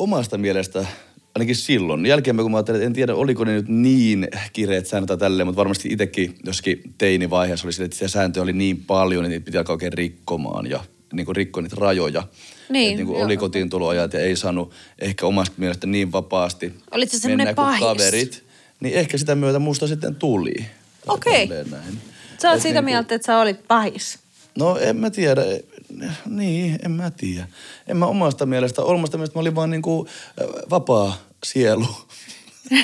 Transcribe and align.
omasta 0.00 0.38
mielestä, 0.38 0.86
ainakin 1.34 1.56
silloin, 1.56 2.06
jälkeenpäin 2.06 2.44
kun 2.44 2.50
mä 2.50 2.56
ajattelin, 2.58 2.78
että 2.78 2.86
en 2.86 2.92
tiedä 2.92 3.14
oliko 3.14 3.44
ne 3.44 3.52
nyt 3.52 3.68
niin 3.68 4.28
kireet 4.52 4.86
säännöt 4.86 5.08
tai 5.08 5.16
tälleen, 5.18 5.46
mutta 5.46 5.56
varmasti 5.56 5.88
itsekin 5.92 6.34
joskin 6.44 6.82
teinivaiheessa 6.98 7.66
oli 7.66 7.72
sille, 7.72 7.84
että 7.84 7.96
se 7.96 8.08
sääntö 8.08 8.42
oli 8.42 8.52
niin 8.52 8.84
paljon, 8.84 9.24
että 9.24 9.28
niitä 9.34 9.44
piti 9.44 9.58
alkaa 9.58 9.74
oikein 9.74 9.92
rikkomaan 9.92 10.70
ja 10.70 10.84
niin 11.12 11.26
kuin 11.26 11.36
rikkoi 11.36 11.62
niitä 11.62 11.76
rajoja. 11.78 12.22
Niin, 12.68 12.90
että 12.90 12.96
niin 12.96 13.06
kuin 13.06 13.24
oli 13.24 13.36
kotiintuloajat 13.36 14.12
ja 14.12 14.20
ei 14.20 14.36
saanut 14.36 14.72
ehkä 14.98 15.26
omasta 15.26 15.54
mielestä 15.56 15.86
niin 15.86 16.12
vapaasti 16.12 16.72
Olit 16.90 17.10
sä 17.10 17.18
semmoinen 17.18 17.46
mennä 17.46 17.54
kuin 17.54 17.66
pahis? 17.66 17.80
kaverit. 17.80 18.44
Niin 18.80 18.94
ehkä 18.94 19.18
sitä 19.18 19.34
myötä 19.34 19.58
musta 19.58 19.86
sitten 19.86 20.14
tuli. 20.14 20.54
Okei. 21.06 21.46
näin. 21.46 21.98
Sä 22.42 22.48
oot 22.48 22.56
Et 22.56 22.62
siitä 22.62 22.80
niinku- 22.80 22.90
mieltä, 22.90 23.14
että 23.14 23.26
sä 23.26 23.38
olit 23.38 23.68
pahis. 23.68 24.18
No 24.58 24.76
en 24.78 24.96
mä 24.96 25.10
tiedä. 25.10 25.42
Niin, 26.26 26.78
en 26.84 26.90
mä 26.90 27.10
tiedä. 27.10 27.48
En 27.86 27.96
mä 27.96 28.06
omasta 28.06 28.46
mielestä, 28.46 28.82
omasta 28.82 29.16
mielestä 29.16 29.38
mä 29.38 29.40
olin 29.40 29.54
vaan 29.54 29.70
niinku 29.70 30.06
äh, 30.08 30.46
vapaa 30.70 31.16
sielu. 31.44 31.86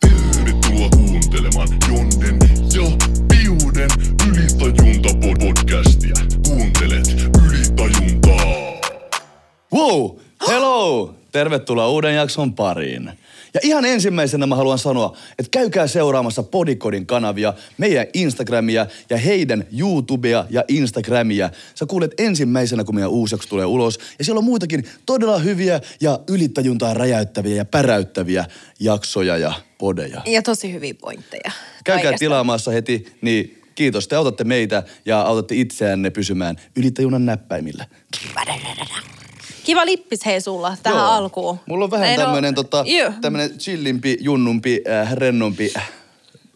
Tervetuloa 0.00 0.88
kuuntelemaan 0.96 1.68
Jonnen 1.88 2.38
ja 2.74 2.96
Piuden 3.28 3.90
Ylitajunta-podcastia. 4.28 6.14
Kuuntelet 6.48 7.06
Ylitajuntaa. 7.46 8.44
Wow! 9.74 10.16
Hello! 10.48 11.17
Tervetuloa 11.38 11.88
uuden 11.88 12.14
jakson 12.14 12.54
pariin. 12.54 13.10
Ja 13.54 13.60
ihan 13.62 13.84
ensimmäisenä 13.84 14.46
mä 14.46 14.56
haluan 14.56 14.78
sanoa, 14.78 15.16
että 15.38 15.50
käykää 15.50 15.86
seuraamassa 15.86 16.42
Podikodin 16.42 17.06
kanavia, 17.06 17.54
meidän 17.78 18.06
Instagramia 18.14 18.86
ja 19.10 19.16
heidän 19.16 19.64
YouTubea 19.78 20.44
ja 20.50 20.64
Instagramia. 20.68 21.50
Sä 21.74 21.86
kuulet 21.86 22.14
ensimmäisenä, 22.18 22.84
kun 22.84 22.94
meidän 22.94 23.10
uusi 23.10 23.34
jakso 23.34 23.48
tulee 23.48 23.66
ulos. 23.66 23.98
Ja 24.18 24.24
siellä 24.24 24.38
on 24.38 24.44
muitakin 24.44 24.84
todella 25.06 25.38
hyviä 25.38 25.80
ja 26.00 26.20
ylittäjuntaa 26.28 26.94
räjäyttäviä 26.94 27.56
ja 27.56 27.64
päräyttäviä 27.64 28.44
jaksoja 28.80 29.36
ja 29.36 29.52
podeja. 29.78 30.22
Ja 30.26 30.42
tosi 30.42 30.72
hyviä 30.72 30.94
pointteja. 30.94 31.50
Käykää 31.84 32.02
Kaikesta. 32.02 32.18
tilaamassa 32.18 32.70
heti, 32.70 33.16
niin 33.20 33.62
kiitos. 33.74 34.08
Te 34.08 34.16
autatte 34.16 34.44
meitä 34.44 34.82
ja 35.04 35.20
autatte 35.20 35.54
itseänne 35.54 36.10
pysymään 36.10 36.56
ylittäjunnan 36.76 37.26
näppäimillä. 37.26 37.84
Kiva 39.68 39.86
lippis 39.86 40.26
hei 40.26 40.40
sulla 40.40 40.76
tähän 40.82 40.98
Joo. 40.98 41.06
alkuun. 41.08 41.58
Mulla 41.66 41.84
on 41.84 41.90
vähän 41.90 42.08
Ei, 42.08 42.16
no, 42.16 42.22
tämmönen, 42.22 42.54
tota, 42.54 42.84
tämmönen 43.20 43.58
chillimpi, 43.58 44.16
junnumpi, 44.20 44.80
äh, 45.02 45.12
rennompi 45.12 45.72
äh, 45.76 45.90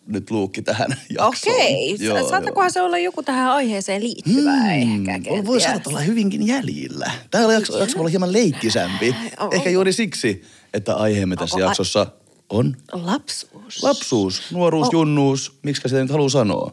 nyt 0.07 0.31
luukki 0.31 0.63
tähän 0.63 0.89
jaksoon. 1.19 1.55
Okei, 1.57 1.97
Joo, 2.01 2.29
saattakohan 2.29 2.71
se 2.71 2.83
olla 2.83 2.99
joku 2.99 3.23
tähän 3.23 3.51
aiheeseen 3.51 4.03
liittyvää 4.03 4.75
ehkä 4.75 4.85
Hmm, 4.95 5.05
kenties. 5.05 5.47
voi 5.47 5.61
saada 5.61 5.81
olla 5.87 6.01
hyvinkin 6.01 6.47
jäljillä. 6.47 7.11
Täällä 7.31 7.53
jakso, 7.55 7.79
jakso 7.79 7.97
voi 7.97 8.01
olla 8.03 8.11
hieman 8.11 8.33
leikkisämpi. 8.33 9.17
On- 9.41 9.55
Ehkä 9.55 9.71
juuri 9.71 9.93
siksi, 9.93 10.43
että 10.75 10.95
aiheemme 10.95 11.37
tässä 11.37 11.57
Onko 11.57 11.67
a- 11.67 11.69
jaksossa 11.71 12.07
on 12.51 12.77
Lapsuus. 12.93 13.83
lapsuus, 13.83 14.43
nuoruus, 14.51 14.87
Oh. 14.89 14.93
junnuus. 14.93 15.59
Miksi 15.63 15.83
sitä 15.89 16.01
nyt 16.03 16.11
haluaa 16.11 16.29
sanoa? 16.29 16.73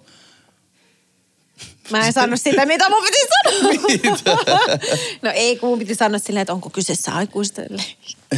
Mä 1.89 2.07
en 2.07 2.13
sanonut 2.13 2.41
sitä, 2.41 2.65
mitä 2.65 2.89
mun 2.89 3.03
piti 3.03 3.17
sanoa. 4.23 4.59
no 5.21 5.31
ei, 5.33 5.57
kun 5.57 5.69
mun 5.69 5.79
piti 5.79 5.95
sanoa 5.95 6.19
silleen, 6.19 6.41
että 6.41 6.53
onko 6.53 6.69
kyseessä 6.69 7.11
aikuisten 7.11 7.67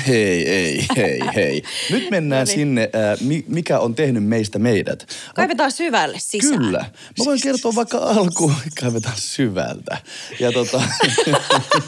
Hei, 0.08 0.50
ei, 0.50 0.88
hei, 0.98 1.20
hei. 1.36 1.64
Nyt 1.90 2.10
mennään 2.10 2.40
No 2.46 2.46
niin. 2.46 2.56
sinne, 2.56 2.90
äh, 2.96 3.20
mi- 3.22 3.46
mikä 3.48 3.80
on 3.80 3.96
tehnyt 3.96 4.24
meistä 4.24 4.60
meidät. 4.60 5.08
Kaivetaan 5.36 5.72
syvälle 5.72 6.18
sisään. 6.20 6.58
Kyllä. 6.58 6.80
Mä 7.20 7.26
voin 7.26 7.42
kertoa 7.42 7.76
vaikka 7.76 7.98
alkuun, 7.98 8.54
kaivetaan 8.82 9.18
syvältä. 9.18 9.98
Ja 10.40 10.52
tota, 10.52 10.82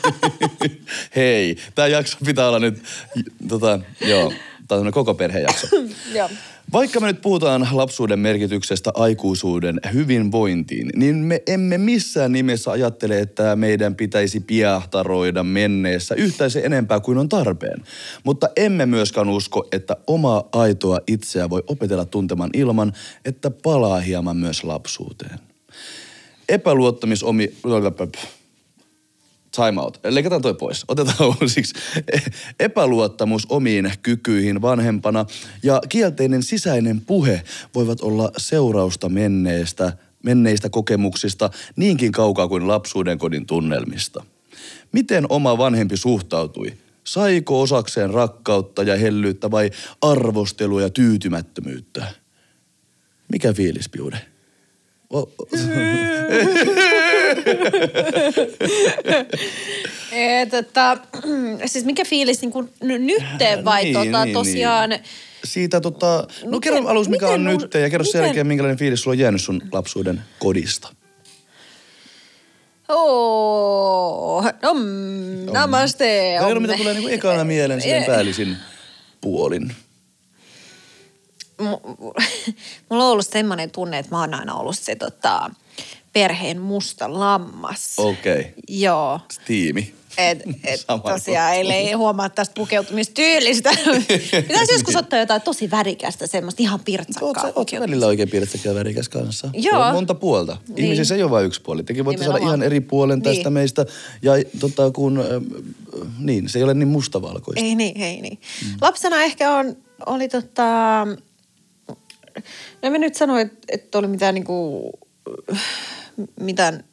hei, 1.16 1.58
tämä 1.76 1.88
jakso 1.88 2.18
pitää 2.26 2.48
olla 2.48 2.60
nyt, 2.60 2.84
tota, 3.48 3.80
joo, 4.02 4.34
tämä 4.68 4.82
on 4.82 4.92
koko 4.92 5.14
perhejakso. 5.14 5.68
Joo. 6.14 6.30
Vaikka 6.74 7.00
me 7.00 7.08
nyt 7.08 7.22
puhutaan 7.22 7.68
lapsuuden 7.72 8.20
merkityksestä 8.20 8.92
aikuisuuden 8.94 9.80
hyvinvointiin, 9.94 10.90
niin 10.96 11.16
me 11.16 11.42
emme 11.48 11.78
missään 11.78 12.32
nimessä 12.32 12.72
ajattele, 12.72 13.20
että 13.20 13.56
meidän 13.56 13.96
pitäisi 13.96 14.40
piahtaroida 14.40 15.44
menneessä 15.44 16.16
yhtään 16.16 16.52
se 16.52 16.60
enempää 16.60 17.00
kuin 17.00 17.18
on 17.18 17.30
tarpeen. 17.30 17.84
Mutta 18.24 18.50
emme 18.56 18.86
myöskään 18.86 19.30
usko, 19.30 19.68
että 19.72 19.96
omaa 20.08 20.50
aitoa 20.52 21.00
itseä 21.08 21.50
voi 21.50 21.64
opetella 21.68 22.06
tuntemaan 22.06 22.50
ilman, 22.54 22.94
että 23.26 23.52
palaa 23.52 24.00
hieman 24.00 24.38
myös 24.38 24.64
lapsuuteen. 24.64 25.40
Epäluottamisomi... 26.50 27.54
Time 29.56 29.82
out. 29.82 30.00
Leikataan 30.04 30.42
toi 30.42 30.54
pois. 30.54 30.86
Otetaan 30.88 31.28
uusiksi. 31.42 31.74
Epäluottamus 32.60 33.46
omiin 33.50 33.92
kykyihin 34.02 34.62
vanhempana 34.62 35.26
ja 35.64 35.82
kielteinen 35.90 36.44
sisäinen 36.44 37.02
puhe 37.02 37.44
voivat 37.76 38.02
olla 38.02 38.32
seurausta 38.38 39.10
menneestä, 39.10 39.94
menneistä 40.24 40.70
kokemuksista 40.70 41.50
niinkin 41.76 42.12
kaukaa 42.12 42.48
kuin 42.48 42.68
lapsuuden 42.68 43.18
kodin 43.18 43.46
tunnelmista. 43.46 44.24
Miten 44.92 45.26
oma 45.30 45.58
vanhempi 45.58 45.98
suhtautui? 45.98 46.74
Saiko 47.04 47.62
osakseen 47.62 48.10
rakkautta 48.10 48.84
ja 48.84 48.98
hellyyttä 48.98 49.52
vai 49.52 49.72
arvostelua 50.02 50.82
ja 50.82 50.90
tyytymättömyyttä? 50.90 52.06
Mikä 53.32 53.54
fiilis, 53.54 53.90
Piude? 53.90 54.33
Tota, 60.52 60.98
siis 61.66 61.86
mikä 61.86 62.06
fiilis 62.06 62.42
niin 62.42 62.52
kuin 62.52 62.70
nytteen 62.82 63.66
vai 63.66 63.84
Niin, 63.84 63.94
tota, 63.94 64.26
niin, 64.26 64.34
tosiaan... 64.34 64.90
Niin. 64.90 65.02
Siitä 65.44 65.82
tota, 65.82 66.28
no 66.44 66.50
Miten- 66.52 66.62
kerro 66.62 66.88
aluksi 66.90 67.10
mikä 67.10 67.28
on 67.28 67.44
miten 67.44 67.58
nyt 67.62 67.74
ja 67.74 67.90
kerro 67.90 68.06
sen 68.06 68.24
jälkeen 68.24 68.48
minkälainen 68.48 68.78
fiilis 68.78 69.02
sulla 69.02 69.16
on 69.16 69.20
jäänyt 69.20 69.42
sun 69.42 69.62
lapsuuden 69.72 70.22
kodista. 70.40 70.96
Oh, 72.90 74.46
om, 74.64 74.78
namaste. 75.52 76.36
Kerro 76.40 76.58
om. 76.58 76.62
mitä 76.62 76.78
tulee 76.78 76.94
niinku 76.94 77.10
ekana 77.10 77.44
mieleen 77.44 77.82
silleen 77.82 78.02
Eh, 78.04 78.08
päällisin 78.08 78.58
puolin. 79.22 79.76
Mu- 81.64 82.14
Mulla 82.90 83.04
on 83.06 83.12
ollut 83.12 83.28
semmoinen 83.28 83.72
tunne, 83.72 84.00
että 84.00 84.12
mä 84.16 84.20
oon 84.20 84.34
aina 84.34 84.56
ollut 84.56 84.80
se 84.80 84.96
tota, 84.96 85.50
perheen 86.14 86.62
musta 86.62 87.20
lammas. 87.20 87.94
Okei, 87.98 88.40
okay. 88.40 88.52
Joo. 88.68 89.20
tiimi. 89.46 89.94
Et, 90.18 90.44
et 90.64 90.86
tosiaan 91.14 91.58
juttu. 91.58 91.74
ei 91.74 91.94
huomaa 91.94 92.30
tästä 92.30 92.54
pukeutumistyylistä. 92.54 93.70
Pitäisi 94.48 94.74
joskus 94.74 94.96
ottaa 94.96 95.20
jotain 95.20 95.42
tosi 95.42 95.72
värikästä, 95.72 96.28
semmoista 96.28 96.64
ihan 96.64 96.80
pirtsakkaa 96.80 97.44
sä, 97.44 97.54
oot 97.56 97.72
välillä 97.80 98.06
oikein 98.06 98.30
piirrettäkö 98.30 98.70
ja 98.70 98.76
värikäs 98.76 99.10
kanssa? 99.10 99.50
Joo. 99.54 99.82
On 99.82 99.94
monta 99.94 100.16
puolta. 100.16 100.58
Niin. 100.68 100.86
Ihmisissä 100.86 101.16
ei 101.16 101.24
ole 101.24 101.32
vain 101.32 101.46
yksi 101.46 101.62
puoli. 101.62 101.84
Tekin 101.84 102.06
voitte 102.06 102.24
saada 102.24 102.38
Nimenomaan. 102.40 102.60
ihan 102.60 102.66
eri 102.66 102.82
puolen 102.82 103.22
tästä 103.22 103.44
Niin. 103.44 103.54
meistä. 103.54 103.86
Ja 104.22 104.34
tota, 104.60 104.92
kun, 104.92 105.20
äh, 105.20 105.26
niin, 106.20 106.50
se 106.50 106.60
ei 106.60 106.64
ole 106.64 106.74
niin 106.74 106.88
mustavalkoista. 106.88 107.66
Ei 107.66 107.76
niin, 107.76 108.02
ei 108.02 108.22
niin. 108.22 108.40
Mm. 108.66 108.78
Lapsena 108.82 109.22
ehkä 109.24 109.52
on, 109.56 109.78
oli 110.06 110.28
tota... 110.30 111.08
En 112.84 112.92
mä 112.92 112.98
nyt 112.98 113.16
sano, 113.16 113.38
että, 113.38 113.58
että 113.70 113.98
oli 113.98 114.08
mitään 114.08 114.36
niinku, 114.36 114.90
mitään 116.40 116.84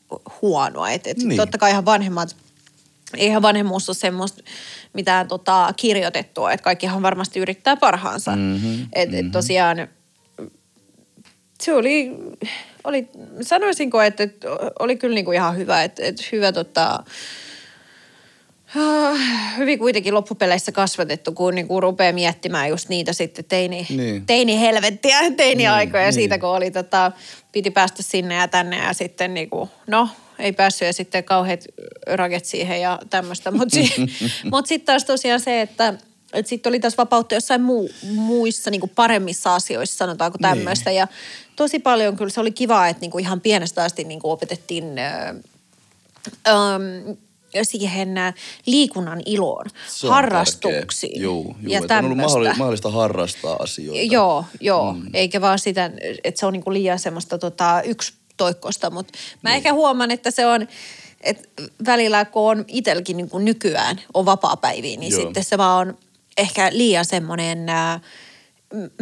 huonoa. 0.42 0.90
Et, 0.90 1.06
et 1.06 1.16
Niin. 1.16 1.28
niin. 1.28 1.36
totta 1.36 1.58
kai 1.58 1.70
ihan 1.70 1.84
vanhemmat, 1.84 2.36
eihän 3.16 3.42
vanhemmuus 3.42 3.88
ole 3.88 3.96
semmoista 3.96 4.42
mitään 4.92 5.28
tota, 5.28 5.74
kirjoitettua, 5.76 6.52
että 6.52 6.64
kaikkihan 6.64 7.02
varmasti 7.02 7.40
yrittää 7.40 7.76
parhaansa. 7.76 8.30
Mhm, 8.36 8.82
et, 8.92 9.14
et 9.14 9.32
tosiaan 9.32 9.88
se 11.60 11.74
oli, 11.74 12.10
oli 12.84 13.08
sanoisinko, 13.42 14.02
että, 14.02 14.22
että 14.22 14.48
oli 14.78 14.96
kyllä 14.96 15.14
niinku 15.14 15.32
ihan 15.32 15.56
hyvä, 15.56 15.82
että, 15.82 16.02
että 16.04 16.22
hyvä 16.32 16.52
tota, 16.52 17.04
hyvin 19.56 19.78
kuitenkin 19.78 20.14
loppupeleissä 20.14 20.72
kasvatettu, 20.72 21.32
kun 21.32 21.55
niinku 21.55 21.81
rupeaa 21.81 22.12
miettimään 22.12 22.69
just 22.69 22.88
niitä 22.88 23.12
sitten 23.12 23.44
teini, 23.44 23.87
Niin. 23.90 24.26
teini-helvettiä, 24.26 25.19
teini-aikoja 25.37 26.02
Niin, 26.05 26.12
siitä, 26.12 26.34
niin. 26.34 26.40
kun 26.40 26.49
oli 26.50 26.70
tota, 26.70 27.12
piti 27.52 27.70
päästä 27.70 28.02
sinne 28.02 28.34
ja 28.34 28.49
tänne 28.49 28.76
ja 28.84 28.93
sitten 28.93 29.34
niinku, 29.34 29.69
no, 29.87 30.08
ei 30.38 30.52
päässyt 30.52 30.87
ja 30.87 30.93
sitten 30.93 31.25
kauheat 31.25 31.64
raket 32.06 32.44
siihen 32.44 32.81
ja 32.81 32.99
tämmöistä. 33.11 33.50
Mutta 33.50 33.75
si- 33.75 33.94
mut 34.52 34.67
sitten 34.67 34.87
taas 34.87 35.05
tosiaan 35.05 35.40
se, 35.40 35.61
että 35.61 35.94
et 36.32 36.46
sitten 36.46 36.70
oli 36.70 36.81
taas 36.81 36.99
vapautta 36.99 37.34
jossain 37.34 37.61
muu, 37.61 37.90
muissa 38.14 38.70
niinku 38.70 38.87
paremmissa 38.94 39.55
asioissa, 39.55 39.96
sanotaanko 39.96 40.38
Niin. 40.43 40.50
tämmöistä. 40.56 40.90
Ja 40.90 41.08
tosi 41.56 41.78
paljon 41.78 42.17
kyllä 42.17 42.31
se 42.31 42.40
oli 42.40 42.50
kiva, 42.50 42.88
että 42.88 43.00
niinku 43.00 43.19
ihan 43.19 43.40
pienestä 43.40 43.84
asti 43.84 44.05
niinku 44.05 44.31
opetettiin... 44.31 44.84
Ö, 44.99 45.34
öm, 46.49 47.17
siihen 47.62 48.19
ä, 48.19 48.32
liikunnan 48.67 49.23
iloon, 49.26 49.67
Se 49.88 50.08
harrastuksiin. 50.08 51.23
Juu, 51.23 51.56
juu, 51.62 51.73
ja 51.73 51.79
että 51.79 51.99
on 51.99 52.05
ollut 52.05 52.19
mahdollista, 52.19 52.58
mahdollista 52.58 52.91
harrastaa 52.91 53.56
asioita. 53.56 54.02
Joo, 54.14 54.44
joo. 54.61 54.93
Mm. 54.93 55.11
Eikä 55.14 55.41
vaan 55.41 55.58
sitä, 55.58 55.91
että 56.25 56.41
se 56.41 56.47
on 56.47 56.52
niinku 56.52 56.73
liian 56.73 56.99
semmoista 56.99 57.38
tota, 57.38 57.82
yksi 57.85 58.12
toikkosta, 58.37 58.91
mutta 58.91 59.12
mä 59.43 59.50
Niin. 59.50 59.56
ehkä 59.56 59.73
huomaan, 59.73 60.11
että 60.11 60.31
se 60.31 60.47
on 60.47 60.69
et 61.20 61.50
välillä 61.87 62.25
kun 62.25 62.50
on 62.50 62.64
itselläkin 62.69 63.17
niin 63.17 63.31
kuin 63.31 63.44
nykyään 63.44 64.00
on 64.14 64.26
vapaa-päiviä, 64.26 64.96
niin 64.96 65.12
Joo. 65.12 65.20
sitten 65.20 65.44
se 65.44 65.58
vaan 65.58 65.88
on 65.88 65.99
ehkä 66.38 66.70
liian 66.73 67.05
semmoinen, 67.05 67.69
ää, 67.69 68.00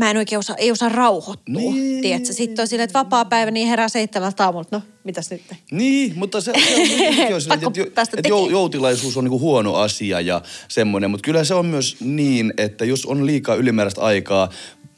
mä 0.00 0.10
en 0.10 0.16
oikein 0.16 0.38
osaa, 0.38 0.56
ei 0.56 0.70
osaa 0.70 0.88
rauhoittua, 0.88 1.54
Niin. 1.60 1.74
niin. 1.74 2.02
tiedätkö? 2.02 2.32
Sitten 2.32 2.62
on 2.62 2.68
silleen, 2.68 2.84
että 2.84 2.98
vapaa-päivä, 2.98 3.50
niin 3.50 3.68
herää 3.68 3.88
seitsemältä 3.88 4.44
aamulta, 4.44 4.76
no 4.76 4.82
mitäs 5.04 5.30
nyt? 5.30 5.42
Niin, 5.70 6.12
mutta 6.18 6.40
se, 6.40 6.52
se 6.52 6.74
on, 6.74 6.80
on 7.34 7.40
silleen, 7.40 7.64
että, 7.64 7.80
jo- 7.80 7.84
että 7.86 8.04
tekemään. 8.06 8.50
joutilaisuus 8.50 9.16
on 9.16 9.24
niinku 9.24 9.40
huono 9.40 9.74
asia 9.74 10.20
ja 10.20 10.42
semmoinen, 10.68 11.10
mutta 11.10 11.24
kyllä 11.24 11.44
se 11.44 11.54
on 11.54 11.66
myös 11.66 11.96
niin, 12.00 12.52
että 12.56 12.84
jos 12.84 13.06
on 13.06 13.26
liikaa 13.26 13.54
ylimääräistä 13.54 14.00
aikaa, 14.00 14.48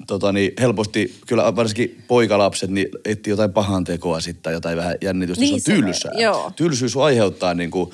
tota, 0.07 0.33
niin 0.33 0.53
helposti 0.61 1.15
kyllä 1.27 1.57
varsinkin 1.57 2.03
poikalapset 2.09 2.71
niin 2.71 2.89
etsii 3.05 3.31
jotain 3.31 3.53
pahan 3.53 3.85
tekoa 3.85 4.21
sitten 4.21 4.43
tai 4.43 4.53
jotain 4.53 4.77
vähän 4.77 4.95
jännitystä, 5.01 5.41
Niin 5.45 5.61
se 5.61 5.73
on 5.75 5.79
tylsää. 5.85 6.13
joo. 6.19 6.53
Tylsyys 6.57 6.97
aiheuttaa 6.97 7.55
niinku, 7.55 7.93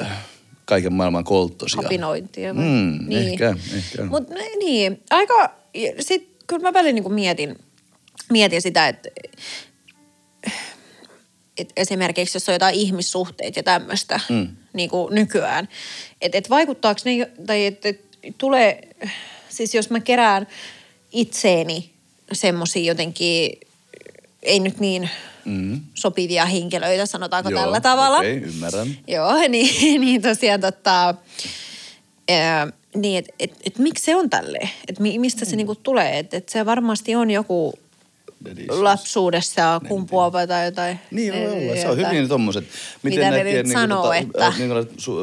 äh, 0.00 0.08
kaiken 0.64 0.92
maailman 0.92 1.24
kolttosia. 1.24 1.82
Kapinointia. 1.82 2.54
Mm, 2.54 3.12
ehkä, 3.12 3.54
ehkä. 3.76 4.04
Mutta 4.04 4.34
niin, 4.58 5.00
aika, 5.10 5.63
sit 6.00 6.28
kyllä 6.46 6.62
mä 6.62 6.72
välillä 6.72 6.92
niinku 6.92 7.10
mietin, 7.10 7.58
mietin 8.30 8.62
sitä, 8.62 8.88
että 8.88 9.08
et 11.58 11.72
esimerkiksi 11.76 12.36
jos 12.36 12.48
on 12.48 12.54
jotain 12.54 12.74
ihmissuhteita 12.74 13.58
ja 13.58 13.62
tämmöistä 13.62 14.20
mm. 14.28 14.48
niin 14.72 14.90
kuin 14.90 15.14
nykyään, 15.14 15.68
että 16.20 16.38
et 16.38 16.50
vaikuttaako 16.50 17.00
ne, 17.04 17.30
tai 17.46 17.66
että 17.66 17.88
et 17.88 18.00
tulee, 18.38 18.88
siis 19.48 19.74
jos 19.74 19.90
mä 19.90 20.00
kerään 20.00 20.46
itseeni 21.12 21.90
semmoisia 22.32 22.82
jotenkin, 22.82 23.60
ei 24.42 24.60
nyt 24.60 24.80
niin 24.80 25.10
Mm. 25.44 25.80
sopivia 25.94 26.46
henkilöitä, 26.46 27.06
sanotaanko 27.06 27.50
Joo, 27.50 27.60
tällä 27.60 27.80
tavalla. 27.80 28.18
Okei, 28.18 28.36
ymmärrän. 28.36 28.98
Joo, 29.06 29.34
niin, 29.48 30.00
niin 30.00 30.22
tosiaan 30.22 30.60
tota, 30.60 31.14
ää, 32.28 32.68
niin 32.94 33.18
että 33.18 33.32
et, 33.38 33.52
et, 33.66 33.78
miksi 33.78 34.04
se 34.04 34.16
on 34.16 34.30
tälleen? 34.30 34.70
Että 34.88 35.02
mi, 35.02 35.18
mistä 35.18 35.44
se 35.44 35.56
niinku 35.56 35.74
tulee? 35.74 36.18
Että 36.18 36.36
et 36.36 36.48
se 36.48 36.66
varmasti 36.66 37.14
on 37.14 37.30
joku. 37.30 37.74
Lapsuudessa 38.68 39.80
kumpuava 39.88 40.46
tai 40.46 40.64
jotain. 40.64 40.98
Niin 41.10 41.34
voi 41.34 41.46
olla. 41.52 41.76
Se 41.76 41.88
on 41.88 41.96
hyvin 41.96 42.10
niin 42.10 42.28
tommoset. 42.28 42.64
Mitä 43.02 43.30
ne 43.30 43.44
nyt 43.44 43.66
sanoo, 43.72 44.12
että- 44.12 44.46
äh, 44.46 44.58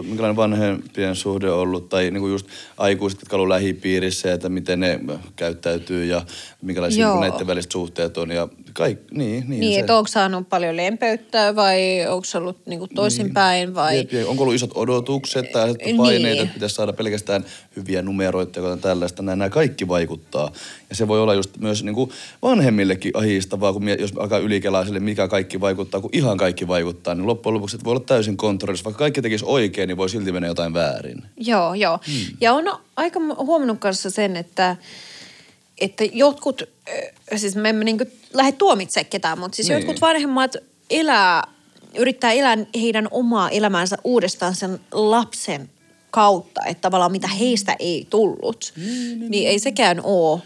minkälainen, 0.03 0.35
vanhempien 0.35 1.15
suhde 1.15 1.51
on 1.51 1.59
ollut 1.59 1.89
tai 1.89 2.12
niinku 2.12 2.27
just 2.27 2.47
aikuiset, 2.77 3.21
jotka 3.21 3.35
on 3.35 3.38
ollut 3.41 3.53
lähipiirissä, 3.53 4.33
että 4.33 4.50
miten 4.50 4.79
ne 4.79 5.00
käyttäytyy 5.35 6.06
ja 6.06 6.21
minkälaisia 6.62 7.01
Joo. 7.01 7.12
niinku 7.13 7.31
näiden 7.31 7.47
väliset 7.47 7.71
suhteet 7.71 8.18
on 8.18 8.31
ja 8.31 8.47
kaikki, 8.73 9.15
niin, 9.15 9.44
niin, 9.47 9.59
Niin, 9.59 9.79
että 9.79 9.97
onko 9.97 10.07
saanut 10.07 10.50
paljon 10.50 10.77
lempeyttä 10.77 11.56
vai 11.56 12.06
onko 12.09 12.25
se 12.25 12.38
ollut 12.38 12.57
niinku 12.65 12.88
toisinpäin 12.88 13.75
vai... 13.75 13.97
Jep, 13.97 14.12
ja 14.13 14.27
onko 14.27 14.44
ollut 14.44 14.56
isot 14.56 14.71
odotukset 14.75 15.51
tai 15.51 15.74
Niin. 15.85 15.97
paineita, 15.97 16.41
että 16.41 16.53
pitäisi 16.53 16.75
saada 16.75 16.94
pelkästään 16.94 17.45
hyviä 17.75 18.01
numeroita 18.01 18.59
ja 18.59 18.77
tällaista. 18.77 19.24
Nämä, 19.24 19.35
nämä 19.35 19.50
kaikki 19.50 19.88
vaikuttaa. 19.88 20.51
Ja 20.89 20.95
se 20.95 21.07
voi 21.07 21.21
olla 21.21 21.33
just 21.33 21.57
myös 21.57 21.83
niin 21.83 21.95
kuin 21.95 22.12
vanhemmillekin 22.41 23.11
ahistavaa, 23.13 23.74
kun 23.74 23.84
mie- 23.84 23.98
jos 24.00 24.13
alkaa 24.18 24.40
ylikelaa 24.40 24.86
sille, 24.86 25.00
mikä 25.00 25.28
kaikki 25.28 25.62
vaikuttaa, 25.62 26.02
kun 26.02 26.10
ihan 26.13 26.38
kaikki 26.38 26.68
vaikuttaa, 26.68 27.16
niin 27.16 27.28
loppujen 27.28 27.54
lopuksi 27.54 27.78
voi 27.84 27.92
olla 27.92 28.04
täysin 28.06 28.38
kontrollissa. 28.38 28.84
Vaikka 28.86 29.00
kaikki 29.00 29.22
tekisi 29.22 29.46
oikein, 29.48 29.88
niin 29.88 29.98
voi 29.98 30.10
silti 30.10 30.31
mennä 30.31 30.48
jotain 30.48 30.74
väärin. 30.74 31.24
Joo, 31.38 31.74
joo. 31.74 32.00
Hmm. 32.08 32.38
Ja 32.42 32.54
on 32.54 32.66
aika 32.96 33.19
huomannut 33.38 33.80
kanssa 33.80 34.10
sen, 34.10 34.36
että, 34.36 34.75
että 35.81 36.04
jotkut, 36.13 36.63
siis 37.36 37.56
me 37.56 37.69
emme 37.69 37.84
niin 37.84 37.98
lähde 38.34 38.52
tuomitsemaan 38.52 39.10
ketään, 39.10 39.40
mutta 39.40 39.56
siis 39.56 39.68
Niin. 39.68 39.75
niin. 39.75 39.88
jotkut 39.88 40.02
vanhemmat 40.02 40.56
elää, 40.90 41.44
yrittää 41.98 42.31
elää 42.31 42.58
heidän 42.81 43.08
omaa 43.12 43.50
elämäänsä 43.50 43.98
uudestaan 44.04 44.56
sen 44.56 44.80
lapsen 44.92 45.69
kautta, 46.12 46.62
että 46.66 46.81
tavallaan 46.81 47.12
mitä 47.12 47.28
heistä 47.28 47.75
ei 47.80 48.08
tullut, 48.10 48.74
niin, 48.78 49.31
niin 49.31 49.50
ei 49.50 49.60
sekään 49.60 50.02
ole 50.04 50.42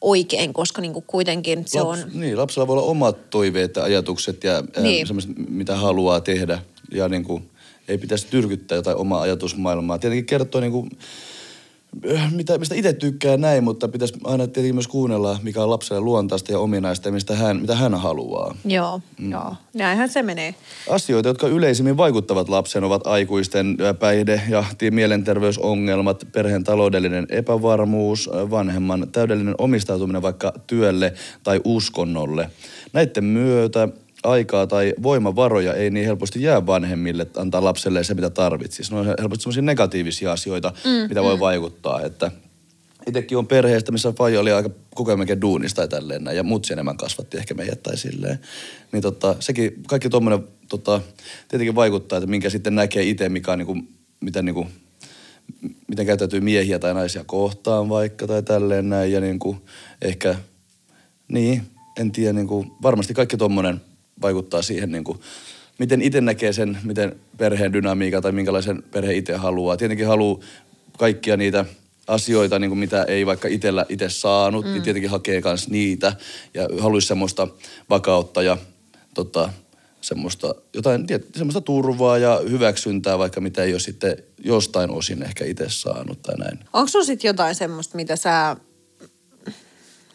oikein, 0.00 0.52
koska 0.52 0.82
niin 0.82 0.92
kuin 0.92 1.04
kuitenkin 1.06 1.62
se 1.66 1.80
on... 1.80 1.98
Niin, 2.14 2.38
lapsella 2.38 2.66
voi 2.66 2.76
olla 2.76 2.86
omat 2.86 3.30
toiveet 3.30 3.76
ja 3.76 3.82
ajatukset 3.82 4.44
ja 4.44 4.64
niin. 4.80 5.06
Semmoiset, 5.06 5.30
mitä 5.48 5.76
haluaa 5.76 6.20
tehdä. 6.20 6.58
Ja 6.90 7.08
niin 7.08 7.24
kuin, 7.24 7.50
ei 7.88 7.98
pitäisi 7.98 8.26
tyrkyttää 8.30 8.76
jotain 8.76 8.96
omaa 8.96 9.20
ajatusmaailmaa. 9.20 9.98
Tietenkin 9.98 10.26
kertoo 10.26 10.60
niin 10.60 10.72
kuin, 10.72 10.90
mitä, 12.30 12.58
mistä 12.58 12.74
itse 12.74 12.92
tykkää 12.92 13.36
näin, 13.36 13.64
mutta 13.64 13.88
pitäisi 13.88 14.14
aina 14.24 14.46
tietenkin 14.46 14.74
myös 14.74 14.88
kuunnella, 14.88 15.38
mikä 15.42 15.62
on 15.62 15.70
lapselle 15.70 16.00
luontaista 16.00 16.52
ja 16.52 16.58
ominaista 16.58 17.08
ja 17.08 17.12
mistä 17.12 17.36
hän, 17.36 17.60
mitä 17.60 17.76
hän 17.76 17.94
haluaa. 17.94 18.54
Joo, 18.64 19.00
mm. 19.18 19.30
joo. 19.30 19.54
Näinhän 19.74 20.08
se 20.08 20.22
menee. 20.22 20.54
Asioita, 20.90 21.28
jotka 21.28 21.48
yleisimmin 21.48 21.96
vaikuttavat 21.96 22.48
lapseen, 22.48 22.84
ovat 22.84 23.06
aikuisten 23.06 23.76
ä, 23.80 23.94
päihde- 23.94 24.42
ja 24.48 24.64
mielenterveysongelmat, 24.90 26.26
perheen 26.32 26.64
taloudellinen 26.64 27.26
epävarmuus, 27.28 28.30
ä, 28.34 28.50
vanhemman 28.50 29.08
täydellinen 29.12 29.54
omistautuminen 29.58 30.22
vaikka 30.22 30.52
työlle 30.66 31.12
tai 31.42 31.60
uskonnolle. 31.64 32.50
Näiden 32.92 33.24
myötä 33.24 33.88
aikaa 34.22 34.66
tai 34.66 34.94
voimavaroja 35.02 35.74
ei 35.74 35.90
niin 35.90 36.06
helposti 36.06 36.42
jää 36.42 36.66
vanhemmille 36.66 37.26
antaa 37.36 37.64
lapselle 37.64 38.04
se, 38.04 38.14
mitä 38.14 38.30
tarvitsisi. 38.30 38.92
Ne 38.92 39.00
on 39.00 39.06
helposti 39.06 39.42
sellaisia 39.42 39.62
negatiivisia 39.62 40.32
asioita, 40.32 40.72
mm, 40.84 41.08
mitä 41.08 41.22
voi 41.22 41.40
vaikuttaa, 41.40 42.00
että 42.02 42.30
Itsekin 43.06 43.38
on 43.38 43.46
perheestä, 43.46 43.92
missä 43.92 44.12
faija 44.12 44.40
oli 44.40 44.52
aika 44.52 44.70
koko 44.94 45.10
ajan 45.10 45.40
duunista 45.40 45.76
tai 45.76 45.88
tälleen 45.88 46.24
näin, 46.24 46.36
ja 46.36 46.42
mutsi 46.42 46.72
enemmän 46.72 46.96
kasvatti 46.96 47.38
ehkä 47.38 47.54
meidät 47.54 47.82
tai 47.82 47.96
silleen. 47.96 48.38
Niin 48.92 49.02
tota, 49.02 49.36
sekin, 49.40 49.72
kaikki 49.86 50.08
tuommoinen 50.08 50.48
tota, 50.68 51.00
tietenkin 51.48 51.74
vaikuttaa, 51.74 52.16
että 52.16 52.30
minkä 52.30 52.50
sitten 52.50 52.74
näkee 52.74 53.02
itse, 53.02 53.28
mikä 53.28 53.52
on 53.52 53.58
niinku, 53.58 53.76
mitä 54.20 54.42
niinku, 54.42 54.66
miten 55.88 56.06
käyttäytyy 56.06 56.40
miehiä 56.40 56.78
tai 56.78 56.94
naisia 56.94 57.24
kohtaan 57.24 57.88
vaikka 57.88 58.26
tai 58.26 58.42
tälleen 58.42 58.88
näin. 58.88 59.12
Ja 59.12 59.20
niinku, 59.20 59.56
ehkä, 60.02 60.34
niin, 61.28 61.62
en 61.96 62.12
tiedä, 62.12 62.32
niinku, 62.32 62.66
varmasti 62.82 63.14
kaikki 63.14 63.36
tuommoinen 63.36 63.80
vaikuttaa 64.22 64.62
siihen, 64.62 64.92
niinku, 64.92 65.20
miten 65.78 66.02
itse 66.02 66.20
näkee 66.20 66.52
sen, 66.52 66.78
miten 66.84 67.20
perheen 67.38 67.72
dynamiikka 67.72 68.20
tai 68.20 68.32
minkälaisen 68.32 68.82
perhe 68.82 69.14
itse 69.14 69.34
haluaa. 69.34 69.76
Tietenkin 69.76 70.06
haluaa 70.06 70.40
kaikkia 70.98 71.36
niitä 71.36 71.64
asioita, 72.06 72.58
niin 72.58 72.70
kuin 72.70 72.78
mitä 72.78 73.02
ei 73.02 73.26
vaikka 73.26 73.48
itsellä 73.48 73.86
itse 73.88 74.08
saanut, 74.08 74.64
mm. 74.64 74.72
niin 74.72 74.82
tietenkin 74.82 75.10
hakee 75.10 75.40
myös 75.44 75.68
niitä 75.68 76.12
ja 76.54 76.68
haluaisi 76.80 77.06
semmoista 77.08 77.48
vakautta 77.90 78.42
ja 78.42 78.56
tota, 79.14 79.50
semmoista, 80.00 80.54
jotain, 80.74 81.06
semmoista 81.36 81.60
turvaa 81.60 82.18
ja 82.18 82.40
hyväksyntää, 82.50 83.18
vaikka 83.18 83.40
mitä 83.40 83.62
ei 83.62 83.72
ole 83.72 83.80
sitten 83.80 84.16
jostain 84.38 84.90
osin 84.90 85.22
ehkä 85.22 85.44
itse 85.44 85.64
saanut 85.68 86.22
tai 86.22 86.34
näin. 86.38 86.58
Onko 86.72 86.88
sulla 86.88 87.04
sitten 87.04 87.28
jotain 87.28 87.54
semmoista, 87.54 87.96
mitä 87.96 88.16
sä 88.16 88.56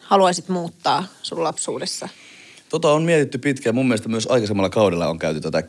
haluaisit 0.00 0.48
muuttaa 0.48 1.06
sun 1.22 1.42
lapsuudessa? 1.42 2.08
Tota 2.76 2.92
on 2.92 3.02
mietitty 3.02 3.38
pitkään. 3.38 3.74
Mun 3.74 3.88
mielestä 3.88 4.08
myös 4.08 4.26
aikaisemmalla 4.26 4.70
kaudella 4.70 5.08
on 5.08 5.18
käyty 5.18 5.40
tätä 5.40 5.58
äh, 5.58 5.64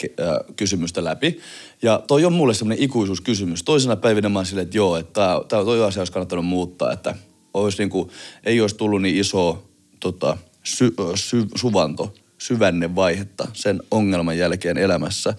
kysymystä 0.55 1.03
läpi. 1.03 1.39
Ja 1.81 2.03
toi 2.07 2.25
on 2.25 2.33
mulle 2.33 2.53
semmoinen 2.53 2.83
ikuisuuskysymys. 2.83 3.63
Toisena 3.63 3.95
päivinä 3.95 4.29
mä 4.29 4.43
silleen, 4.43 4.65
että 4.65 4.77
joo, 4.77 4.97
että 4.97 5.13
tää, 5.47 5.63
toi 5.63 5.83
asia 5.83 6.01
olisi 6.01 6.13
kannattanut 6.13 6.45
muuttaa. 6.45 6.91
Että 6.91 7.15
olisi 7.53 7.77
niinku, 7.77 8.11
ei 8.43 8.61
olisi 8.61 8.75
tullut 8.75 9.01
niin 9.01 9.15
iso 9.15 9.67
tota, 9.99 10.37
sy, 10.63 10.93
sy, 11.15 11.45
suvanto, 11.55 12.13
syvänne 12.37 12.95
vaihetta 12.95 13.47
sen 13.53 13.83
ongelman 13.91 14.37
jälkeen 14.37 14.77
elämässä. 14.77 15.33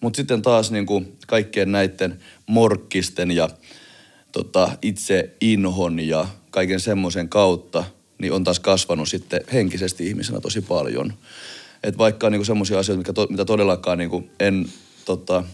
Mutta 0.00 0.16
sitten 0.16 0.42
taas 0.42 0.70
niinku 0.70 1.04
kaikkien 1.26 1.72
näiden 1.72 2.20
morkkisten 2.46 3.30
ja 3.30 3.48
tota, 4.32 4.70
itse 4.82 5.36
inhon 5.40 6.00
ja 6.00 6.26
kaiken 6.50 6.80
semmoisen 6.80 7.28
kautta, 7.28 7.84
niin 8.18 8.32
on 8.32 8.44
taas 8.44 8.60
kasvanut 8.60 9.08
sitten 9.08 9.40
henkisesti 9.52 10.06
ihmisenä 10.06 10.40
tosi 10.40 10.60
paljon. 10.60 11.12
Et 11.82 11.98
vaikka 11.98 12.26
on 12.26 12.32
niinku 12.32 12.44
semmoisia 12.44 12.78
asioita, 12.78 12.98
mitkä 12.98 13.12
to, 13.12 13.26
mitä 13.30 13.44
todellakaan 13.44 13.98
niinku 13.98 14.28
en 14.40 14.66
tota, 15.04 15.44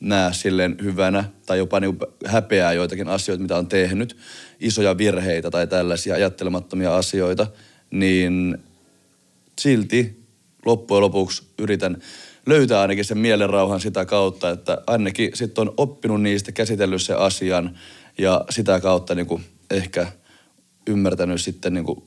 näe 0.00 0.32
silleen 0.32 0.76
hyvänä 0.82 1.24
tai 1.46 1.58
jopa 1.58 1.80
niinku 1.80 2.06
häpeää 2.26 2.72
joitakin 2.72 3.08
asioita, 3.08 3.42
mitä 3.42 3.56
on 3.56 3.66
tehnyt, 3.66 4.16
isoja 4.60 4.98
virheitä 4.98 5.50
tai 5.50 5.66
tällaisia 5.66 6.14
ajattelemattomia 6.14 6.96
asioita, 6.96 7.46
niin 7.90 8.58
silti 9.58 10.24
loppujen 10.66 11.00
lopuksi 11.00 11.42
yritän 11.58 11.96
löytää 12.46 12.80
ainakin 12.80 13.04
sen 13.04 13.18
mielenrauhan 13.18 13.80
sitä 13.80 14.04
kautta, 14.04 14.50
että 14.50 14.82
ainakin 14.86 15.30
sitten 15.34 15.62
on 15.62 15.74
oppinut 15.76 16.22
niistä, 16.22 16.52
käsitellyt 16.52 17.02
sen 17.02 17.18
asian 17.18 17.78
ja 18.18 18.44
sitä 18.50 18.80
kautta 18.80 19.14
niin 19.14 19.26
kuin 19.26 19.44
ehkä 19.70 20.12
ymmärtänyt 20.90 21.40
sitten 21.40 21.74
niin 21.74 21.84
kuin 21.84 22.02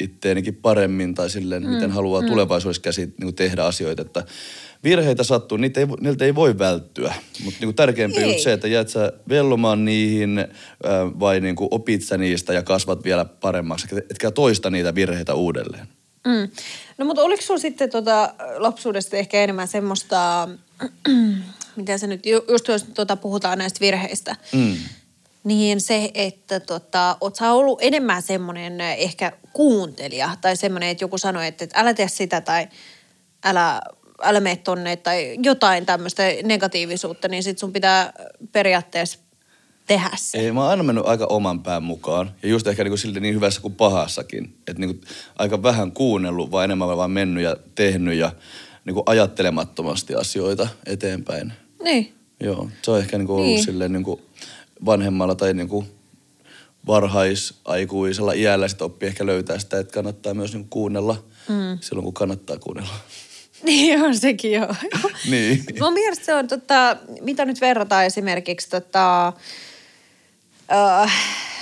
itteenikin 0.00 0.54
paremmin 0.54 1.14
tai 1.14 1.30
silleen, 1.30 1.62
mm, 1.62 1.68
miten 1.68 1.90
haluaa 1.90 2.22
mm. 2.22 2.28
tulevaisuudessa 2.28 2.82
käsi, 2.82 3.00
niin 3.00 3.14
kuin 3.22 3.34
tehdä 3.34 3.64
asioita. 3.64 4.02
Että 4.02 4.24
virheitä 4.84 5.22
sattuu, 5.22 5.58
niitä 5.58 5.80
ei, 5.80 5.86
niiltä 6.00 6.24
ei 6.24 6.34
voi 6.34 6.58
välttyä. 6.58 7.14
Mutta 7.44 7.60
niin 7.60 7.74
täärkeämpi 7.74 8.24
on 8.24 8.40
se, 8.40 8.52
että 8.52 8.68
jäät 8.68 8.88
sä 8.88 9.12
vellomaan 9.28 9.84
niihin 9.84 10.46
vai 11.20 11.40
niin 11.40 11.56
kuin 11.56 11.68
opit 11.70 12.02
sä 12.02 12.18
niistä 12.18 12.52
ja 12.52 12.62
kasvat 12.62 13.04
vielä 13.04 13.24
paremmaksi, 13.24 13.86
etkä 14.10 14.30
toista 14.30 14.70
niitä 14.70 14.94
virheitä 14.94 15.34
uudelleen. 15.34 15.88
Mm. 16.26 16.48
No 16.98 17.04
mutta 17.04 17.22
oliko 17.22 17.42
sulla 17.42 17.60
sitten 17.60 17.90
tota 17.90 18.34
lapsuudesta 18.56 19.16
ehkä 19.16 19.42
enemmän 19.42 19.68
semmoista 19.68 20.48
miten 21.76 21.98
se 21.98 22.06
nyt, 22.06 22.26
ju- 22.26 22.44
just 22.48 22.68
jos 22.68 22.82
tuota, 22.94 23.16
puhutaan 23.16 23.58
näistä 23.58 23.80
virheistä, 23.80 24.36
Mm. 24.52 24.76
Niin 25.44 25.80
se, 25.80 26.10
että 26.14 26.60
tota, 26.60 27.16
oot 27.20 27.36
sä 27.36 27.52
ollut 27.52 27.78
enemmän 27.82 28.22
semmoinen 28.22 28.80
ehkä 28.80 29.32
kuuntelija 29.52 30.30
tai 30.40 30.56
semmoinen, 30.56 30.88
että 30.88 31.04
joku 31.04 31.18
sanoi, 31.18 31.46
että, 31.46 31.64
että 31.64 31.80
älä 31.80 31.94
tee 31.94 32.08
sitä 32.08 32.40
tai 32.40 32.68
älä, 33.44 33.80
älä 34.22 34.40
mene 34.40 34.56
tonne 34.56 34.96
tai 34.96 35.36
jotain 35.42 35.86
tämmöistä 35.86 36.22
negatiivisuutta, 36.44 37.28
niin 37.28 37.42
sit 37.42 37.58
sun 37.58 37.72
pitää 37.72 38.12
periaatteessa 38.52 39.18
tehdä 39.86 40.10
se. 40.16 40.38
Ei, 40.38 40.52
mä 40.52 40.60
oon 40.60 40.70
aina 40.70 40.82
mennyt 40.82 41.06
aika 41.06 41.26
oman 41.26 41.62
pään 41.62 41.82
mukaan. 41.82 42.34
Ja 42.42 42.48
just 42.48 42.66
ehkä 42.66 42.84
niinku 42.84 42.96
silti 42.96 43.20
niin 43.20 43.34
hyvässä 43.34 43.60
kuin 43.60 43.74
pahassakin. 43.74 44.44
Että 44.44 44.80
niinku 44.80 45.06
aika 45.38 45.62
vähän 45.62 45.92
kuunnellut, 45.92 46.50
vaan 46.50 46.64
enemmän 46.64 46.96
vaan 46.96 47.10
mennyt 47.10 47.44
ja 47.44 47.56
tehnyt 47.74 48.14
ja 48.14 48.32
niinku 48.84 49.02
ajattelemattomasti 49.06 50.14
asioita 50.14 50.68
eteenpäin. 50.86 51.52
Niin. 51.82 52.14
Joo, 52.40 52.68
se 52.82 52.90
on 52.90 52.98
ehkä 52.98 53.18
niinku 53.18 53.32
ollut 53.32 53.46
Niin. 53.46 53.54
niin. 53.56 53.64
silleen 53.64 53.92
niinku 53.92 54.20
vanhemmalla 54.84 55.34
tai 55.34 55.54
niinku 55.54 55.84
varhaisaikuisella 56.86 58.32
iällä 58.32 58.68
sit 58.68 58.82
oppii 58.82 59.06
ehkä 59.06 59.26
löytää 59.26 59.58
sitä, 59.58 59.78
että 59.78 59.92
kannattaa 59.92 60.34
myös 60.34 60.52
niinku 60.52 60.68
kuunnella 60.70 61.24
mm. 61.48 61.78
silloin, 61.80 62.04
kun 62.04 62.14
kannattaa 62.14 62.58
kuunnella. 62.58 62.94
Niin 63.62 64.02
on 64.02 64.16
sekin 64.16 64.52
joo. 64.52 64.74
Niin. 65.30 65.64
Mun 65.80 65.92
mielestä 65.92 66.24
se 66.24 66.34
on, 66.34 66.48
tota, 66.48 66.96
mitä 67.20 67.44
nyt 67.44 67.60
verrataan 67.60 68.04
esimerkiksi 68.04 68.70
tota, 68.70 69.32
äh, 70.72 71.12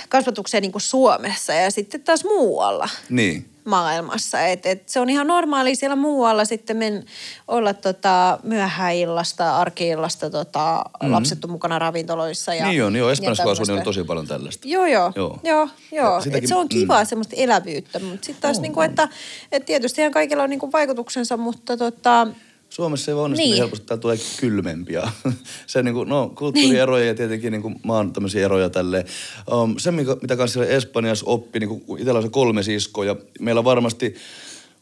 kasvatukseen 0.09 0.61
niin 0.61 0.71
kuin 0.71 0.81
Suomessa 0.81 1.53
ja 1.53 1.71
sitten 1.71 2.01
taas 2.01 2.23
muualla 2.23 2.89
Niin. 3.09 3.52
Maailmassa. 3.65 4.41
Et, 4.41 4.65
et 4.65 4.89
se 4.89 4.99
on 4.99 5.09
ihan 5.09 5.27
normaali 5.27 5.75
siellä 5.75 5.95
muualla 5.95 6.45
sitten 6.45 6.77
men, 6.77 7.05
olla 7.47 7.73
tota, 7.73 8.39
myöhäillasta, 8.43 9.57
arkiillasta, 9.57 10.29
tota, 10.29 10.83
mm. 11.03 11.11
lapset 11.11 11.43
on 11.45 11.51
mukana 11.51 11.79
ravintoloissa. 11.79 12.53
Ja, 12.53 12.67
niin 12.67 12.83
on, 12.83 12.95
joo. 12.95 13.07
ja 13.07 13.11
Espanjassa 13.13 13.43
kun 13.43 13.51
niin 13.53 13.65
tämmöistä. 13.65 13.83
tosi 13.83 14.03
paljon 14.03 14.27
tällaista. 14.27 14.67
Joo, 14.67 14.85
joo. 14.85 15.11
Joo. 15.15 15.39
Joo, 15.43 15.69
joo. 15.91 16.11
Ja 16.11 16.17
Et 16.17 16.23
sitäkin- 16.23 16.47
se 16.49 16.55
on 16.55 16.69
kivaa 16.69 17.03
mm. 17.03 17.07
semmoista 17.07 17.35
elävyyttä, 17.37 17.99
mutta 17.99 18.25
sitten 18.25 18.41
taas 18.41 18.57
On, 18.57 18.61
niinku, 18.61 18.79
on. 18.79 18.85
että 18.85 19.09
et 19.51 19.65
tietysti 19.65 20.01
ihan 20.01 20.11
kaikilla 20.13 20.43
on 20.43 20.49
niinku 20.49 20.71
vaikutuksensa, 20.71 21.37
mutta 21.37 21.77
tota, 21.77 22.27
Suomessa 22.73 23.11
ei 23.11 23.15
vaan 23.15 23.25
onnistu 23.25 23.41
Niin. 23.41 23.51
niin. 23.51 23.61
helposti, 23.61 23.85
täällä 23.85 24.01
tulee 24.01 24.17
kylmempiä. 24.39 25.11
se 25.67 25.83
niinku, 25.83 26.03
no 26.03 26.31
kulttuurieroja 26.35 27.05
ja 27.05 27.15
tietenkin 27.15 27.51
niinku 27.51 27.71
maan 27.83 28.13
tämmöisiä 28.13 28.45
eroja 28.45 28.69
tälleen. 28.69 29.05
Um, 29.51 29.75
se, 29.77 29.91
mikä, 29.91 30.17
mitä 30.21 30.35
kanssa 30.35 30.65
Espanjassa 30.65 31.25
oppi, 31.27 31.59
niinku, 31.59 31.79
kun 31.79 31.99
itsellä 31.99 32.17
on 32.17 32.23
se 32.23 32.29
kolme 32.29 32.63
siskoa 32.63 33.05
ja 33.05 33.15
meillä 33.39 33.63
varmasti 33.63 34.15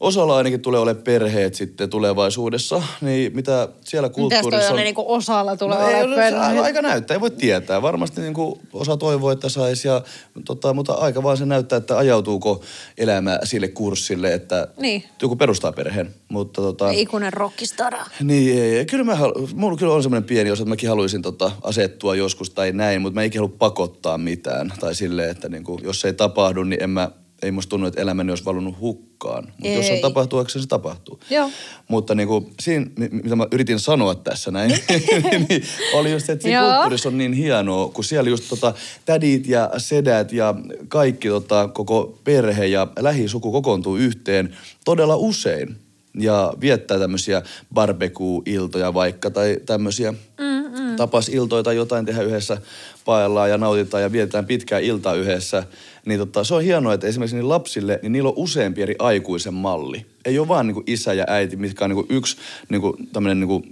osalla 0.02 0.36
ainakin 0.36 0.60
tulee 0.60 0.80
olemaan 0.80 1.04
perheet 1.04 1.54
sitten 1.54 1.90
tulevaisuudessa, 1.90 2.82
niin 3.00 3.36
mitä 3.36 3.68
siellä 3.84 4.08
mitäs 4.08 4.14
kulttuurissa 4.16 4.70
on... 4.72 4.76
niinku 4.76 5.04
osalla 5.12 5.56
tulee 5.56 5.78
No, 5.78 5.84
olemaan 5.84 6.10
no, 6.10 6.16
perhe? 6.16 6.54
se 6.54 6.58
aika 6.60 6.82
näyttää, 6.82 7.14
ei 7.14 7.20
voi 7.20 7.30
tietää. 7.30 7.82
Varmasti 7.82 8.20
niin 8.20 8.34
kuin 8.34 8.60
osa 8.72 8.96
toivoo, 8.96 9.30
että 9.30 9.48
saisi, 9.48 9.88
ja, 9.88 10.02
tota, 10.44 10.74
mutta 10.74 10.92
aika 10.92 11.22
vaan 11.22 11.36
se 11.36 11.46
näyttää, 11.46 11.76
että 11.76 11.98
ajautuuko 11.98 12.62
elämä 12.98 13.38
sille 13.44 13.68
kurssille, 13.68 14.34
että 14.34 14.68
Niin. 14.76 15.04
joku 15.22 15.36
perustaa 15.36 15.72
perheen. 15.72 16.14
Mutta, 16.28 16.62
tota, 16.62 16.90
Ikuinen 16.90 17.32
rockistara. 17.32 18.06
niin, 18.22 18.58
ei, 18.62 18.76
ei. 18.78 18.86
Kyllä 18.86 19.04
mä, 19.04 19.14
halu- 19.14 19.48
mulla 19.54 19.76
kyllä 19.76 19.92
on 19.94 20.02
semmoinen 20.02 20.28
pieni 20.28 20.50
osa, 20.50 20.62
että 20.62 20.68
mäkin 20.68 20.88
haluaisin 20.88 21.22
tota, 21.22 21.50
asettua 21.62 22.14
joskus 22.14 22.50
tai 22.50 22.72
näin, 22.72 23.02
mutta 23.02 23.14
mä 23.14 23.20
en 23.20 23.26
ikinä 23.26 23.42
halua 23.42 23.56
pakottaa 23.58 24.18
mitään. 24.18 24.72
Tai 24.80 24.94
silleen, 24.94 25.30
että 25.30 25.48
niinku, 25.48 25.80
jos 25.82 26.00
se 26.00 26.08
ei 26.08 26.14
tapahdu, 26.14 26.62
niin 26.64 26.82
en 26.82 26.90
mä, 26.90 27.10
ei 27.42 27.50
musta 27.50 27.70
tunnu, 27.70 27.86
että 27.86 28.00
elämäni 28.00 28.30
olisi 28.30 28.44
valunut 28.44 28.80
hukkaan. 28.80 29.44
Mutta 29.44 29.68
jos 29.68 29.90
on 29.90 29.98
tapahtuakseen, 29.98 30.62
se 30.62 30.68
tapahtuu. 30.68 31.20
Joo. 31.30 31.50
Mutta 31.88 32.14
niinku, 32.14 32.50
siinä, 32.60 32.86
mi- 32.96 33.08
mitä 33.12 33.36
mä 33.36 33.46
yritin 33.52 33.80
sanoa 33.80 34.14
tässä 34.14 34.50
näin, 34.50 34.70
niin 35.48 35.62
oli 35.92 36.12
just 36.12 36.26
se, 36.26 36.32
että 36.32 36.42
siinä 36.42 36.62
kulttuurissa 36.62 37.08
on 37.08 37.18
niin 37.18 37.32
hienoa, 37.32 37.88
kun 37.88 38.04
siellä 38.04 38.30
just 38.30 38.44
tota, 38.48 38.74
tädit 39.04 39.46
ja 39.46 39.70
sedät 39.76 40.32
ja 40.32 40.54
kaikki 40.88 41.28
tota, 41.28 41.68
koko 41.68 42.18
perhe 42.24 42.66
ja 42.66 42.86
lähisuku 42.98 43.52
kokoontuu 43.52 43.96
yhteen 43.96 44.56
todella 44.84 45.16
usein. 45.16 45.76
Ja 46.18 46.52
viettää 46.60 46.98
tämmöisiä 46.98 47.42
barbecue-iltoja 47.74 48.94
vaikka 48.94 49.30
tai 49.30 49.56
tämmöisiä 49.66 50.12
mm, 50.12 50.96
tapasiltoja 50.96 51.62
tai 51.62 51.76
jotain 51.76 52.06
tehdä 52.06 52.22
yhdessä, 52.22 52.58
paellaan 53.04 53.50
ja 53.50 53.58
nautitaan 53.58 54.02
ja 54.02 54.12
vietetään 54.12 54.46
pitkää 54.46 54.78
iltaa 54.78 55.14
yhdessä. 55.14 55.64
Niin 56.06 56.18
tota, 56.18 56.44
se 56.44 56.54
on 56.54 56.62
hienoa, 56.62 56.94
että 56.94 57.06
esimerkiksi 57.06 57.36
niille 57.36 57.48
lapsille, 57.48 57.98
niin 58.02 58.12
niillä 58.12 58.28
on 58.28 58.36
useampi 58.36 58.82
eri 58.82 58.94
aikuisen 58.98 59.54
malli. 59.54 60.06
Ei 60.24 60.38
ole 60.38 60.48
vaan 60.48 60.66
niinku 60.66 60.82
isä 60.86 61.12
ja 61.12 61.24
äiti, 61.28 61.56
mitkä 61.56 61.84
on 61.84 61.90
niinku 61.90 62.06
yksi 62.08 62.36
niinku, 62.68 62.96
tämmöinen 63.12 63.40
niinku 63.40 63.62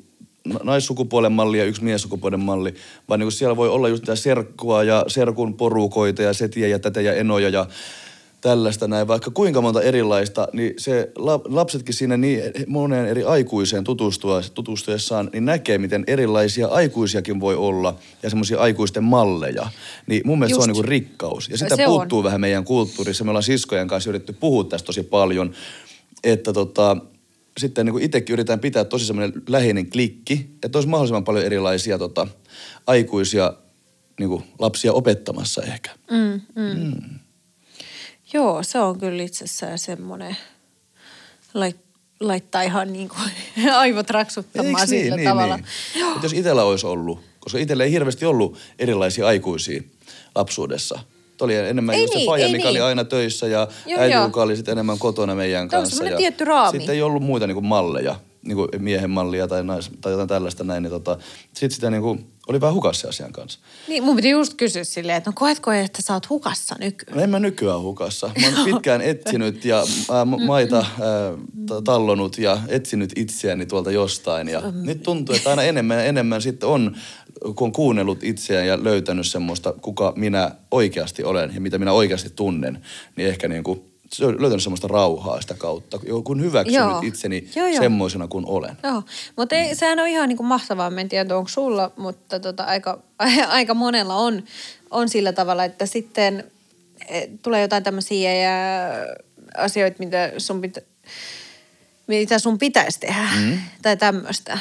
naissukupuolen 0.62 1.32
malli 1.32 1.58
ja 1.58 1.64
yksi 1.64 1.84
miessukupuolen 1.84 2.40
malli, 2.40 2.74
vaan 3.08 3.20
niin 3.20 3.32
siellä 3.32 3.56
voi 3.56 3.68
olla 3.68 3.88
just 3.88 4.02
tätä 4.02 4.16
serkkua 4.16 4.84
ja 4.84 5.04
serkun 5.08 5.54
porukoita 5.54 6.22
ja 6.22 6.32
setiä 6.32 6.68
ja 6.68 6.78
tätä 6.78 7.00
ja 7.00 7.14
enoja 7.14 7.48
ja 7.48 7.66
tällaista 8.40 8.88
näin, 8.88 9.08
vaikka 9.08 9.30
kuinka 9.30 9.60
monta 9.60 9.82
erilaista, 9.82 10.48
niin 10.52 10.74
se 10.78 11.12
la- 11.16 11.40
lapsetkin 11.44 11.94
siinä 11.94 12.16
niin 12.16 12.42
moneen 12.66 13.06
eri 13.06 13.24
aikuiseen 13.24 13.84
tutustua, 13.84 14.40
tutustuessaan, 14.54 15.30
niin 15.32 15.44
näkee, 15.44 15.78
miten 15.78 16.04
erilaisia 16.06 16.68
aikuisiakin 16.68 17.40
voi 17.40 17.54
olla 17.56 17.96
ja 18.22 18.30
semmoisia 18.30 18.58
aikuisten 18.58 19.04
malleja. 19.04 19.68
Niin 20.06 20.22
mun 20.24 20.38
mielestä 20.38 20.56
Just. 20.56 20.64
se 20.64 20.70
on 20.70 20.74
niin 20.76 20.84
rikkaus. 20.84 21.48
Ja 21.48 21.58
sitä 21.58 21.76
Se 21.76 21.86
on. 21.86 21.92
puuttuu 21.92 22.24
vähän 22.24 22.40
meidän 22.40 22.64
kulttuurissa. 22.64 23.24
Me 23.24 23.30
ollaan 23.30 23.42
siskojen 23.42 23.88
kanssa 23.88 24.10
yritetty 24.10 24.32
puhua 24.32 24.64
tästä 24.64 24.86
tosi 24.86 25.02
paljon, 25.02 25.52
että 26.24 26.52
tota, 26.52 26.96
sitten 27.58 27.86
niin 27.86 28.02
itsekin 28.02 28.32
yritän 28.32 28.60
pitää 28.60 28.84
tosi 28.84 29.04
semmoinen 29.06 29.42
läheinen 29.48 29.90
klikki, 29.90 30.50
että 30.62 30.78
olisi 30.78 30.88
mahdollisimman 30.88 31.24
paljon 31.24 31.44
erilaisia 31.44 31.98
tota, 31.98 32.26
aikuisia 32.86 33.52
niin 34.18 34.28
kuin 34.28 34.44
lapsia 34.58 34.92
opettamassa 34.92 35.62
ehkä. 35.62 35.90
Mm, 36.10 36.40
mm. 36.62 36.80
Mm. 36.84 37.18
Joo, 38.32 38.62
se 38.62 38.78
on 38.78 38.98
kyllä 38.98 39.22
itsessään 39.22 39.78
semmoinen, 39.78 40.36
lait, 41.54 41.76
laittaa 42.20 42.62
ihan 42.62 42.92
niin 42.92 43.08
kuin 43.08 43.30
aivot 43.72 44.10
raksuttamaan 44.10 44.80
Eiks 44.80 44.90
sillä 44.90 45.16
tavalla. 45.24 45.56
Niin? 45.56 46.16
Et 46.16 46.22
jos 46.22 46.32
itsellä 46.32 46.64
olisi 46.64 46.86
ollut, 46.86 47.20
koska 47.40 47.58
itsellä 47.58 47.84
ei 47.84 47.90
hirveästi 47.90 48.26
ollut 48.26 48.58
erilaisia 48.78 49.26
aikuisia 49.26 49.82
lapsuudessa. 50.34 50.98
Tuo 51.36 51.44
oli 51.44 51.56
enemmän 51.56 51.94
Ei 51.94 52.00
just 52.00 52.14
niin, 52.14 52.22
se 52.22 52.26
faija, 52.26 52.46
mikä 52.46 52.58
niin. 52.58 52.70
oli 52.70 52.80
aina 52.80 53.04
töissä 53.04 53.46
ja 53.46 53.68
Joo, 53.86 54.00
äiti, 54.00 54.14
joo. 54.14 54.24
joka 54.24 54.42
oli 54.42 54.56
sitten 54.56 54.72
enemmän 54.72 54.98
kotona 54.98 55.34
meidän 55.34 55.68
Tämä 55.68 55.82
kanssa. 55.82 56.04
ja 56.04 56.16
tietty 56.16 56.44
raami. 56.44 56.78
Sitten 56.78 56.94
ei 56.94 57.02
ollut 57.02 57.22
muita 57.22 57.46
niinku 57.46 57.60
malleja, 57.60 58.16
niinku 58.42 58.68
miehen 58.78 59.10
mallia 59.10 59.48
tai, 59.48 59.64
nais, 59.64 59.90
tai 60.00 60.12
jotain 60.12 60.28
tällaista 60.28 60.64
näin. 60.64 60.82
Niin 60.82 60.90
tota, 60.90 61.18
sitten 61.44 61.70
sitä 61.70 61.90
niinku, 61.90 62.18
oli 62.50 62.60
vähän 62.60 62.74
hukassa 62.74 63.08
asian 63.08 63.32
kanssa. 63.32 63.58
Niin, 63.88 64.02
mun 64.02 64.16
piti 64.16 64.30
just 64.30 64.54
kysyä 64.54 64.84
silleen, 64.84 65.16
että 65.18 65.30
no 65.30 65.34
koetko, 65.36 65.72
että 65.72 66.02
sä 66.02 66.12
oot 66.14 66.28
hukassa 66.28 66.76
nykyään? 66.78 67.16
No 67.16 67.22
en 67.24 67.30
mä 67.30 67.38
nykyään 67.38 67.80
hukassa. 67.80 68.30
Mä 68.40 68.46
oon 68.46 68.64
pitkään 68.74 69.00
etsinyt 69.02 69.64
ja 69.64 69.84
ää, 70.10 70.24
m- 70.24 70.46
maita 70.46 70.76
ää, 70.76 70.86
ta- 71.66 71.82
tallonut 71.82 72.38
ja 72.38 72.58
etsinyt 72.68 73.12
itseäni 73.16 73.66
tuolta 73.66 73.90
jostain. 73.90 74.48
Ja 74.48 74.60
Mm. 74.60 74.82
nyt 74.86 75.02
tuntuu, 75.02 75.34
että 75.34 75.50
aina 75.50 75.62
enemmän 75.62 75.96
ja 75.98 76.04
enemmän 76.04 76.42
sitten 76.42 76.68
on, 76.68 76.96
kun 77.40 77.66
on 77.66 77.72
kuunnellut 77.72 78.24
itseään 78.24 78.66
ja 78.66 78.84
löytänyt 78.84 79.26
semmoista, 79.26 79.74
kuka 79.82 80.12
minä 80.16 80.50
oikeasti 80.70 81.24
olen 81.24 81.54
ja 81.54 81.60
mitä 81.60 81.78
minä 81.78 81.92
oikeasti 81.92 82.30
tunnen, 82.36 82.82
niin 83.16 83.28
ehkä 83.28 83.48
niin 83.48 83.64
kuin, 83.64 83.89
se 84.12 84.26
on 84.26 84.42
löytänyt 84.42 84.62
semmoista 84.62 84.88
rauhaa 84.88 85.40
sitä 85.40 85.54
kautta, 85.54 85.98
kun 86.24 86.40
hyväksynyt 86.40 86.90
Joo. 86.90 87.00
itseni 87.04 87.48
Joo, 87.56 87.66
joo. 87.66 87.82
semmoisena 87.82 88.28
kuin 88.28 88.46
olen. 88.46 88.76
Joo, 88.82 89.02
mutta 89.36 89.56
ei, 89.56 89.74
sehän 89.74 89.98
on 89.98 90.08
ihan 90.08 90.28
niin 90.28 90.36
kuin 90.36 90.46
mahtavaa. 90.46 90.92
En 90.98 91.08
tiedä, 91.08 91.36
onko 91.36 91.48
sulla, 91.48 91.92
mutta 91.96 92.40
tota, 92.40 92.64
aika, 92.64 92.98
aika 93.48 93.74
monella 93.74 94.16
on, 94.16 94.42
on 94.90 95.08
sillä 95.08 95.32
tavalla, 95.32 95.64
että 95.64 95.86
sitten 95.86 96.44
eh, 97.08 97.28
tulee 97.42 97.62
jotain 97.62 97.82
tämmöisiä 97.82 98.34
ja 98.34 98.50
asioita, 99.56 99.96
mitä 99.98 100.32
sun, 100.38 100.60
pitä, 100.60 100.80
mitä 102.06 102.38
sun 102.38 102.58
pitäisi 102.58 103.00
tehdä 103.00 103.28
mm. 103.40 103.58
tai 103.82 103.96
tämmöistä. 103.96 104.58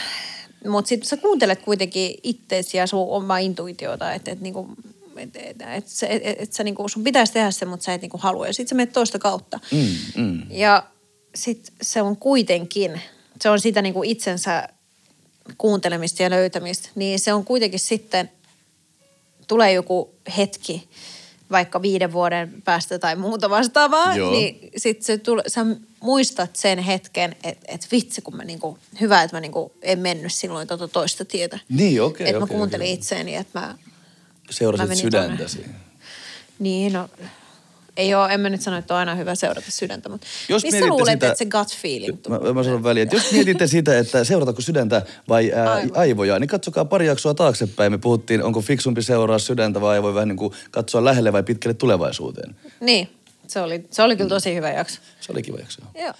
Mutta 0.67 0.89
sitten 0.89 1.09
sä 1.09 1.17
kuuntelet 1.17 1.61
kuitenkin 1.61 2.15
itseesi 2.23 2.77
ja 2.77 2.87
sun 2.87 3.07
omaa 3.09 3.37
intuitiota, 3.37 4.13
että 4.13 4.31
et, 4.31 4.41
niinku, 4.41 4.69
et, 5.19 5.35
et, 5.35 5.61
et, 5.61 5.85
et, 6.23 6.41
et, 6.41 6.53
sä 6.53 6.63
niinku, 6.63 6.89
sun 6.89 7.03
pitäisi 7.03 7.33
tehdä 7.33 7.51
se, 7.51 7.65
mutta 7.65 7.83
sä 7.83 7.93
et 7.93 8.01
niinku 8.01 8.17
halua. 8.17 8.47
Ja 8.47 8.53
sitten 8.53 8.69
sä 8.69 8.75
menet 8.75 8.93
toista 8.93 9.19
kautta. 9.19 9.59
Mm, 9.71 10.23
mm. 10.23 10.41
Ja 10.49 10.83
sitten 11.35 11.75
se 11.81 12.01
on 12.01 12.17
kuitenkin, 12.17 13.01
se 13.41 13.49
on 13.49 13.59
sitä 13.59 13.81
niin 13.81 13.93
kuin 13.93 14.09
itsensä 14.09 14.69
kuuntelemista 15.57 16.23
ja 16.23 16.29
löytämistä, 16.29 16.89
niin 16.95 17.19
se 17.19 17.33
on 17.33 17.45
kuitenkin 17.45 17.79
sitten, 17.79 18.31
tulee 19.47 19.73
joku 19.73 20.13
hetki, 20.37 20.89
vaikka 21.51 21.81
viiden 21.81 22.13
vuoden 22.13 22.61
päästä 22.65 22.99
tai 22.99 23.15
muuta 23.15 23.49
vastaavaa, 23.49 24.15
Joo. 24.15 24.31
niin 24.31 24.69
sitten 24.77 25.05
se 25.05 25.17
tule, 25.17 25.43
sä 25.47 25.65
muistat 25.99 26.55
sen 26.55 26.79
hetken, 26.79 27.35
että 27.43 27.65
et 27.67 27.87
vitsi, 27.91 28.21
kun 28.21 28.35
mä 28.35 28.43
niinku, 28.43 28.77
hyvä, 29.01 29.23
että 29.23 29.37
mä 29.37 29.41
niinku 29.41 29.71
en 29.81 29.99
mennyt 29.99 30.33
silloin 30.33 30.67
tota 30.67 30.87
toista 30.87 31.25
tietä. 31.25 31.59
Niin, 31.69 32.01
okei, 32.01 32.27
Että 32.27 32.39
mä 32.39 32.43
okei, 32.43 32.57
kuuntelin 32.57 32.85
okei. 32.85 32.93
itseäni, 32.93 33.35
että 33.35 33.59
mä, 33.59 33.67
Mä 33.67 33.75
Seurasit 34.49 34.97
sydäntäsi. 34.97 35.65
niin 36.59 36.93
no, 36.93 37.09
Ei 37.97 38.15
ole, 38.15 38.33
en 38.33 38.39
mä 38.39 38.49
nyt 38.49 38.61
sano, 38.61 38.77
että 38.77 38.93
on 38.93 38.99
aina 38.99 39.15
hyvä 39.15 39.35
seurata 39.35 39.71
sydäntä, 39.71 40.09
mutta 40.09 40.27
Jos 40.49 40.63
missä 40.63 40.85
luulet, 40.87 41.13
sitä- 41.13 41.27
että 41.27 41.37
se 41.37 41.45
gut 41.45 41.75
feeling 41.81 42.15
Mä, 42.29 42.37
tulee? 42.39 42.53
mä 42.53 42.63
sanon 42.63 42.83
väliin, 42.83 43.03
että 43.03 43.15
jos 43.15 43.31
mietitte 43.31 43.67
sitä, 43.67 43.99
että 43.99 44.23
seurataanko 44.23 44.61
sydäntä 44.61 45.05
vai 45.29 45.51
ää, 45.53 45.73
Aivoja. 45.73 45.99
aivoja, 45.99 46.39
niin 46.39 46.47
katsokaa 46.47 46.85
pari 46.85 47.07
jaksoa 47.07 47.33
taaksepäin. 47.33 47.91
Me 47.91 47.97
puhuttiin, 47.97 48.43
onko 48.43 48.61
fiksumpi 48.61 49.01
seuraa 49.01 49.39
sydäntä 49.39 49.81
vai 49.81 49.95
aivoja 49.95 50.13
vähän 50.13 50.27
niin 50.27 50.37
kuin 50.37 50.53
katsoa 50.71 51.05
lähelle 51.05 51.33
vai 51.33 51.43
pitkälle 51.43 51.73
tulevaisuuteen. 51.73 52.55
Niin, 52.79 53.09
se 53.47 53.61
oli, 53.61 53.87
se 53.91 54.03
oli 54.03 54.15
kyllä 54.17 54.29
tosi 54.29 54.55
hyvä 54.55 54.69
jakso. 54.71 54.99
Se 55.19 55.31
oli 55.31 55.41
kiva 55.41 55.57
jakso. 55.59 55.81
Joo. 55.95 56.13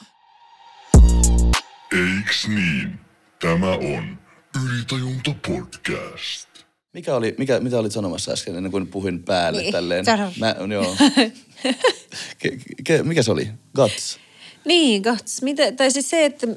Eiks 1.91 2.47
niin? 2.47 2.99
Tämä 3.41 3.71
on 3.71 4.17
Ylitajunta 4.65 5.31
podcast. 5.47 6.48
Mikä 6.93 7.15
oli, 7.15 7.35
mikä, 7.37 7.59
mitä 7.59 7.79
olit 7.79 7.91
sanomassa 7.91 8.31
äsken 8.31 8.55
ennen 8.55 8.71
kuin 8.71 8.87
puhuin 8.87 9.23
päälle 9.23 9.61
Niin, 9.61 9.71
tälleen? 9.71 10.05
sano. 10.05 10.31
Mä, 10.39 10.55
joo. 10.73 10.95
ke, 12.39 12.57
ke, 12.83 13.03
mikä 13.03 13.23
se 13.23 13.31
oli? 13.31 13.47
Guts. 13.75 14.19
Niin, 14.65 15.01
kats, 15.01 15.41
mitä, 15.41 15.71
tai 15.71 15.91
siis 15.91 16.09
se, 16.09 16.25
että, 16.25 16.47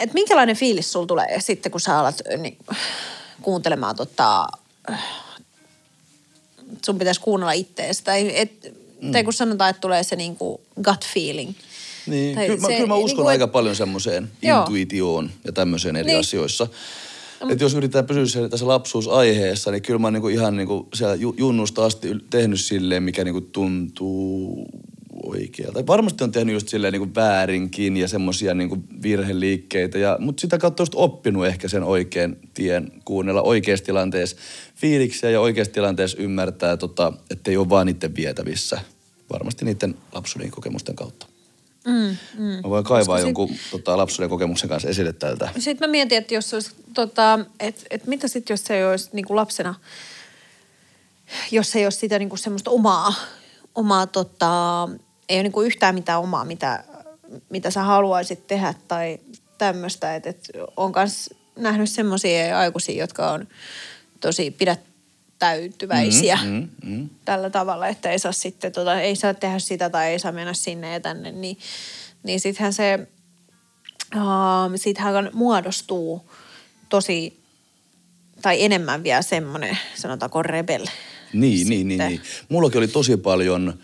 että 0.00 0.14
minkälainen 0.14 0.56
fiilis 0.56 0.92
sulla 0.92 1.06
tulee 1.06 1.40
sitten, 1.40 1.72
kun 1.72 1.80
sä 1.80 1.98
alat 1.98 2.20
niin, 2.38 2.58
kuuntelemaan 3.42 3.96
tota, 3.96 4.48
sun 6.86 6.98
pitäisi 6.98 7.20
kuunnella 7.20 7.52
ittees. 7.52 8.02
Tai, 8.02 8.38
et, 8.38 8.74
mm. 9.02 9.12
tai 9.12 9.24
kun 9.24 9.32
sanotaan, 9.32 9.70
että 9.70 9.80
tulee 9.80 10.02
se 10.02 10.16
niinku 10.16 10.60
gut 10.84 11.06
feeling. 11.14 11.52
Niin, 12.06 12.34
Tai 12.34 12.46
kyllä, 12.46 12.60
mä, 12.60 12.66
se 12.68 12.74
kyllä 12.74 12.86
mä 12.88 12.94
uskon 12.94 13.06
niinku, 13.16 13.22
et- 13.22 13.32
aika 13.32 13.46
paljon 13.48 13.76
semmoiseen 13.76 14.30
intuitioon 14.42 15.30
ja 15.44 15.52
tämmöiseen 15.52 15.96
eri 15.96 16.06
Niin. 16.06 16.18
asioissa. 16.20 16.66
Että 17.50 17.64
jos 17.64 17.74
yritetään 17.74 18.06
pysyä 18.06 18.26
siellä 18.26 18.48
tässä 18.48 18.66
lapsuusaiheessa, 18.66 19.70
niin 19.70 19.82
kyllä 19.82 19.98
mä 19.98 20.06
oon 20.06 20.12
niinku 20.12 20.28
ihan 20.28 20.56
niinku 20.56 20.88
siellä 20.94 21.14
ju- 21.14 21.34
junnusta 21.38 21.84
asti 21.84 22.08
tehnyt 22.30 22.60
silleen, 22.60 23.02
mikä 23.02 23.24
niinku 23.24 23.40
tuntuu 23.40 24.66
oikealta. 25.22 25.86
Varmasti 25.86 26.24
on 26.24 26.32
tehnyt 26.32 26.52
just 26.52 26.68
silleen 26.68 26.92
niinku 26.92 27.14
väärinkin 27.14 27.96
ja 27.96 28.08
semmoisia 28.08 28.54
niinku 28.54 28.76
virheliikkeitä, 29.02 29.98
ja, 29.98 30.16
mutta 30.20 30.40
sitä 30.40 30.58
kautta 30.58 30.82
just 30.82 30.92
oppinut 30.96 31.46
ehkä 31.46 31.68
sen 31.68 31.82
oikean 31.82 32.36
tien 32.54 32.92
kuunnella 33.04 33.42
oikeassa 33.42 33.84
tilanteessa 33.84 34.36
fiiliksiä 34.76 35.30
ja 35.30 35.40
oikeassa 35.40 35.72
tilanteessa 35.72 36.18
ymmärtää, 36.18 36.76
tota, 36.76 37.12
että 37.30 37.50
ei 37.50 37.56
ole 37.56 37.68
vaan 37.68 37.86
niiden 37.86 38.16
vietävissä. 38.16 38.80
Varmasti 39.32 39.64
niiden 39.64 39.94
lapsuuden 40.12 40.50
kokemusten 40.50 40.96
kautta. 40.96 41.26
Mm, 41.88 42.16
mm. 42.38 42.44
Mä 42.44 42.70
voin 42.70 42.84
kaivaa 42.84 43.16
Koska 43.16 43.16
sit- 43.16 43.26
jonkun 43.26 43.50
tota, 43.70 43.96
lapsuuden 43.96 44.30
kokemuksen 44.30 44.68
kanssa 44.68 44.88
esille 44.88 45.12
täältä. 45.12 45.48
Sitten 45.58 45.88
mä 45.88 45.90
mietin, 45.90 46.18
että 46.18 46.34
jos 46.34 46.54
olisi, 46.54 46.70
tota, 46.94 47.38
että 47.60 47.82
et 47.90 48.06
mitä 48.06 48.28
sitten, 48.28 48.54
jos 48.54 48.64
se 48.64 48.76
ei 48.76 48.84
olisi 48.84 49.10
niinku 49.12 49.36
lapsena, 49.36 49.74
jos 51.50 51.76
ei 51.76 51.86
olisi 51.86 51.98
sitä 51.98 52.18
niinku 52.18 52.36
semmoista 52.36 52.70
omaa, 52.70 53.14
omaa 53.74 54.06
tota, 54.06 54.88
ei 55.28 55.36
ole 55.36 55.42
niinku 55.42 55.62
yhtään 55.62 55.94
mitään 55.94 56.20
omaa, 56.20 56.44
mitä, 56.44 56.84
mitä 57.50 57.70
sä 57.70 57.82
haluaisit 57.82 58.46
tehdä 58.46 58.74
tai 58.88 59.18
tämmöistä. 59.58 60.14
Että 60.14 60.30
et 60.30 60.50
on 60.76 60.92
myös 60.96 61.30
nähnyt 61.56 61.90
semmoisia 61.90 62.58
aikuisia, 62.58 63.02
jotka 63.02 63.30
on 63.30 63.48
tosi 64.20 64.50
pidättäytyväisiä 65.38 66.38
Mm, 66.44 66.68
mm, 66.84 66.90
mm. 66.90 67.08
tällä 67.24 67.50
tavalla, 67.50 67.88
että 67.88 68.10
ei 68.10 68.18
saa 68.18 68.32
sitten, 68.32 68.72
tota, 68.72 69.00
ei 69.00 69.16
saa 69.16 69.34
tehdä 69.34 69.58
sitä 69.58 69.90
tai 69.90 70.08
ei 70.08 70.18
saa 70.18 70.32
mennä 70.32 70.54
sinne 70.54 70.92
ja 70.92 71.00
tänne, 71.00 71.32
niin, 71.32 71.58
niin 72.22 72.40
sittenhän 72.40 72.72
se, 72.72 73.08
uh, 74.16 74.72
sittenhän 74.76 75.30
muodostuu 75.32 76.30
tosi, 76.88 77.40
tai 78.42 78.64
enemmän 78.64 79.02
vielä 79.02 79.22
semmoinen, 79.22 79.78
sanotaanko 79.94 80.42
rebel. 80.42 80.86
Niin, 81.32 81.68
niin, 81.68 81.88
niin, 81.88 81.98
niin. 81.98 82.20
Mullakin 82.48 82.78
oli 82.78 82.88
tosi 82.88 83.16
paljon 83.16 83.78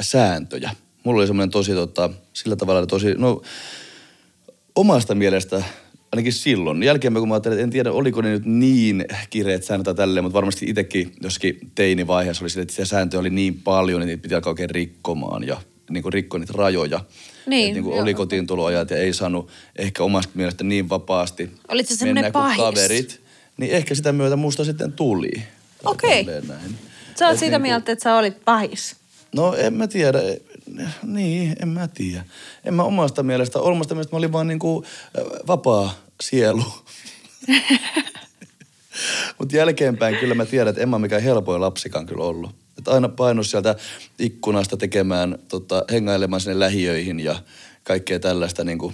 sääntöjä. 0.00 0.70
Mulla 1.04 1.20
oli 1.20 1.26
semmoinen 1.26 1.50
tosi 1.50 1.72
tota, 1.72 2.10
sillä 2.32 2.56
tavalla 2.56 2.86
tosi, 2.86 3.14
no 3.14 3.42
omasta 4.74 5.14
mielestä 5.14 5.62
ainakin 6.12 6.32
silloin. 6.32 6.82
Jälkeen 6.82 7.14
kun 7.14 7.28
mä 7.28 7.34
ajattelin, 7.34 7.58
että 7.58 7.64
en 7.64 7.70
tiedä, 7.70 7.92
oliko 7.92 8.20
ne 8.22 8.30
nyt 8.30 8.46
niin 8.46 9.04
kireet 9.30 9.64
säännöt 9.64 9.84
tai 9.84 9.94
tälleen, 9.94 10.24
mutta 10.24 10.36
varmasti 10.36 10.66
itsekin 10.68 11.12
jossakin 11.22 11.58
teinivaiheessa 11.74 12.44
oli 12.44 12.50
sille, 12.50 12.62
että 12.62 12.74
se 12.74 12.84
sääntö 12.84 13.18
oli 13.18 13.30
niin 13.30 13.54
paljon, 13.54 14.02
että 14.02 14.06
niitä 14.06 14.22
piti 14.22 14.34
alkaa 14.34 14.50
oikein 14.50 14.70
rikkomaan 14.70 15.46
ja 15.46 15.60
niin 15.90 16.02
kuin 16.02 16.12
rikkoi 16.12 16.40
niitä 16.40 16.52
rajoja. 16.56 17.00
Niin, 17.46 17.66
että 17.66 17.74
niin 17.74 17.84
kuin 17.84 17.94
joo. 17.94 18.02
oli 18.02 18.14
kotiin 18.14 18.46
tuloajat 18.46 18.90
ja 18.90 18.96
ei 18.96 19.12
saanut 19.12 19.48
ehkä 19.76 20.02
omasta 20.02 20.32
mielestä 20.34 20.64
niin 20.64 20.88
vapaasti 20.88 21.50
Olit 21.68 21.88
semmoinen 21.88 22.24
mennä 22.24 22.30
kuin 22.30 22.56
kaverit. 22.56 23.20
Niin 23.56 23.72
ehkä 23.72 23.94
sitä 23.94 24.12
myötä 24.12 24.36
musta 24.36 24.64
sitten 24.64 24.92
tuli. 24.92 25.30
Okei. 25.84 26.24
näin. 26.24 26.76
Sä 27.18 27.28
oot 27.28 27.38
siitä 27.38 27.58
niinku- 27.58 27.68
mieltä, 27.68 27.92
että 27.92 28.02
sä 28.02 28.16
olit 28.16 28.44
pahis. 28.44 28.96
No 29.34 29.54
en 29.54 29.74
mä 29.74 29.86
tiedä. 29.88 30.18
Niin, 31.02 31.56
en 31.62 31.68
mä 31.68 31.88
tiedä. 31.88 32.24
En 32.64 32.74
mä 32.74 32.82
omasta 32.82 33.22
mielestä, 33.22 33.58
omasta 33.58 33.94
mielestä 33.94 34.14
mä 34.14 34.18
olin 34.18 34.32
vaan 34.32 34.46
niinku 34.46 34.84
äh, 35.18 35.24
vapaa 35.46 35.94
sielu. 36.20 36.64
Mutta 39.38 39.56
jälkeenpäin 39.56 40.16
kyllä 40.16 40.34
mä 40.34 40.46
tiedän, 40.46 40.68
että 40.68 40.82
en 40.82 40.88
mä 40.88 40.98
mikään 40.98 41.22
helpoin 41.22 41.60
lapsikaan 41.60 42.06
kyllä 42.06 42.24
ollut. 42.24 42.50
Et 42.78 42.88
aina 42.88 43.08
painus 43.08 43.50
sieltä 43.50 43.76
ikkunasta 44.18 44.76
tekemään, 44.76 45.38
tota, 45.48 45.84
hengailemaan 45.90 46.40
sinne 46.40 46.58
lähiöihin 46.58 47.20
ja 47.20 47.42
kaikkea 47.84 48.20
tällaista 48.20 48.64
niinku 48.64 48.92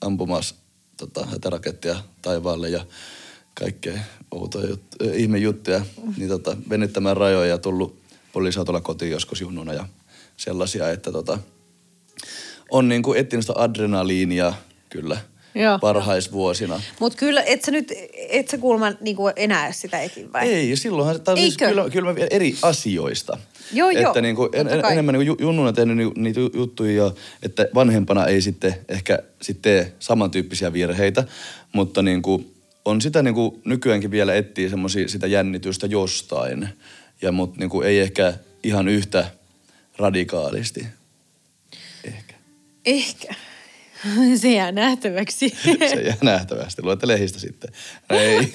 ampumas 0.00 0.54
tota, 0.96 1.26
hätärakettia 1.26 1.96
taivaalle 2.22 2.68
ja 2.68 2.86
kaikkea 3.54 3.98
outoja 4.30 4.68
jut, 4.68 4.82
äh, 5.02 5.14
ihmejuttuja. 5.14 5.80
Niin 6.16 6.28
tota, 6.28 6.56
venyttämään 6.70 7.16
rajoja 7.16 7.50
ja 7.50 7.58
tullut 7.58 8.00
poliisiautolla 8.32 8.80
kotiin 8.80 9.12
joskus 9.12 9.40
junnuna 9.40 9.72
ja 9.72 9.86
sellaisia, 10.40 10.90
että 10.90 11.12
tota, 11.12 11.38
on 12.70 12.88
niinku 12.88 13.14
etsinyt 13.14 13.46
sitä 13.46 13.62
adrenaliinia 13.62 14.52
kyllä 14.90 15.16
Joo. 15.54 15.78
parhaisvuosina. 15.78 16.80
Mutta 17.00 17.18
kyllä, 17.18 17.42
et 17.42 17.64
sä 17.64 17.70
nyt, 17.70 17.92
et 18.28 18.48
sä 18.48 18.58
kuulemma 18.58 18.92
niinku 19.00 19.30
enää 19.36 19.72
sitä 19.72 20.00
etin 20.00 20.32
vai? 20.32 20.48
Ei, 20.48 20.76
silloinhan, 20.76 21.20
tai 21.20 21.36
siis 21.36 21.52
Eikö? 21.54 21.68
kyllä, 21.68 21.90
kyllä 21.90 22.08
mä 22.08 22.14
vielä 22.14 22.28
eri 22.30 22.54
asioista. 22.62 23.38
Joo, 23.72 23.90
joo, 23.90 24.06
Että 24.10 24.20
niinku, 24.20 24.44
en, 24.44 24.50
totta 24.50 24.74
en, 24.74 24.82
kai. 24.82 24.92
enemmän 24.92 25.12
niinku 25.12 25.32
ju- 25.32 25.46
junnuna 25.46 25.72
tehnyt 25.72 25.96
niinku 25.96 26.20
niitä 26.20 26.40
ju- 26.40 26.50
juttuja, 26.54 27.04
ja, 27.04 27.10
että 27.42 27.68
vanhempana 27.74 28.26
ei 28.26 28.42
sitten 28.42 28.74
ehkä 28.88 29.18
sitten 29.42 29.62
tee 29.62 29.92
samantyyppisiä 29.98 30.72
virheitä, 30.72 31.24
mutta 31.72 32.02
niinku, 32.02 32.44
on 32.84 33.00
sitä 33.00 33.22
niinku 33.22 33.60
nykyäänkin 33.64 34.10
vielä 34.10 34.34
etsii 34.34 34.68
semmosia 34.70 35.08
sitä 35.08 35.26
jännitystä 35.26 35.86
jostain, 35.86 36.68
ja 37.22 37.32
mut 37.32 37.56
niinku 37.56 37.82
ei 37.82 38.00
ehkä 38.00 38.34
ihan 38.62 38.88
yhtä 38.88 39.30
radikaalisti. 40.00 40.86
Ehkä. 42.04 42.34
Ehkä. 42.84 43.34
Se 44.40 44.52
jää 44.52 44.72
nähtäväksi. 44.72 45.52
Se 45.90 46.00
jää 46.02 46.16
nähtävästi. 46.22 46.82
Luette 46.82 47.06
lehistä 47.06 47.38
sitten. 47.38 47.70
Ei. 48.10 48.38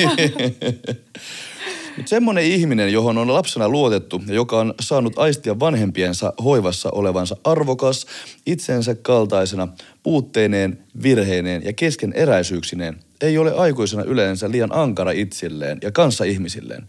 Mutta 1.98 2.10
semmoinen 2.10 2.44
ihminen, 2.44 2.94
johon 2.94 3.18
on 3.18 3.34
lapsena 3.34 3.70
luotettu 3.70 4.22
ja 4.28 4.34
joka 4.34 4.60
on 4.60 4.74
saanut 4.80 5.20
aistia 5.20 5.60
vanhempiensa 5.60 6.34
hoivassa 6.44 6.90
olevansa 6.92 7.38
arvokas, 7.44 8.06
itsensä 8.46 8.96
kaltaisena, 8.96 9.68
puutteineen, 10.04 10.80
virheineen 11.04 11.66
ja 11.66 11.74
keskeneräisyyksineen, 11.74 13.00
ei 13.22 13.38
ole 13.38 13.54
aikuisena 13.54 14.04
yleensä 14.04 14.52
liian 14.52 14.76
ankara 14.76 15.12
itsilleen 15.12 15.78
ja 15.82 15.92
kanssa 15.92 16.24
ihmisilleen. 16.24 16.88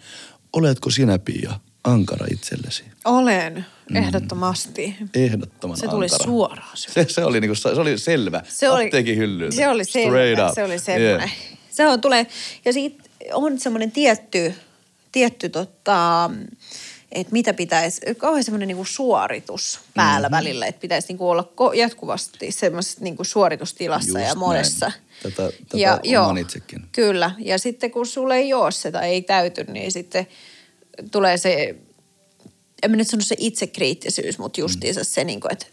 Oletko 0.53 0.90
sinä, 0.90 1.19
Pia, 1.19 1.53
ankara 1.87 2.27
itsellesi? 2.33 2.85
Olen, 3.05 3.66
ehdottomasti. 3.94 4.96
Ehdottoman 5.14 5.77
Se 5.77 5.88
tuli 5.88 6.05
ankara. 6.05 6.25
suoraan. 6.25 6.77
Se, 6.77 7.07
se, 7.09 7.25
oli 7.25 7.40
niinku, 7.40 7.55
se 7.55 7.68
oli 7.68 7.99
selvä. 7.99 8.42
Se 8.49 8.70
oli, 8.70 8.85
Apteekin 8.85 9.16
hyllyltä. 9.16 9.57
se 9.57 9.68
oli 9.68 9.85
selvä, 9.85 10.55
se 10.55 10.64
oli 10.64 10.79
semmoinen. 10.79 11.18
Yeah. 11.18 11.33
Se 11.70 11.87
on, 11.87 12.01
tulee, 12.01 12.27
ja 12.64 12.72
siitä 12.72 13.05
on 13.33 13.59
semmoinen 13.59 13.90
tietty, 13.90 14.55
tietty 15.12 15.49
tota, 15.49 16.31
että 17.12 17.33
mitä 17.33 17.55
pitäisi, 17.55 18.01
kauhean 18.18 18.44
semmoinen 18.44 18.68
niinku 18.68 18.85
suoritus 18.85 19.81
päällä 19.94 20.29
mm-hmm. 20.29 20.37
välillä, 20.37 20.66
että 20.66 20.81
pitäisi 20.81 21.09
niinku 21.09 21.31
olla 21.31 21.49
ko- 21.53 21.75
jatkuvasti 21.75 22.53
semmoisessa 22.53 22.99
niinku 23.01 23.25
suoritustilassa 23.25 24.18
Just 24.18 24.29
ja 24.29 24.35
monessa. 24.35 24.87
näin. 24.87 25.01
Tätä, 25.22 25.53
tätä 25.68 26.20
oman 26.22 26.38
itsekin. 26.38 26.83
Kyllä, 26.92 27.31
ja 27.38 27.59
sitten 27.59 27.90
kun 27.90 28.07
sulle 28.07 28.37
ei 28.37 28.55
ole 28.55 28.92
tai 28.92 29.09
ei 29.09 29.22
täyty, 29.22 29.64
niin 29.64 29.92
sitten 29.92 30.27
tulee 31.12 31.38
se, 31.38 31.76
en 32.82 32.90
mä 32.90 32.96
nyt 32.96 33.09
sano 33.09 33.22
se 33.22 33.35
itsekriittisyys, 33.38 34.38
mutta 34.38 34.61
justiinsa 34.61 35.04
se, 35.04 35.24
niin 35.24 35.40
kuin, 35.40 35.52
että 35.52 35.66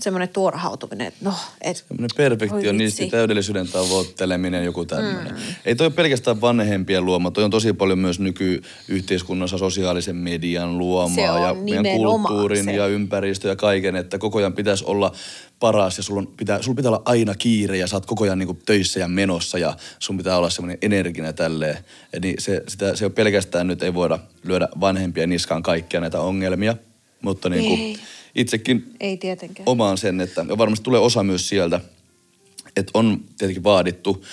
semmoinen 0.00 0.28
tuorahautuminen, 0.28 1.06
että 1.06 1.24
no, 1.24 1.34
et, 1.60 1.76
Semmoinen 1.76 2.10
perfektionisti, 2.16 3.06
täydellisyyden 3.06 3.68
tavoitteleminen, 3.68 4.64
joku 4.64 4.84
tämmöinen. 4.84 5.32
Mm. 5.32 5.40
Ei 5.64 5.74
toi 5.74 5.90
pelkästään 5.90 6.40
vanhempien 6.40 7.04
luoma, 7.04 7.30
toi 7.30 7.44
on 7.44 7.50
tosi 7.50 7.72
paljon 7.72 7.98
myös 7.98 8.20
nykyyhteiskunnassa 8.20 9.58
sosiaalisen 9.58 10.16
median 10.16 10.78
luomaa 10.78 11.38
ja 11.38 11.54
meidän 11.54 11.84
kulttuurin 11.96 12.64
se. 12.64 12.72
ja 12.72 12.86
ympäristö 12.86 13.48
ja 13.48 13.56
kaiken, 13.56 13.96
että 13.96 14.18
koko 14.18 14.38
ajan 14.38 14.52
pitäisi 14.52 14.84
olla 14.84 15.12
paras 15.60 15.96
ja 15.96 16.02
sulla, 16.02 16.20
on, 16.20 16.26
pitää, 16.26 16.62
sulla 16.62 16.76
pitää 16.76 16.90
olla 16.90 17.02
aina 17.04 17.34
kiire 17.34 17.76
ja 17.76 17.86
sä 17.86 17.96
oot 17.96 18.06
koko 18.06 18.24
ajan 18.24 18.38
niin 18.38 18.62
töissä 18.66 19.00
ja 19.00 19.08
menossa 19.08 19.58
ja 19.58 19.76
sun 19.98 20.16
pitää 20.16 20.38
olla 20.38 20.50
semmoinen 20.50 20.78
energinen 20.82 21.34
tälleen. 21.34 21.78
Niin 22.22 22.34
se, 22.38 22.62
sitä, 22.68 22.96
se 22.96 23.06
on 23.06 23.12
pelkästään 23.12 23.66
nyt, 23.66 23.82
ei 23.82 23.94
voida 23.94 24.18
lyödä 24.44 24.68
vanhempien 24.80 25.28
niskaan 25.28 25.62
kaikkia 25.62 26.00
näitä 26.00 26.20
ongelmia, 26.20 26.76
Mutta 27.22 27.48
niin 27.48 27.64
kuin. 27.68 27.98
Itsekin 28.34 28.94
Ei 29.00 29.16
tietenkään. 29.16 29.68
omaan 29.68 29.98
sen, 29.98 30.20
että 30.20 30.46
varmasti 30.58 30.84
tulee 30.84 31.00
osa 31.00 31.22
myös 31.22 31.48
sieltä, 31.48 31.80
että 32.76 32.90
on 32.94 33.20
tietenkin 33.38 33.64
vaadittu 33.64 34.24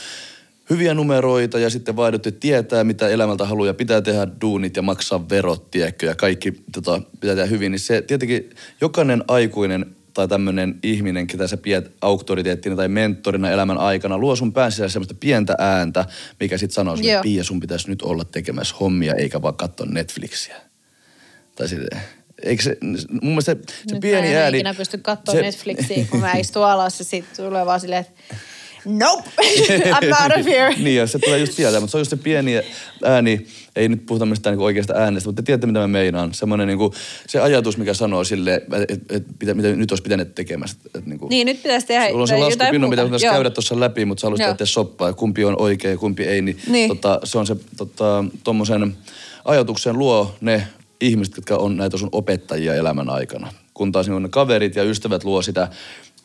hyviä 0.70 0.94
numeroita 0.94 1.60
ja 1.60 1.70
sitten 1.70 1.96
vaadittu, 1.96 2.30
että 2.30 2.40
tietää, 2.40 2.84
mitä 2.84 3.08
elämältä 3.08 3.46
haluaa 3.46 3.68
ja 3.68 3.74
pitää 3.74 4.02
tehdä 4.02 4.28
duunit 4.42 4.76
ja 4.76 4.82
maksaa 4.82 5.30
verot, 5.30 5.72
tiedätkö, 5.72 6.06
ja 6.06 6.16
kaikki 6.16 6.54
tota, 6.74 7.02
pitää 7.20 7.36
tehdä 7.36 7.50
hyvin, 7.50 7.72
niin 7.72 7.80
se 7.80 8.02
tietenkin 8.02 8.50
jokainen 8.82 9.24
aikuinen 9.28 9.86
tai 10.14 10.28
tämmöinen 10.28 10.80
ihminen, 10.84 11.28
ketä 11.28 11.48
sä 11.48 11.58
pidät 11.58 11.92
auktoriteettina 12.02 12.76
tai 12.76 12.88
mentorina 12.88 13.52
elämän 13.52 13.78
aikana, 13.78 14.18
luo 14.18 14.36
sun 14.36 14.54
pään 14.54 14.72
sisällä 14.72 14.90
semmoista 14.90 15.16
pientä 15.20 15.56
ääntä, 15.58 16.06
mikä 16.40 16.58
sitten 16.58 16.76
sanoo 16.76 16.98
sulle, 16.98 17.12
että 17.12 17.24
Pia, 17.24 17.44
sun 17.44 17.60
pitäisi 17.60 17.90
nyt 17.90 18.02
olla 18.02 18.24
tekemässä 18.24 18.76
hommia 18.80 19.16
eikä 19.16 19.42
vaan 19.42 19.56
katsoa 19.56 19.88
Netflixiä. 19.90 20.56
Tai 21.56 21.68
silleen. 21.68 22.02
Eikö 22.44 22.64
se, 22.64 22.78
mun 23.22 23.32
mielestä 23.32 23.54
se, 23.54 23.60
se 23.88 23.94
Nyt 23.94 24.02
pieni 24.02 24.28
mä 24.28 24.34
en 24.34 24.38
ääni... 24.42 24.58
ikinä 24.58 24.74
pysty 24.74 24.98
katsoa 24.98 25.36
se- 25.36 25.42
Netflixiä, 25.42 26.06
kun 26.10 26.20
mä 26.20 26.34
istun 26.34 26.66
alas 26.66 27.00
ja 27.00 27.06
sitten 27.06 27.46
tulee 27.46 27.66
vaan 27.66 27.80
silleen, 27.80 28.02
että 28.02 28.36
nope, 28.86 29.30
I'm 29.96 30.24
out 30.24 30.40
of 30.40 30.46
here. 30.46 30.76
niin, 30.84 30.96
ja 30.96 31.08
se 31.08 31.20
tulee 31.20 31.40
just 31.40 31.54
sieltä, 31.54 31.80
mutta 31.80 31.92
se 31.92 31.98
on 31.98 32.02
just 32.02 32.10
se 32.10 32.18
pieni 32.18 32.62
ääni, 33.04 33.46
ei 33.76 33.90
nyt 33.90 34.06
puhuta 34.06 34.26
mistään 34.26 34.54
niinku 34.54 34.64
oikeasta 34.64 34.94
äänestä, 34.94 35.30
mutta 35.30 35.42
te 35.42 35.46
tiedätte, 35.46 35.68
mitä 35.68 35.80
mä 35.80 35.88
meinaan. 35.88 36.34
Semmoinen 36.34 36.68
niinku, 36.68 36.94
se 37.28 37.40
ajatus, 37.40 37.78
mikä 37.78 37.94
sanoo 37.94 38.24
sille, 38.24 38.54
että 38.56 38.78
et, 38.90 39.02
et, 39.10 39.24
mitä, 39.40 39.54
mitä 39.54 39.68
nyt 39.68 39.92
olisi 39.92 40.04
pitänyt 40.04 40.36
tekemässä. 40.36 40.78
Et, 40.96 41.06
niinku, 41.06 41.28
Niin, 41.28 41.46
nyt 41.46 41.64
pitäisi 41.64 41.88
tehdä 41.88 42.10
Sulla 42.10 42.22
on 42.22 42.28
se 42.28 42.38
laskupinno, 42.38 42.88
mitä 42.88 43.04
pitäisi 43.04 43.26
Joo. 43.26 43.34
käydä 43.36 43.50
tuossa 43.50 43.80
läpi, 43.80 44.06
mutta 44.06 44.22
sä 44.22 44.28
haluaisit 44.28 44.48
tehdä 44.48 44.66
soppaa, 44.66 45.08
ja 45.10 45.14
kumpi 45.14 45.46
on 45.46 45.62
oikein 45.62 45.92
ja 45.92 45.98
kumpi 45.98 46.24
ei. 46.24 46.42
Niin, 46.42 46.58
Niin. 46.68 46.88
Tota, 46.90 47.20
se 47.24 47.38
on 47.38 47.48
se 47.48 47.56
tota, 47.78 48.26
tommosen 48.44 48.98
ajatuksen 49.46 49.98
luo 50.00 50.36
ne 50.42 50.68
ihmiset, 51.02 51.36
jotka 51.38 51.56
on 51.56 51.78
näitä 51.78 51.98
sun 51.98 52.10
opettajia 52.12 52.76
elämän 52.76 53.10
aikana. 53.10 53.54
Kun 53.74 53.92
taas 53.92 54.08
niin 54.08 54.24
ne 54.24 54.30
kaverit 54.30 54.76
ja 54.76 54.84
ystävät 54.84 55.24
luo 55.24 55.42
sitä, 55.42 55.68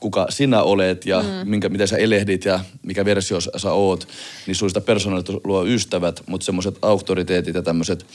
kuka 0.00 0.26
sinä 0.28 0.62
olet 0.62 1.06
ja 1.06 1.22
mm. 1.22 1.50
minkä, 1.50 1.68
miten 1.68 1.88
sä 1.88 1.96
elehdit 1.96 2.44
ja 2.44 2.60
mikä 2.82 3.04
versio 3.04 3.40
sä- 3.40 3.72
oot, 3.72 4.08
niin 4.46 4.54
sun 4.54 4.70
sitä 4.70 4.80
persoonallisuutta 4.80 5.48
luo 5.48 5.64
ystävät, 5.66 6.22
mutta 6.26 6.44
semmoiset 6.44 6.78
auktoriteetit 6.82 7.54
ja 7.54 7.62
tämmöiset 7.62 8.06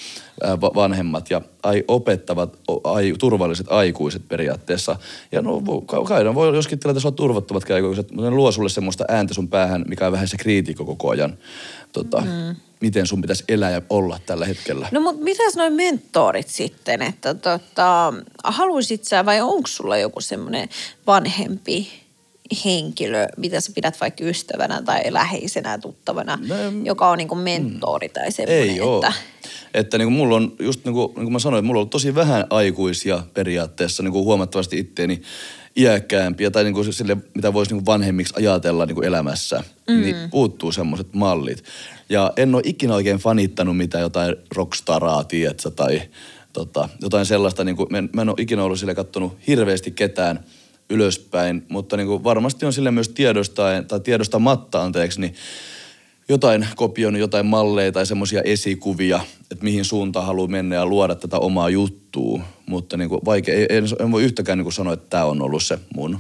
vanhemmat 0.75 1.29
ja 1.29 1.41
ai, 1.63 1.83
opettavat, 1.87 2.59
ai, 2.83 3.13
turvalliset 3.19 3.67
aikuiset 3.69 4.27
periaatteessa. 4.27 4.95
Ja 5.31 5.41
no, 5.41 5.61
kai 6.07 6.35
voi 6.35 6.55
joskin 6.55 6.79
tilanteessa 6.79 7.07
olla 7.07 7.15
turvattomat 7.15 7.71
aikuiset, 7.71 8.11
mutta 8.11 8.29
ne 8.29 8.35
luo 8.35 8.51
sulle 8.51 8.69
semmoista 8.69 9.05
ääntä 9.07 9.33
sun 9.33 9.47
päähän, 9.47 9.85
mikä 9.87 10.05
on 10.05 10.11
vähän 10.11 10.27
se 10.27 10.37
kriitikko 10.37 10.85
koko 10.85 11.09
ajan. 11.09 11.37
Tota, 11.91 12.21
mm. 12.21 12.55
Miten 12.81 13.07
sun 13.07 13.21
pitäisi 13.21 13.43
elää 13.47 13.71
ja 13.71 13.81
olla 13.89 14.19
tällä 14.25 14.45
hetkellä. 14.45 14.87
No 14.91 15.01
mutta 15.01 15.23
mitäs 15.23 15.55
noin 15.55 15.73
mentorit 15.73 16.47
sitten, 16.47 17.01
että 17.01 17.33
tota, 17.33 18.13
haluisit 18.43 19.03
sä 19.03 19.25
vai 19.25 19.41
onko 19.41 19.67
sulla 19.67 19.97
joku 19.97 20.21
semmoinen 20.21 20.69
vanhempi 21.07 21.91
henkilö, 22.65 23.27
mitä 23.37 23.61
sä 23.61 23.71
pidät 23.75 24.01
vaikka 24.01 24.23
ystävänä 24.23 24.81
tai 24.81 25.13
läheisenä 25.13 25.77
tuttavana, 25.77 26.39
No, 26.47 26.55
joka 26.83 27.09
on 27.09 27.17
niinku 27.17 27.35
mentori 27.35 28.09
tai 28.09 28.31
semmoinen, 28.31 28.69
Ei 28.69 28.81
ole. 28.81 29.07
että... 29.07 29.13
Että 29.73 29.97
niin 29.97 30.05
kuin 30.05 30.13
mulla 30.13 30.35
on, 30.35 30.55
just 30.59 30.85
niin 30.85 30.93
kuin, 30.93 31.07
niin 31.07 31.23
kuin 31.23 31.33
mä 31.33 31.39
sanoin, 31.39 31.65
mulla 31.65 31.81
on 31.81 31.89
tosi 31.89 32.15
vähän 32.15 32.45
aikuisia 32.49 33.23
periaatteessa 33.33 34.03
niin 34.03 34.11
kuin 34.11 34.25
huomattavasti 34.25 34.77
itteeni 34.77 35.21
iäkkäämpiä 35.77 36.51
tai 36.51 36.63
niin 36.63 36.73
kuin 36.73 36.93
sille, 36.93 37.17
mitä 37.35 37.53
voisi 37.53 37.71
niin 37.71 37.83
kuin 37.83 37.93
vanhemmiksi 37.93 38.33
ajatella 38.37 38.85
niin 38.85 38.95
kuin 38.95 39.07
elämässä, 39.07 39.63
mm. 39.89 40.01
niin 40.01 40.15
puuttuu 40.31 40.71
semmoiset 40.71 41.13
mallit. 41.13 41.63
Ja 42.09 42.33
en 42.37 42.55
ole 42.55 42.61
ikinä 42.65 42.95
oikein 42.95 43.17
fanittanut 43.17 43.77
mitään 43.77 44.01
jotain 44.01 44.35
rockstaraa, 44.55 45.23
tietsä, 45.23 45.71
tai 45.71 46.01
tota, 46.53 46.89
jotain 47.01 47.25
sellaista. 47.25 47.63
Niin 47.63 47.75
kuin, 47.75 47.87
mä, 47.91 47.97
en, 47.97 48.09
mä 48.13 48.21
en 48.21 48.29
ole 48.29 48.35
ikinä 48.39 48.63
ollut 48.63 48.79
sille 48.79 48.95
kattonut 48.95 49.37
hirveästi 49.47 49.91
ketään 49.91 50.45
ylöspäin, 50.89 51.65
mutta 51.69 51.97
niin 51.97 52.07
kuin 52.07 52.23
varmasti 52.23 52.65
on 52.65 52.73
sille 52.73 52.91
myös 52.91 53.09
tiedostaen, 53.09 53.85
tai 53.85 53.99
tiedostamatta, 53.99 54.83
anteeksi, 54.83 55.21
niin 55.21 55.35
jotain 56.31 56.67
kopioinut, 56.75 57.19
jotain 57.19 57.45
malleja 57.45 57.91
tai 57.91 58.05
semmoisia 58.05 58.41
esikuvia, 58.41 59.19
että 59.51 59.63
mihin 59.63 59.85
suuntaan 59.85 60.25
haluaa 60.25 60.47
mennä 60.47 60.75
ja 60.75 60.85
luoda 60.85 61.15
tätä 61.15 61.39
omaa 61.39 61.69
juttua. 61.69 62.41
Mutta 62.65 62.97
niin 62.97 63.09
kuin 63.09 63.21
vaikea, 63.25 63.65
en, 63.69 63.83
en 63.99 64.11
voi 64.11 64.23
yhtäkään 64.23 64.57
niin 64.57 64.65
kuin 64.65 64.73
sanoa, 64.73 64.93
että 64.93 65.09
tämä 65.09 65.25
on 65.25 65.41
ollut 65.41 65.63
se 65.63 65.79
mun 65.95 66.19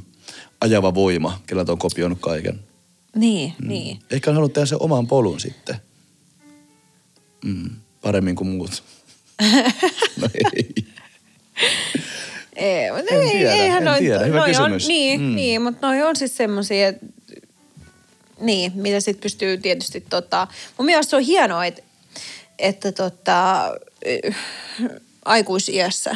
ajava 0.61 0.93
voima, 0.93 1.41
kellä 1.47 1.65
on 1.67 1.77
kopioinut 1.77 2.19
kaiken. 2.21 2.59
Niin, 3.15 3.53
mm. 3.61 3.67
niin. 3.67 3.99
Ehkä 4.11 4.31
on 4.31 4.35
halunnut 4.35 4.53
tehdä 4.53 4.65
sen 4.65 4.81
oman 4.81 5.07
polun 5.07 5.39
sitten. 5.39 5.75
Mm, 7.45 7.69
paremmin 8.01 8.35
kuin 8.35 8.47
muut. 8.47 8.83
no 10.21 10.27
ei. 10.53 10.69
Ei, 12.55 12.91
mutta 12.91 13.15
En 13.15 13.21
ei, 13.21 13.29
tiedä, 13.31 13.53
eihän 13.53 13.77
en 13.77 13.85
noi, 13.85 13.99
tiedä. 13.99 14.25
Hyvä 14.25 14.37
noi 14.37 14.47
kysymys. 14.47 14.83
On, 14.83 14.87
niin, 14.87 15.21
mm. 15.21 15.35
niin, 15.35 15.61
mutta 15.61 15.87
noi 15.87 16.01
on 16.01 16.15
siis 16.15 16.37
semmoisia, 16.37 16.87
että 16.87 17.05
niin, 18.41 18.71
mitä 18.75 18.99
sitten 18.99 19.21
pystyy 19.21 19.57
tietysti 19.57 20.01
tota, 20.01 20.47
mun 20.77 20.85
mielestä 20.85 21.09
se 21.09 21.15
on 21.15 21.21
hienoa, 21.21 21.65
että, 21.65 21.81
että 22.59 22.91
tota, 22.91 23.71
aikuisiässä 25.25 26.15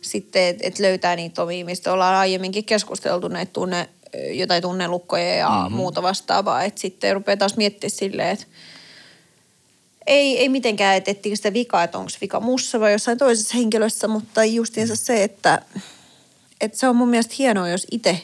sitten, 0.00 0.42
että 0.42 0.66
et 0.66 0.78
löytää 0.78 1.16
niitä 1.16 1.42
omia, 1.42 1.64
mistä 1.64 1.92
ollaan 1.92 2.14
aiemminkin 2.14 2.64
keskusteltu 2.64 3.28
näitä 3.28 3.52
tunne, 3.52 3.88
jotain 4.32 4.62
tunnelukkoja 4.62 5.34
ja 5.34 5.48
mm-hmm. 5.48 5.76
muuta 5.76 6.02
vastaavaa, 6.02 6.64
että 6.64 6.80
sitten 6.80 7.14
rupeaa 7.14 7.36
taas 7.36 7.56
miettimään 7.56 7.90
silleen, 7.90 8.28
että 8.28 8.46
ei, 10.06 10.38
ei 10.38 10.48
mitenkään, 10.48 10.96
että 10.96 11.10
etsikö 11.10 11.36
sitä 11.36 11.52
vikaa, 11.52 11.84
että 11.84 11.98
onko 11.98 12.10
vika 12.20 12.40
mussa 12.40 12.80
vai 12.80 12.92
jossain 12.92 13.18
toisessa 13.18 13.58
henkilössä, 13.58 14.08
mutta 14.08 14.44
justiinsa 14.44 14.96
se, 14.96 15.24
että, 15.24 15.62
että 16.60 16.78
se 16.78 16.88
on 16.88 16.96
mun 16.96 17.08
mielestä 17.08 17.34
hienoa, 17.38 17.68
jos 17.68 17.86
itse, 17.90 18.22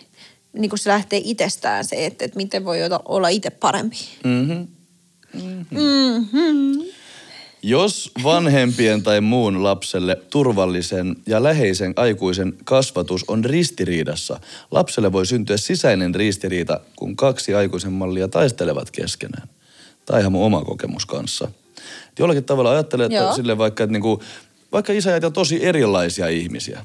niin 0.57 0.69
kuin 0.69 0.79
se 0.79 0.91
lähtee 0.91 1.21
itsestään 1.25 1.85
se, 1.85 2.07
että, 2.07 2.25
että 2.25 2.37
miten 2.37 2.65
voi 2.65 2.79
olla- 3.05 3.29
itse 3.29 3.51
parempi. 3.51 3.97
Mm-hmm. 4.25 4.67
Mm-hmm. 5.71 6.87
Jos 7.63 8.11
vanhempien 8.23 9.03
tai 9.03 9.21
muun 9.21 9.63
lapselle 9.63 10.17
turvallisen 10.31 11.17
ja 11.27 11.43
läheisen 11.43 11.93
aikuisen 11.97 12.55
kasvatus 12.65 13.25
on 13.29 13.45
ristiriidassa, 13.45 14.41
lapselle 14.71 15.13
voi 15.13 15.27
syntyä 15.27 15.57
sisäinen 15.57 16.15
ristiriita, 16.15 16.81
kun 16.97 17.17
kaksi 17.17 17.55
aikuisen 17.55 17.93
mallia 17.93 18.29
taistelevat 18.29 18.91
keskenään. 18.91 19.49
On 20.11 20.21
ihan 20.21 20.33
mun 20.33 20.45
oma 20.47 20.65
kokemus 20.65 21.07
kanssa. 21.07 21.51
Jollakin 22.19 22.45
tavalla 22.45 22.71
ajattelee, 22.71 23.07
että 23.07 23.17
Joo. 23.17 23.35
sille 23.35 23.59
vaikka, 23.59 23.85
että 23.85 23.93
niinku, 23.93 24.23
vaikka 24.73 24.93
isä 24.93 25.11
ja 25.11 25.31
tosi 25.31 25.65
erilaisia 25.65 26.29
ihmisiä. 26.29 26.85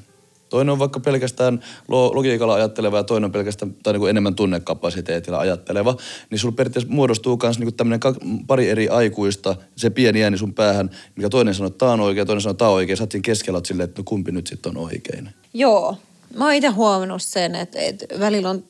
Toinen 0.51 0.71
on 0.71 0.79
vaikka 0.79 0.99
pelkästään 0.99 1.63
lo- 1.87 2.15
logiikalla 2.15 2.53
ajatteleva 2.53 2.97
ja 2.97 3.03
toinen 3.03 3.25
on 3.25 3.31
pelkästään 3.31 3.75
tai 3.83 3.93
niinku 3.93 4.05
enemmän 4.05 4.35
tunnekapasiteetilla 4.35 5.39
ajatteleva, 5.39 5.95
niin 6.29 6.39
sulla 6.39 6.55
periaatteessa 6.55 6.91
muodostuu 6.91 7.39
myös 7.43 7.59
niinku 7.59 7.71
tämmöinen 7.71 7.99
pari 8.47 8.69
eri 8.69 8.89
aikuista, 8.89 9.55
se 9.75 9.89
pieni 9.89 10.23
ääni 10.23 10.37
sun 10.37 10.53
päähän, 10.53 10.89
mikä 11.15 11.29
toinen 11.29 11.53
sanoo, 11.53 11.67
että 11.67 11.77
tää 11.77 11.93
on 11.93 11.99
oikein, 11.99 12.27
toinen 12.27 12.41
sanoo, 12.41 12.51
että 12.51 12.59
tää 12.59 12.69
on 12.69 12.75
oikein. 12.75 12.97
Sä 12.97 13.03
oot 13.03 13.11
siinä 13.11 13.23
keskellä 13.23 13.61
silleen, 13.65 13.89
että 13.89 14.01
no 14.01 14.03
kumpi 14.03 14.31
nyt 14.31 14.47
sitten 14.47 14.69
on 14.69 14.83
oikein. 14.83 15.29
Joo. 15.53 15.97
Mä 16.35 16.45
oon 16.45 16.53
itse 16.53 16.67
huomannut 16.67 17.21
sen, 17.21 17.55
että, 17.55 17.79
että 17.79 18.05
välillä 18.19 18.49
on 18.49 18.63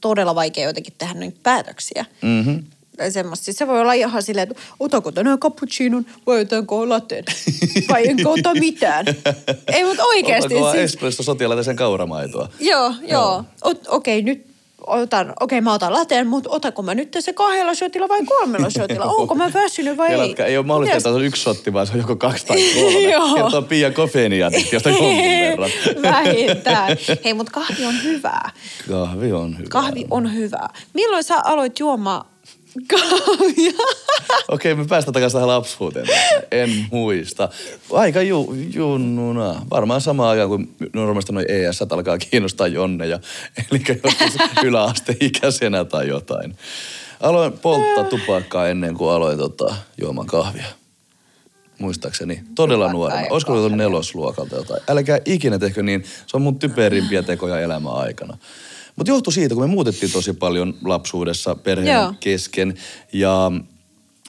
todella 0.00 0.34
vaikea 0.34 0.66
jotenkin 0.66 0.94
tehdä 0.98 1.14
niitä 1.14 1.40
päätöksiä. 1.42 2.04
Mm-hmm. 2.22 2.64
Semmoista. 3.10 3.44
Siis 3.44 3.56
se 3.56 3.66
voi 3.66 3.80
olla 3.80 3.92
ihan 3.92 4.22
silleen, 4.22 4.48
että 4.50 4.62
otako 4.80 5.12
tänään 5.12 5.38
cappuccinon 5.38 6.06
vai 6.26 6.40
otanko 6.40 6.88
latten? 6.88 7.24
Vai 7.88 8.08
enkö 8.08 8.28
ota 8.28 8.54
mitään? 8.54 9.06
Ei, 9.74 9.84
mutta 9.84 10.04
oikeasti. 10.04 10.54
Otanko 10.54 10.72
Siis, 10.72 10.84
espresso 10.84 11.22
sotilaita 11.22 11.62
sen 11.62 11.76
kauramaitoa? 11.76 12.48
joo, 12.60 12.94
joo. 13.08 13.44
Ot- 13.64 13.68
Okei, 13.88 14.18
okay, 14.18 14.22
nyt 14.22 14.46
otan, 14.86 15.32
okei 15.40 15.60
mä 15.60 15.72
otan 15.72 15.92
lateen, 15.92 16.26
mutta 16.26 16.50
otanko 16.50 16.82
mä 16.82 16.94
nyt 16.94 17.16
se 17.20 17.32
kahdella 17.32 17.74
shotilla 17.74 18.08
vai 18.08 18.24
kolmella 18.24 18.70
shotilla? 18.70 19.04
Onko 19.18 19.34
mä 19.34 19.50
väsynyt 19.54 19.96
vai 19.96 20.14
ei? 20.14 20.34
ei 20.38 20.56
ole 20.58 20.66
mahdollista, 20.66 20.96
että 20.96 21.08
Mitäs- 21.08 21.14
on 21.16 21.24
yksi 21.24 21.42
shotti, 21.42 21.72
vaan 21.72 21.86
se 21.86 21.92
on 21.92 21.98
joko 21.98 22.16
kaksi 22.16 22.46
tai 22.46 22.56
kolme. 22.74 23.00
Joo. 23.12 23.34
Kertoo 23.34 23.62
Pia 23.62 23.90
kofeiinia, 23.90 24.50
josta 24.72 24.88
jonkun 24.88 25.16
verran. 25.16 25.70
Vähintään. 26.02 26.96
Hei, 27.24 27.34
mutta 27.34 27.52
kahvi 27.52 27.84
on 27.84 28.02
hyvää. 28.02 28.50
Kahvi 28.88 29.32
on 29.32 29.58
hyvä. 29.58 29.68
Kahvi 29.68 30.06
on 30.10 30.34
hyvää. 30.34 30.68
Milloin 30.94 31.24
sä 31.24 31.40
aloit 31.44 31.78
juomaan 31.78 32.31
kahvia? 32.90 33.72
Okei, 34.48 34.74
me 34.74 34.84
päästään 34.84 35.12
takaisin 35.12 35.36
tähän 35.36 35.48
lapsuuteen. 35.48 36.06
En 36.50 36.86
muista. 36.90 37.48
Aika 37.92 38.22
ju, 38.22 38.54
junnuna. 38.74 39.66
Varmaan 39.70 40.00
samaan 40.00 40.30
aikaan, 40.30 40.48
kun 40.48 40.68
normaalisti 40.92 41.32
noin 41.32 41.50
ES 41.50 41.82
alkaa 41.82 42.18
kiinnostaa 42.18 42.66
jonneja. 42.66 43.20
Eli 43.70 43.82
joskus 43.88 44.36
yläasteikäisenä 44.64 45.84
tai 45.84 46.08
jotain. 46.08 46.56
Aloin 47.20 47.52
polttaa 47.52 48.04
tupakkaa 48.04 48.68
ennen 48.68 48.94
kuin 48.94 49.10
aloin 49.10 49.38
tota, 49.38 49.74
juomaan 50.00 50.26
kahvia. 50.26 50.66
Muistaakseni. 51.78 52.42
Todella 52.54 52.92
nuorena. 52.92 53.20
ja 53.22 53.28
Olisiko 53.30 53.52
ollut 53.52 53.72
nelosluokalta 53.72 54.56
jotain. 54.56 54.82
Älkää 54.88 55.18
ikinä 55.24 55.58
tehkö 55.58 55.82
niin. 55.82 56.04
Se 56.26 56.36
on 56.36 56.42
mun 56.42 56.58
typerimpiä 56.58 57.22
tekoja 57.22 57.60
elämän 57.60 57.92
aikana. 57.92 58.38
Mutta 58.96 59.10
johtui 59.10 59.32
siitä, 59.32 59.54
kun 59.54 59.64
me 59.64 59.68
muutettiin 59.68 60.12
tosi 60.12 60.32
paljon 60.32 60.74
lapsuudessa 60.84 61.54
perheen 61.54 61.94
Joo. 61.94 62.14
kesken. 62.20 62.74
Ja 63.12 63.52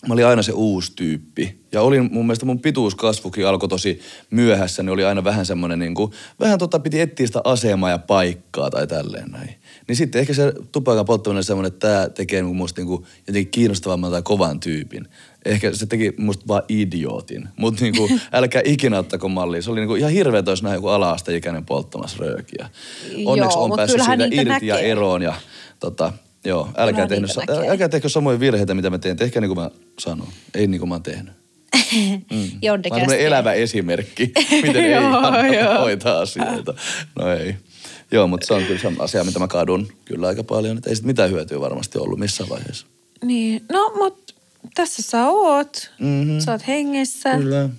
mä 0.07 0.13
olin 0.13 0.25
aina 0.25 0.41
se 0.41 0.51
uusi 0.51 0.91
tyyppi. 0.95 1.63
Ja 1.71 1.81
olin, 1.81 2.09
mun 2.11 2.25
mielestä 2.25 2.45
mun 2.45 2.59
pituuskasvukin 2.59 3.47
alkoi 3.47 3.69
tosi 3.69 3.99
myöhässä, 4.29 4.83
niin 4.83 4.93
oli 4.93 5.03
aina 5.03 5.23
vähän 5.23 5.45
semmoinen 5.45 5.79
niin 5.79 5.95
kuin, 5.95 6.11
vähän 6.39 6.59
tota 6.59 6.79
piti 6.79 6.99
etsiä 6.99 7.27
sitä 7.27 7.41
asemaa 7.43 7.89
ja 7.89 7.97
paikkaa 7.97 8.69
tai 8.69 8.87
tälleen 8.87 9.31
näin. 9.31 9.55
Niin 9.87 9.95
sitten 9.95 10.19
ehkä 10.19 10.33
se 10.33 10.53
tupakan 10.71 11.05
polttaminen 11.05 11.37
on 11.37 11.43
semmoinen, 11.43 11.73
että 11.73 11.87
tämä 11.87 12.09
tekee 12.09 12.43
musta 12.43 12.81
niin 12.81 12.87
kuin 12.87 13.03
jotenkin 13.27 13.51
kiinnostavamman 13.51 14.11
tai 14.11 14.21
kovan 14.21 14.59
tyypin. 14.59 15.07
Ehkä 15.45 15.73
se 15.75 15.85
teki 15.85 16.13
musta 16.17 16.47
vaan 16.47 16.63
idiootin. 16.69 17.47
Mutta 17.57 17.81
niinku, 17.83 18.09
älkää 18.33 18.61
ikinä 18.65 18.99
ottako 18.99 19.29
mallia. 19.29 19.61
Se 19.61 19.71
oli 19.71 19.79
niinku 19.79 19.95
ihan 19.95 20.11
hirveä, 20.11 20.43
jos 20.47 20.63
näin 20.63 20.75
joku 20.75 20.87
ala-asteikäinen 20.87 21.65
polttamassa 21.65 22.17
röökiä. 22.19 22.69
Onneksi 23.25 23.57
Joo, 23.57 23.63
on 23.63 23.71
päässyt 23.75 24.01
siitä 24.01 24.23
irti 24.31 24.67
ja 24.67 24.75
näkee. 24.75 24.91
eroon. 24.91 25.21
Ja, 25.21 25.33
tota, 25.79 26.13
joo, 26.45 26.69
älkää, 26.77 27.07
tehnyt, 27.07 27.31
sa- 27.31 27.41
älkää 27.69 27.89
tehkö 27.89 28.09
samoja 28.09 28.39
virheitä, 28.39 28.73
mitä 28.73 28.89
mä 28.89 28.97
teen. 28.97 29.17
Tehkää 29.17 29.41
niin 29.41 29.55
kuin 29.55 29.59
mä 29.59 29.71
sanon. 29.99 30.27
Ei 30.55 30.67
niin 30.67 30.79
kuin 30.79 30.89
mä 30.89 30.95
oon 30.95 31.03
tehnyt. 31.03 31.33
Mm. 32.31 32.37
Mä 32.89 32.95
oon 32.95 33.13
elävä 33.13 33.53
esimerkki, 33.53 34.31
miten 34.63 34.85
ei 34.85 34.91
Joo, 34.91 35.01
kannata 35.11 35.47
joo. 35.47 35.79
hoitaa 35.79 36.19
asioita. 36.21 36.73
No 37.19 37.33
ei. 37.33 37.55
Joo, 38.11 38.27
mutta 38.27 38.47
se 38.47 38.53
on 38.53 38.63
kyllä 38.63 38.79
se 38.79 38.91
asia, 38.99 39.23
mitä 39.23 39.39
mä 39.39 39.47
kadun 39.47 39.87
kyllä 40.05 40.27
aika 40.27 40.43
paljon. 40.43 40.77
Että 40.77 40.89
ei 40.89 40.95
sit 40.95 41.05
mitään 41.05 41.31
hyötyä 41.31 41.59
varmasti 41.59 41.97
ollut 41.97 42.19
missään 42.19 42.49
vaiheessa. 42.49 42.87
Niin, 43.25 43.63
no 43.71 43.91
mut 43.97 44.22
tässä 44.75 45.01
sä 45.01 45.27
oot. 45.27 45.91
Mhm. 45.99 46.39
Sä 46.39 46.51
oot 46.51 46.67
hengessä. 46.67 47.37
Kyllä. 47.37 47.69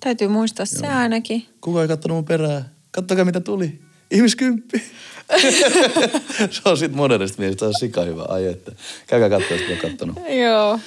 Täytyy 0.00 0.28
muistaa 0.28 0.66
se 0.66 0.86
ainakin. 0.86 1.46
Kuka 1.60 1.82
ei 1.82 1.88
kattonut 1.88 2.16
mun 2.16 2.24
perää? 2.24 2.68
Kattokaa 2.90 3.24
mitä 3.24 3.40
tuli. 3.40 3.80
Ihmiskymppi. 4.10 4.82
se 6.50 6.60
on 6.64 6.78
sit 6.78 6.92
modernista 6.92 7.38
mielestä, 7.38 7.60
se 7.60 7.64
on 7.64 7.74
sika 7.78 8.02
hyvä. 8.02 8.22
Ai 8.22 8.46
että. 8.46 8.72
Käykää 9.06 9.30
katsoa, 9.30 9.56
jos 9.56 9.70
ole 9.70 9.90
kattonut. 9.90 10.16
Joo. 10.42 10.80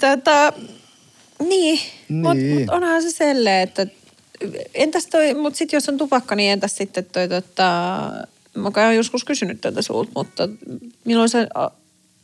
Tätä, 0.00 0.52
niin, 1.48 1.80
Mut, 2.08 2.36
Niin. 2.36 2.60
mut 2.60 2.68
onhan 2.68 3.02
se 3.02 3.10
selleen, 3.10 3.62
että 3.68 3.86
entäs 4.74 5.06
toi, 5.06 5.34
mut 5.34 5.54
sit 5.54 5.72
jos 5.72 5.88
on 5.88 5.98
tupakka, 5.98 6.34
niin 6.34 6.52
entäs 6.52 6.76
sitten 6.76 7.04
toi 7.04 7.28
tota, 7.28 7.62
mä 8.54 8.70
oon 8.76 8.96
joskus 8.96 9.24
kysynyt 9.24 9.60
tätä 9.60 9.82
sulta, 9.82 10.10
mutta 10.14 10.48
milloin 11.04 11.28
sä 11.28 11.48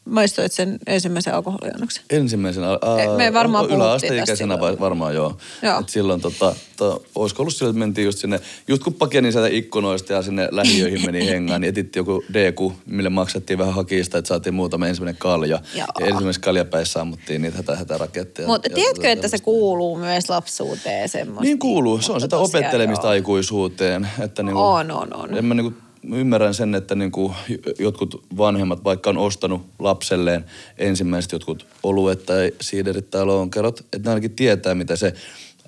maistoit 0.09 0.53
sen 0.53 0.79
ensimmäisen 0.87 1.35
alkoholiannoksen? 1.35 2.05
Ensimmäisenä, 2.11 2.69
aa, 2.69 3.17
Me 3.17 3.33
varmaan 3.33 3.65
o- 3.65 3.69
puhuttiin 3.69 3.87
yläasteikäisenä 3.87 4.61
vai- 4.61 4.79
varmaan 4.81 5.15
joo. 5.15 5.37
Joo. 5.63 5.81
Et 5.81 5.89
silloin 5.89 6.21
tota, 6.21 6.55
to, 6.77 7.03
olisiko 7.15 7.43
ollut 7.43 7.55
silloin, 7.55 7.75
että 7.75 7.79
mentiin 7.79 8.05
just 8.05 8.19
sinne, 8.19 8.41
just 8.69 8.83
kun 8.85 8.95
pakeni 8.95 9.33
sieltä 9.33 9.49
ikkunoista 9.49 10.13
ja 10.13 10.23
sinne 10.23 10.49
lähiöihin 10.51 11.07
meni 11.07 11.27
hengaan, 11.31 11.61
niin 11.61 11.69
etittiin 11.69 12.01
joku 12.01 12.25
DQ, 12.33 12.73
mille 12.87 13.09
maksettiin 13.09 13.59
vähän 13.59 13.75
hakista, 13.75 14.19
että 14.19 14.29
saatiin 14.29 14.55
muutama 14.55 14.87
ensimmäinen 14.87 15.19
kalja. 15.19 15.61
Joo. 15.75 15.87
Ja 16.01 16.07
ensimmäisessä 16.07 16.45
kaljapäissä 16.45 17.01
ammuttiin 17.01 17.43
niitä 17.43 17.57
hätä, 17.57 17.77
hätäraketteja. 17.77 18.49
Mutta 18.49 18.69
tiedätkö, 18.75 19.07
ja 19.07 19.13
että 19.13 19.29
se 19.29 19.39
kuuluu 19.39 19.97
myös 19.97 20.29
lapsuuteen 20.29 21.09
semmoista? 21.09 21.43
Niin 21.45 21.59
kuuluu, 21.59 22.01
se 22.01 22.13
on 22.13 22.21
sitä 22.21 22.37
opettelemista 22.37 23.07
joo. 23.07 23.11
aikuisuuteen. 23.11 24.09
Että 24.21 24.43
niinku, 24.43 24.61
On, 24.61 24.91
on, 24.91 25.15
on. 25.17 25.39
En 25.39 25.45
mä 25.45 25.55
niinku, 25.55 25.79
ymmärrän 26.15 26.55
sen, 26.55 26.75
että 26.75 26.95
niinku 26.95 27.35
jotkut 27.79 28.25
vanhemmat, 28.37 28.85
vaikka 28.85 29.11
on 29.11 29.19
ostanut 29.19 29.67
lapselleen 29.79 30.45
ensimmäiset 30.79 31.33
jotkut 31.33 31.67
oluet 31.83 32.27
tai 32.27 32.53
siiderit 32.61 33.11
tai 33.11 33.25
lonkerot, 33.25 33.81
että 33.81 33.99
ne 33.99 34.09
ainakin 34.09 34.37
tietää, 34.37 34.75
mitä 34.75 34.97
se 34.97 35.13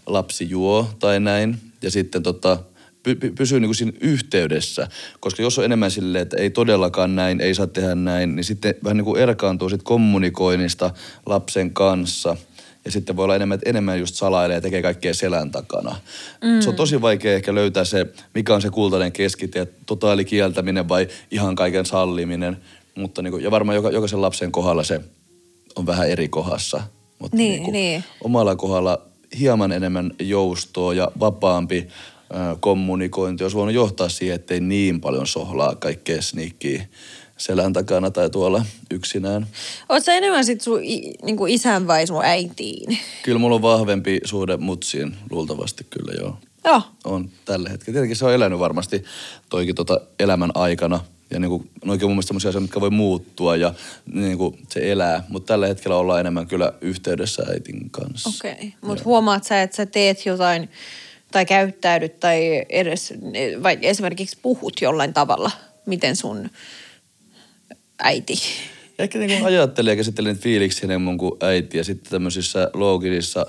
lapsi 0.06 0.50
juo 0.50 0.90
tai 0.98 1.20
näin. 1.20 1.56
Ja 1.82 1.90
sitten 1.90 2.22
tota, 2.22 2.58
py, 3.02 3.14
py, 3.14 3.30
pysyy 3.30 3.60
niinku 3.60 3.74
siinä 3.74 3.92
yhteydessä. 4.00 4.88
Koska 5.20 5.42
jos 5.42 5.58
on 5.58 5.64
enemmän 5.64 5.90
silleen, 5.90 6.22
että 6.22 6.36
ei 6.36 6.50
todellakaan 6.50 7.16
näin, 7.16 7.40
ei 7.40 7.54
saa 7.54 7.66
tehdä 7.66 7.94
näin, 7.94 8.36
niin 8.36 8.44
sitten 8.44 8.74
vähän 8.84 8.96
niin 8.96 9.04
kuin 9.04 9.20
erkaantuu 9.22 9.68
sit 9.68 9.82
kommunikoinnista 9.82 10.90
lapsen 11.26 11.70
kanssa– 11.70 12.36
ja 12.84 12.90
sitten 12.90 13.16
voi 13.16 13.24
olla 13.24 13.36
enemmän, 13.36 13.54
että 13.54 13.70
enemmän 13.70 13.98
just 13.98 14.14
salailee 14.14 14.54
ja 14.54 14.60
tekee 14.60 14.82
kaikkea 14.82 15.14
selän 15.14 15.50
takana. 15.50 15.96
Mm. 16.44 16.60
Se 16.60 16.68
on 16.68 16.74
tosi 16.74 17.02
vaikea 17.02 17.34
ehkä 17.34 17.54
löytää 17.54 17.84
se, 17.84 18.06
mikä 18.34 18.54
on 18.54 18.62
se 18.62 18.70
kultainen 18.70 19.12
keskitie, 19.12 19.66
totaali 19.86 20.24
kieltäminen 20.24 20.88
vai 20.88 21.08
ihan 21.30 21.54
kaiken 21.56 21.86
salliminen. 21.86 22.56
Mutta 22.94 23.22
niin 23.22 23.30
kuin, 23.30 23.42
ja 23.42 23.50
varmaan 23.50 23.76
joka, 23.76 23.90
jokaisen 23.90 24.22
lapsen 24.22 24.52
kohdalla 24.52 24.84
se 24.84 25.00
on 25.76 25.86
vähän 25.86 26.08
eri 26.10 26.28
kohdassa. 26.28 26.82
Mutta 27.18 27.36
Niin, 27.36 27.62
kuin 27.62 27.72
niin. 27.72 28.04
omalla 28.24 28.56
kohdalla 28.56 29.02
hieman 29.38 29.72
enemmän 29.72 30.10
joustoa 30.18 30.94
ja 30.94 31.10
vapaampi 31.20 31.88
kommunikointi 32.60 33.44
olisi 33.44 33.56
voinut 33.56 33.74
johtaa 33.74 34.08
siihen, 34.08 34.34
ettei 34.34 34.60
niin 34.60 35.00
paljon 35.00 35.26
sohlaa 35.26 35.74
kaikkea 35.74 36.22
sniikkiä 36.22 36.86
selän 37.40 37.72
takana 37.72 38.10
tai 38.10 38.30
tuolla 38.30 38.64
yksinään. 38.90 39.46
Oot 39.88 40.04
sä 40.04 40.14
enemmän 40.14 40.44
sit 40.44 40.60
sun 40.60 40.84
i, 40.84 41.14
niinku 41.22 41.46
isän 41.46 41.86
vai 41.86 42.06
sun 42.06 42.24
äitiin? 42.24 42.98
Kyllä 43.22 43.38
mulla 43.38 43.56
on 43.56 43.62
vahvempi 43.62 44.20
suhde 44.24 44.56
mutsiin, 44.56 45.16
luultavasti 45.30 45.86
kyllä 45.90 46.12
joo. 46.18 46.38
Joo. 46.64 46.82
On 47.04 47.30
tällä 47.44 47.68
hetkellä. 47.68 47.94
Tietenkin 47.94 48.16
se 48.16 48.24
on 48.24 48.34
elänyt 48.34 48.58
varmasti 48.58 49.04
toikin 49.48 49.74
tota 49.74 50.00
elämän 50.18 50.50
aikana. 50.54 51.00
Ja 51.30 51.40
niin 51.40 51.48
kuin, 51.50 51.70
noikin 51.84 52.08
mun 52.08 52.14
mielestä 52.14 52.28
sellaisia 52.28 52.48
asioita, 52.48 52.60
mitkä 52.60 52.80
voi 52.80 52.90
muuttua 52.90 53.56
ja 53.56 53.74
niin 54.12 54.38
kuin 54.38 54.58
se 54.68 54.92
elää. 54.92 55.24
Mutta 55.28 55.46
tällä 55.46 55.66
hetkellä 55.66 55.96
ollaan 55.96 56.20
enemmän 56.20 56.46
kyllä 56.46 56.72
yhteydessä 56.80 57.42
äitin 57.52 57.90
kanssa. 57.90 58.30
Okei. 58.38 58.52
Okay. 58.52 58.70
Mutta 58.80 59.04
huomaat 59.04 59.44
sä, 59.44 59.62
että 59.62 59.76
sä 59.76 59.86
teet 59.86 60.26
jotain 60.26 60.68
tai 61.32 61.46
käyttäydyt 61.46 62.20
tai 62.20 62.64
edes, 62.68 63.14
vai 63.62 63.78
esimerkiksi 63.82 64.38
puhut 64.42 64.80
jollain 64.80 65.14
tavalla, 65.14 65.50
miten 65.86 66.16
sun 66.16 66.50
äiti. 68.02 68.34
Ehkä 68.98 69.18
niin 69.18 69.30
kuin 69.30 69.44
ajattelin 69.44 69.90
ja 69.90 69.96
käsittelin 69.96 70.28
niitä 70.28 70.42
fiiliksiä 70.42 70.84
enemmän 70.84 71.18
kuin 71.18 71.32
äiti 71.40 71.78
ja 71.78 71.84
sitten 71.84 72.10
tämmöisissä 72.10 72.70
loogisissa 72.74 73.46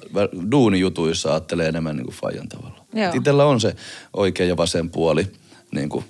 duunijutuissa 0.52 1.30
ajattelee 1.30 1.68
enemmän 1.68 1.96
niin 1.96 2.06
kuin 2.06 2.16
faijan 2.16 2.50
tavalla. 2.50 2.86
Itellä 3.14 3.46
on 3.46 3.62
se 3.62 3.76
oikea 4.14 4.46
ja 4.46 4.58
vasen 4.58 4.90
puoli, 4.90 5.28
niin 5.72 5.90
kuin 5.90 6.06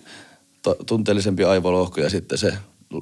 to- 0.61 0.77
tunteellisempi 0.85 1.43
aivolohko 1.43 2.01
ja 2.01 2.09
sitten 2.09 2.37
se 2.37 2.53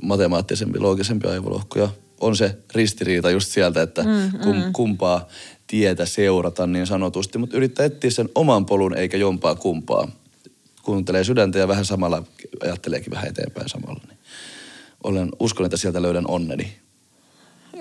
matemaattisempi, 0.01 0.79
loogisempi 0.79 1.27
aivolohko. 1.27 1.79
Ja 1.79 1.89
on 2.19 2.35
se 2.35 2.57
ristiriita 2.75 3.31
just 3.31 3.51
sieltä, 3.51 3.81
että 3.81 4.03
mm, 4.03 4.39
kum, 4.39 4.73
kumpaa 4.73 5.27
tietä 5.67 6.05
seurata 6.05 6.67
niin 6.67 6.87
sanotusti, 6.87 7.37
mutta 7.37 7.57
yrittää 7.57 7.85
etsiä 7.85 8.11
sen 8.11 8.29
oman 8.35 8.65
polun 8.65 8.97
eikä 8.97 9.17
jompaa 9.17 9.55
kumpaa. 9.55 10.11
Kuuntelee 10.83 11.23
sydäntä 11.23 11.59
ja 11.59 11.67
vähän 11.67 11.85
samalla 11.85 12.23
ajatteleekin 12.63 13.11
vähän 13.11 13.27
eteenpäin 13.27 13.69
samalla. 13.69 14.01
Niin 14.07 14.18
olen, 15.03 15.29
uskon, 15.39 15.65
että 15.65 15.77
sieltä 15.77 16.01
löydän 16.01 16.27
onneni. 16.27 16.79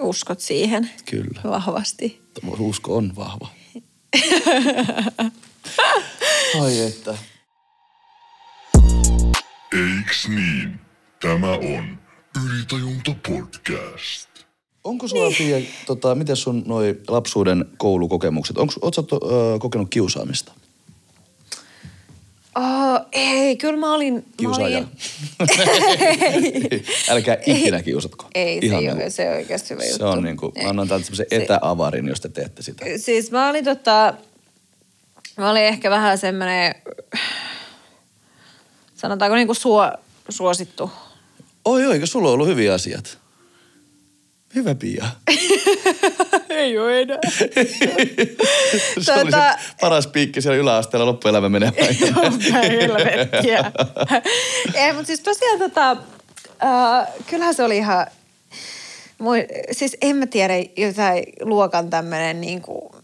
Uskot 0.01 0.41
siihen 0.41 0.91
Kyllä. 1.11 1.41
vahvasti. 1.45 2.21
Usko 2.59 2.97
on 2.97 3.17
vahva. 3.17 3.49
Ai 6.63 6.81
että. 6.81 7.19
Eiks 9.73 10.29
niin? 10.29 10.81
Tämä 11.21 11.53
on 11.53 11.99
Ylitajunta 12.45 13.15
podcast. 13.29 14.29
Onko 14.85 15.09
sulla, 15.09 15.31
Pia, 15.39 15.57
tota, 15.87 16.15
miten 16.15 16.37
sun 16.37 16.63
noi 16.67 17.01
lapsuuden 17.09 17.65
koulukokemukset? 17.79 18.59
Onko, 18.59 18.75
ootko 18.83 19.03
ö, 19.23 19.59
kokenut 19.59 19.89
kiusaamista? 19.91 20.53
Oh, 22.59 23.01
ei, 23.13 23.57
kyllä 23.57 23.77
mä 23.79 23.95
olin... 23.95 24.15
Mä 24.15 24.21
Kiusaaja. 24.37 24.79
olin 24.79 24.87
Älkää 27.09 27.37
ikinä 27.47 27.83
kiusatko. 27.83 28.27
ei, 28.35 28.61
se 28.61 28.67
Ihan 28.67 28.81
ei 28.81 28.87
niinku- 28.87 29.03
ole, 29.03 29.11
se 29.11 29.29
on 29.31 29.37
oikeasti 29.37 29.75
hyvä 29.75 29.83
juttu. 29.85 29.99
Se 29.99 30.05
on 30.05 30.23
niinku, 30.23 30.53
mä 30.57 30.63
Ei. 30.63 30.67
annan 30.69 30.89
täältä 30.89 31.05
semmoisen 31.05 31.27
Se- 31.31 31.37
etäavarin, 31.37 32.09
jos 32.09 32.21
te 32.21 32.29
teette 32.29 32.63
sitä. 32.63 32.85
Siis 32.97 33.31
mä 33.31 33.49
olin 33.49 33.65
tota, 33.65 34.15
mä 35.37 35.51
olin 35.51 35.63
ehkä 35.65 35.91
vähän 35.91 36.19
semmoinen, 36.19 36.75
sanotaanko 38.95 39.37
niinku 39.37 39.55
suo, 39.55 39.93
suosittu. 40.29 40.91
Oi, 41.65 41.87
oi, 41.87 41.93
eikö 41.95 42.07
sulla 42.07 42.29
on 42.29 42.35
ollut 42.35 42.49
hyviä 42.49 42.75
asiat? 42.75 43.19
Hyvä 44.55 44.75
Pia. 44.75 45.05
Ei 46.59 46.79
ole 46.79 47.01
enää. 47.01 47.19
Se 49.01 49.13
oli 49.13 49.31
se 49.31 49.37
Tota- 49.37 49.59
paras 49.81 50.07
piikki 50.07 50.41
siellä 50.43 50.59
yläasteella 50.59 51.07
loppuelämä. 51.07 51.49
Mitä 51.49 51.73
helvettiä. 52.63 53.73
Ei, 54.75 54.93
mutta 54.93 55.07
siis 55.07 55.21
tosiaan 55.21 55.59
tota, 55.59 55.91
äh, 56.65 57.09
kyllähän 57.27 57.55
se 57.55 57.65
oli 57.65 57.77
ihan, 57.77 58.07
mui, 59.19 59.47
siis 59.73 59.97
en 60.03 60.17
mä 60.17 60.27
tiedä, 60.27 60.55
jotain 60.77 61.25
luokan 61.41 61.91
tämmönen 61.91 62.41
niinku, 62.41 62.97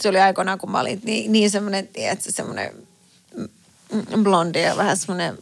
se 0.00 0.08
oli 0.08 0.20
aikoinaan, 0.20 0.58
kun 0.58 0.70
mä 0.70 0.80
olin 0.80 1.00
niin, 1.04 1.32
niin 1.32 1.50
semmoinen, 1.50 1.88
tiedätkö, 1.88 2.32
semmoinen 2.32 2.85
blondi 4.22 4.62
ja 4.62 4.76
vähän 4.76 4.96
semmoinen 4.96 5.38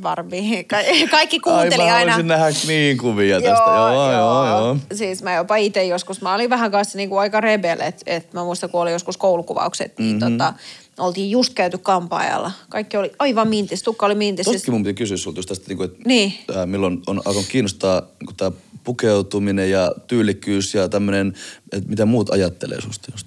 Barbie. 0.00 0.64
Ka- 0.64 0.76
kaikki 1.10 1.40
kuunteli 1.40 1.82
Ai, 1.82 1.88
mä 2.06 2.14
aina. 2.14 2.22
nähdä 2.22 2.46
niin 2.66 2.98
kuvia 2.98 3.40
tästä. 3.40 3.70
Joo, 3.70 4.12
joo, 4.12 4.46
joo. 4.48 4.76
Siis 4.94 5.22
mä 5.22 5.34
jopa 5.34 5.56
itse 5.56 5.84
joskus, 5.84 6.20
mä 6.20 6.34
olin 6.34 6.50
vähän 6.50 6.70
kanssa 6.70 6.98
niinku 6.98 7.16
aika 7.16 7.40
rebel, 7.40 7.80
että 7.80 8.02
et 8.06 8.32
mä 8.32 8.44
muistan, 8.44 8.70
kun 8.70 8.80
oli 8.82 8.92
joskus 8.92 9.16
koulukuvaukset, 9.16 9.98
niin 9.98 10.16
Mhm. 10.16 10.32
tota, 10.32 10.54
oltiin 10.98 11.30
just 11.30 11.54
käyty 11.54 11.78
kampaajalla. 11.78 12.50
Kaikki 12.68 12.96
oli 12.96 13.12
aivan 13.18 13.48
mintis, 13.48 13.82
tukka 13.82 14.06
oli 14.06 14.14
mintis. 14.14 14.46
Tostakin 14.46 14.74
mun 14.74 14.82
piti 14.82 14.94
kysyä 14.94 15.16
sulta 15.16 15.38
just 15.38 15.48
tästä, 15.48 15.64
niin 15.68 15.76
kuin, 15.76 15.90
että 15.90 16.02
Niin. 16.06 16.34
ää, 16.56 16.66
milloin 16.66 17.02
on 17.06 17.22
alkanut 17.24 17.46
kiinnostaa 17.48 18.02
niin 18.20 18.36
tämä 18.36 18.52
pukeutuminen 18.84 19.70
ja 19.70 19.92
tyylikkyys 20.06 20.74
ja 20.74 20.88
tämmöinen, 20.88 21.34
että 21.72 21.90
mitä 21.90 22.06
muut 22.06 22.30
ajattelee 22.30 22.80
susta 22.80 23.08
just. 23.12 23.26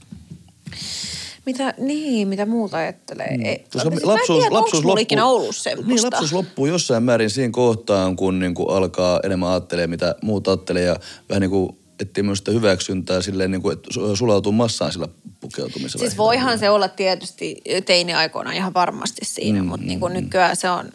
Mitä, 1.47 1.73
niin, 1.77 2.27
mitä 2.27 2.45
muuta 2.45 2.77
ajattelee. 2.77 3.37
Mm. 3.37 3.45
Ei, 3.45 3.65
Koska 3.73 3.89
siis 3.89 4.05
mä 4.05 4.13
en 4.13 4.19
tiedä, 4.27 4.53
lapsuus 4.53 4.83
mulla 4.83 4.99
ikinä 4.99 5.25
ollut 5.25 5.55
semmoista. 5.55 5.93
Niin, 5.93 6.03
lapsuus 6.03 6.33
loppuu 6.33 6.65
jossain 6.65 7.03
määrin 7.03 7.29
siinä 7.29 7.51
kohtaan, 7.51 8.15
kun 8.15 8.39
niin 8.39 8.53
kuin 8.53 8.69
alkaa 8.69 9.19
enemmän 9.23 9.49
ajattelee, 9.49 9.87
mitä 9.87 10.15
muut 10.21 10.47
ajattelee 10.47 10.83
ja 10.83 10.95
vähän 11.29 11.41
niin 11.41 11.49
kuin 11.49 11.69
etsii 11.99 12.23
myös 12.23 12.37
sitä 12.37 12.51
hyväksyntää 12.51 13.21
silleen, 13.21 13.51
niin 13.51 13.61
kuin, 13.61 13.73
että 13.73 13.89
su- 13.93 14.15
sulautuu 14.15 14.51
massaan 14.51 14.91
sillä 14.91 15.07
pukeutumisella. 15.39 16.05
Siis 16.05 16.17
voihan 16.17 16.59
se 16.59 16.69
olla 16.69 16.87
tietysti 16.87 17.61
teini-aikoina 17.85 18.51
ihan 18.51 18.73
varmasti 18.73 19.25
siinä, 19.25 19.61
mm, 19.61 19.67
mutta 19.67 19.85
niin 19.85 19.99
kuin 19.99 20.13
nykyään 20.13 20.55
se 20.55 20.69
on 20.69 20.89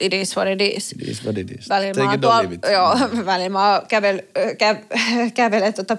it 0.00 0.12
is 0.12 0.36
what 0.36 0.48
it 0.48 0.60
is. 0.60 0.92
It 0.92 1.08
is 1.08 1.24
what 1.24 1.38
it 1.38 1.50
is. 1.50 1.68
Välillä 1.68 1.94
Take 1.94 2.56
mä, 2.62 2.70
joo, 2.72 2.98
välillä 3.26 3.48
mä 3.48 3.82
kävel, 3.88 4.22
kä, 4.58 4.76
kävelen 5.34 5.74
tuota 5.74 5.96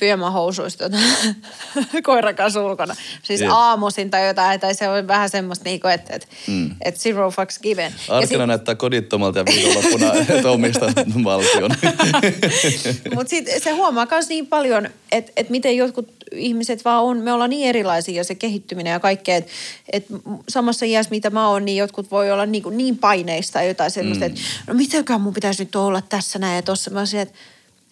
pyömähousuista 0.00 0.90
tuota, 0.90 1.04
koiran 2.02 2.36
kanssa 2.36 2.64
ulkona. 2.64 2.96
Siis 3.22 3.40
Jep. 3.40 3.50
aamuisin 3.52 4.10
tai 4.10 4.26
jotain, 4.26 4.60
tai 4.60 4.74
se 4.74 4.88
on 4.88 5.08
vähän 5.08 5.30
semmoista 5.30 5.64
niinku, 5.64 5.88
että 5.88 6.14
et, 6.14 6.28
mm. 6.46 6.70
et 6.84 6.96
zero 6.96 7.30
fucks 7.30 7.58
given. 7.58 7.94
Arkena 8.08 8.42
sit- 8.42 8.48
näyttää 8.48 8.74
kodittomalta 8.74 9.38
ja 9.38 9.44
viikonloppuna 9.44 10.12
että 10.36 10.50
omistaa 10.50 10.88
valtion. 11.24 11.70
Mutta 13.14 13.30
sitten 13.30 13.60
se 13.60 13.70
huomaa 13.70 14.06
myös 14.10 14.28
niin 14.28 14.46
paljon, 14.46 14.88
että 15.12 15.32
et 15.36 15.50
miten 15.50 15.76
jotkut 15.76 16.08
ihmiset 16.32 16.84
vaan 16.84 17.04
on, 17.04 17.18
me 17.18 17.32
ollaan 17.32 17.50
niin 17.50 17.68
erilaisia 17.68 18.16
ja 18.16 18.24
se 18.24 18.34
kehittyminen 18.34 18.90
ja 18.90 19.00
kaikkea, 19.00 19.36
että 19.36 19.52
et 19.92 20.06
samassa 20.48 20.86
iässä 20.86 21.10
mitä 21.10 21.30
mä 21.30 21.48
oon, 21.48 21.64
niin 21.64 21.76
jotkut 21.76 22.10
voi 22.10 22.30
olla 22.30 22.46
niin, 22.46 22.62
niin 22.70 22.98
paineista 22.98 23.52
tai 23.52 23.68
jotain 23.68 23.90
semmoista, 23.90 24.24
mm. 24.24 24.30
että 24.30 24.40
no 24.66 24.74
mitenkään 24.74 25.20
mun 25.20 25.34
pitäisi 25.34 25.64
nyt 25.64 25.76
olla 25.76 26.02
tässä 26.08 26.38
näin 26.38 26.56
ja 26.56 26.62
tossa. 26.62 26.90
Mä 26.90 26.98
olisin, 26.98 27.20
että 27.20 27.34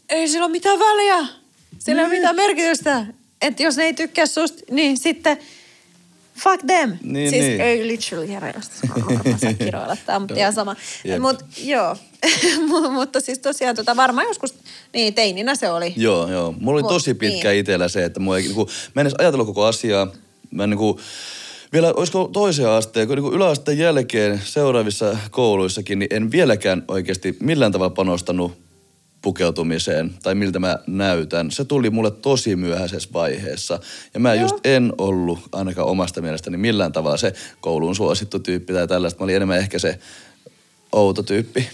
ei 0.08 0.28
sillä 0.28 0.44
ole 0.44 0.52
mitään 0.52 0.78
väliä, 0.78 1.26
sillä 1.78 2.02
ei 2.02 2.06
ole 2.06 2.14
mitään 2.14 2.36
merkitystä. 2.36 3.06
Että 3.42 3.62
jos 3.62 3.76
ne 3.76 3.84
ei 3.84 3.94
tykkää 3.94 4.26
susta, 4.26 4.62
niin 4.70 4.98
sitten 4.98 5.38
fuck 6.38 6.62
them. 6.66 6.96
Niin, 7.02 7.30
siis 7.30 7.44
niin. 7.44 7.60
ei 7.60 7.86
literally 7.86 8.28
varmaan 8.32 8.62
saa 9.40 9.52
kiroilla 9.64 9.96
tää, 10.06 10.18
mutta 10.18 10.34
ihan 10.34 10.52
sama. 10.52 10.76
Jep. 11.04 11.20
Mutta 11.20 11.44
joo, 11.58 11.96
Mu- 12.70 12.90
mutta 12.90 13.20
siis 13.20 13.38
tosiaan 13.38 13.76
tota, 13.76 13.96
varmaan 13.96 14.26
joskus, 14.26 14.54
niin 14.92 15.14
teininä 15.14 15.54
se 15.54 15.70
oli. 15.70 15.92
Joo, 15.96 16.30
joo. 16.30 16.54
Mulla 16.58 16.76
oli 16.76 16.82
Mut, 16.82 16.92
tosi 16.92 17.14
pitkä 17.14 17.48
niin. 17.48 17.60
itsellä 17.60 17.88
se, 17.88 18.04
että 18.04 18.20
mua 18.20 18.36
ei, 18.36 18.42
niinku, 18.42 18.68
mä 18.94 19.00
en 19.00 19.06
edes 19.06 19.14
ajatellut 19.18 19.46
koko 19.46 19.64
asiaa. 19.64 20.08
Mä 20.50 20.64
en 20.64 20.70
niinku, 20.70 21.00
vielä 21.72 21.92
olisiko 21.96 22.30
toiseen 22.32 22.68
asteen, 22.68 23.06
kun 23.06 23.16
niinku 23.16 23.32
yläasteen 23.32 23.78
jälkeen 23.78 24.40
seuraavissa 24.44 25.16
kouluissakin, 25.30 25.98
niin 25.98 26.08
en 26.10 26.30
vieläkään 26.30 26.84
oikeasti 26.88 27.36
millään 27.40 27.72
tavalla 27.72 27.90
panostanut 27.90 28.65
pukeutumiseen 29.26 30.14
tai 30.22 30.34
miltä 30.34 30.58
mä 30.58 30.78
näytän. 30.86 31.50
Se 31.50 31.64
tuli 31.64 31.90
mulle 31.90 32.10
tosi 32.10 32.56
myöhäisessä 32.56 33.08
vaiheessa. 33.12 33.80
Ja 34.14 34.20
mä 34.20 34.34
Joo. 34.34 34.42
just 34.42 34.54
en 34.64 34.92
ollut 34.98 35.38
ainakaan 35.52 35.88
omasta 35.88 36.22
mielestäni 36.22 36.56
millään 36.56 36.92
tavalla 36.92 37.16
se 37.16 37.32
koulun 37.60 37.96
suosittu 37.96 38.38
tyyppi 38.38 38.72
tai 38.72 38.88
tällaista. 38.88 39.20
Mä 39.20 39.24
olin 39.24 39.36
enemmän 39.36 39.58
ehkä 39.58 39.78
se 39.78 39.98
outo 40.92 41.22
tyyppi. 41.22 41.68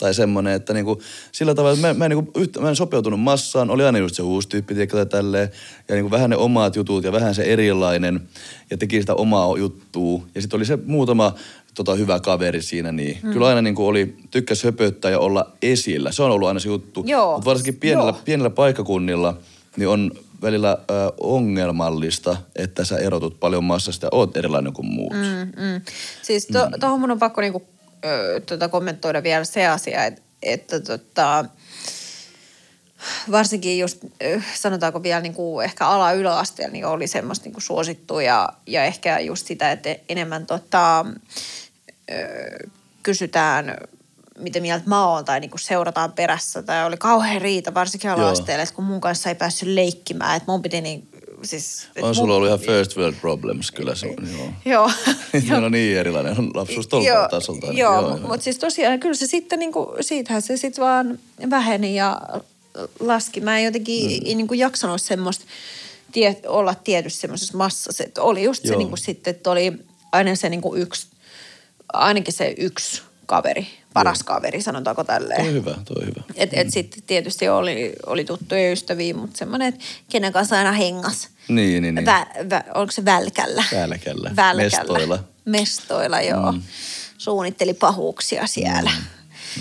Tai 0.00 0.14
semmoinen, 0.14 0.52
että 0.52 0.72
niinku, 0.72 1.02
sillä 1.32 1.54
tavalla, 1.54 1.74
että 1.74 1.88
mä, 1.88 1.94
mä, 1.94 2.04
en 2.04 2.10
niinku, 2.10 2.40
yhtä, 2.40 2.60
mä 2.60 2.68
en 2.68 2.76
sopeutunut 2.76 3.20
massaan. 3.20 3.70
Oli 3.70 3.84
aina 3.84 3.98
just 3.98 4.14
se 4.14 4.22
uusi 4.22 4.48
tyyppi, 4.48 4.74
tiedätkö, 4.74 4.96
tai 4.96 5.06
tälleen. 5.06 5.50
Ja 5.88 5.94
niinku 5.94 6.10
vähän 6.10 6.30
ne 6.30 6.36
omat 6.36 6.76
jutut 6.76 7.04
ja 7.04 7.12
vähän 7.12 7.34
se 7.34 7.42
erilainen. 7.42 8.20
Ja 8.70 8.76
teki 8.76 9.00
sitä 9.00 9.14
omaa 9.14 9.58
juttua. 9.58 10.22
Ja 10.34 10.40
sitten 10.40 10.58
oli 10.58 10.64
se 10.64 10.78
muutama 10.86 11.34
tota, 11.74 11.94
hyvä 11.94 12.20
kaveri 12.20 12.62
siinä. 12.62 12.92
Niin. 12.92 13.18
Hmm. 13.22 13.32
Kyllä 13.32 13.46
aina 13.46 13.62
niinku 13.62 13.86
oli, 13.86 14.16
tykkäs 14.30 14.64
höpöttää 14.64 15.10
ja 15.10 15.18
olla 15.18 15.52
esillä. 15.62 16.12
Se 16.12 16.22
on 16.22 16.30
ollut 16.30 16.48
aina 16.48 16.60
se 16.60 16.68
juttu. 16.68 17.00
Mutta 17.00 17.44
varsinkin 17.44 17.76
pienillä, 17.76 18.10
Joo. 18.10 18.20
pienillä 18.24 18.50
paikkakunnilla 18.50 19.36
niin 19.76 19.88
on 19.88 20.10
välillä 20.42 20.78
ö, 20.90 20.94
ongelmallista, 21.20 22.36
että 22.56 22.84
sä 22.84 22.98
erotut 22.98 23.40
paljon 23.40 23.64
massasta 23.64 24.06
ja 24.06 24.10
oot 24.12 24.36
erilainen 24.36 24.72
kuin 24.72 24.86
muut. 24.86 25.12
Mm. 25.12 25.62
Mm. 25.64 25.80
Siis 26.22 26.46
to, 26.46 26.66
mm. 26.66 26.80
tuohon 26.80 27.00
mun 27.00 27.10
on 27.10 27.18
pakko 27.18 27.40
niinku, 27.40 27.62
ö, 28.04 28.40
tota, 28.40 28.68
kommentoida 28.68 29.22
vielä 29.22 29.44
se 29.44 29.66
asia, 29.66 30.04
että, 30.04 30.22
että 30.42 30.80
tota, 30.80 31.44
varsinkin 33.30 33.78
just 33.78 33.98
sanotaanko 34.54 35.02
vielä 35.02 35.20
niinku 35.20 35.60
ehkä 35.60 35.86
ala-yläasteella 35.86 36.72
niin 36.72 36.86
oli 36.86 37.06
semmoista 37.06 37.44
niinku 37.44 37.60
suosittua 37.60 38.22
ja, 38.22 38.48
ja 38.66 38.84
ehkä 38.84 39.20
just 39.20 39.46
sitä, 39.46 39.72
että 39.72 39.96
enemmän 40.08 40.46
tota, 40.46 41.06
ö, 42.10 42.68
kysytään 43.02 43.76
mitä 44.40 44.60
mieltä 44.60 44.88
mä 44.88 45.08
oon 45.08 45.24
tai 45.24 45.40
niinku 45.40 45.58
seurataan 45.58 46.12
perässä. 46.12 46.62
Tai 46.62 46.86
oli 46.86 46.96
kauhean 46.96 47.42
riita, 47.42 47.74
varsinkin 47.74 48.10
ala-asteella, 48.10 48.62
että 48.62 48.74
kun 48.74 48.84
mun 48.84 49.00
kanssa 49.00 49.28
ei 49.28 49.34
päässyt 49.34 49.68
leikkimään, 49.68 50.36
että 50.36 50.52
mun 50.52 50.62
piti 50.62 50.80
niin, 50.80 51.09
siis... 51.42 51.88
On 52.02 52.08
mun- 52.08 52.14
sulla 52.14 52.34
ollut 52.34 52.46
ihan 52.46 52.60
first 52.60 52.96
world 52.96 53.16
problems 53.20 53.70
kyllä 53.70 53.94
se, 53.94 54.06
joo. 54.06 54.48
Joo. 54.74 54.90
Meillä 55.32 55.66
on 55.66 55.72
niin 55.72 55.98
erilainen 55.98 56.50
lapsuus 56.54 56.86
tuolta 56.86 57.28
tasolta. 57.30 57.66
ainakin. 57.66 57.80
Joo, 57.80 58.00
joo, 58.00 58.16
mutta 58.16 58.40
siis 58.40 58.58
tosiaan 58.58 59.00
kyllä 59.00 59.14
se 59.14 59.26
sitten 59.26 59.58
niinku, 59.58 59.94
siitähän 60.00 60.42
se 60.42 60.56
sitten 60.56 60.84
vaan 60.84 61.18
väheni 61.50 61.94
ja 61.94 62.20
laski. 63.00 63.40
Mä 63.40 63.58
en 63.58 63.64
jotenkin 63.64 64.22
mm. 64.22 64.36
niinku 64.36 64.54
jaksanut 64.54 65.02
semmoista 65.02 65.44
tie, 66.12 66.36
olla 66.46 66.74
tietysti 66.74 67.20
semmoisessa 67.20 67.58
massassa. 67.58 68.04
Et 68.04 68.18
oli 68.18 68.42
just 68.42 68.62
se 68.62 68.68
Joo. 68.68 68.78
niinku 68.78 68.96
sitten, 68.96 69.30
että 69.30 69.50
oli 69.50 69.72
aina 70.12 70.34
se 70.34 70.48
niinku 70.48 70.74
yksi, 70.74 71.06
ainakin 71.92 72.34
se 72.34 72.54
yksi 72.58 73.02
kaveri, 73.26 73.66
paras 73.94 74.22
kaveri, 74.22 74.62
sanotaanko 74.62 75.04
Toi 75.04 75.14
tälleen. 75.14 75.40
on 75.40 75.52
hyvä, 75.52 75.74
toi 75.84 76.06
hyvä. 76.06 76.22
Et, 76.34 76.50
et 76.52 76.70
sitten 76.70 77.02
tietysti 77.06 77.48
oli, 77.48 77.92
oli 78.06 78.24
tuttuja 78.24 78.72
ystäviä, 78.72 79.14
mutta 79.14 79.38
semmoinen, 79.38 79.68
että 79.68 79.84
kenen 80.10 80.32
kanssa 80.32 80.58
aina 80.58 80.72
hengas. 80.72 81.28
Niin, 81.48 81.82
niin, 81.82 81.94
niin. 81.94 82.06
Vä, 82.06 82.26
vä, 82.50 82.64
oliko 82.74 82.92
se 82.92 83.04
välkällä? 83.04 83.64
Välkällä. 83.72 84.30
Välkällä. 84.36 84.62
Mestoilla. 84.78 85.24
Mestoilla, 85.44 86.20
joo. 86.20 86.52
Mm. 86.52 86.62
Suunnitteli 87.18 87.74
pahuuksia 87.74 88.46
siellä. 88.46 88.90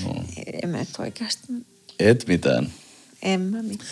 No. 0.05 0.15
En 0.63 0.69
mä 0.69 0.77
nyt 0.77 0.89
oikeasti, 0.99 1.47
Et 1.99 2.27
mitään. 2.27 2.71
en 3.21 3.41
mä 3.41 3.61
mitään. 3.63 3.89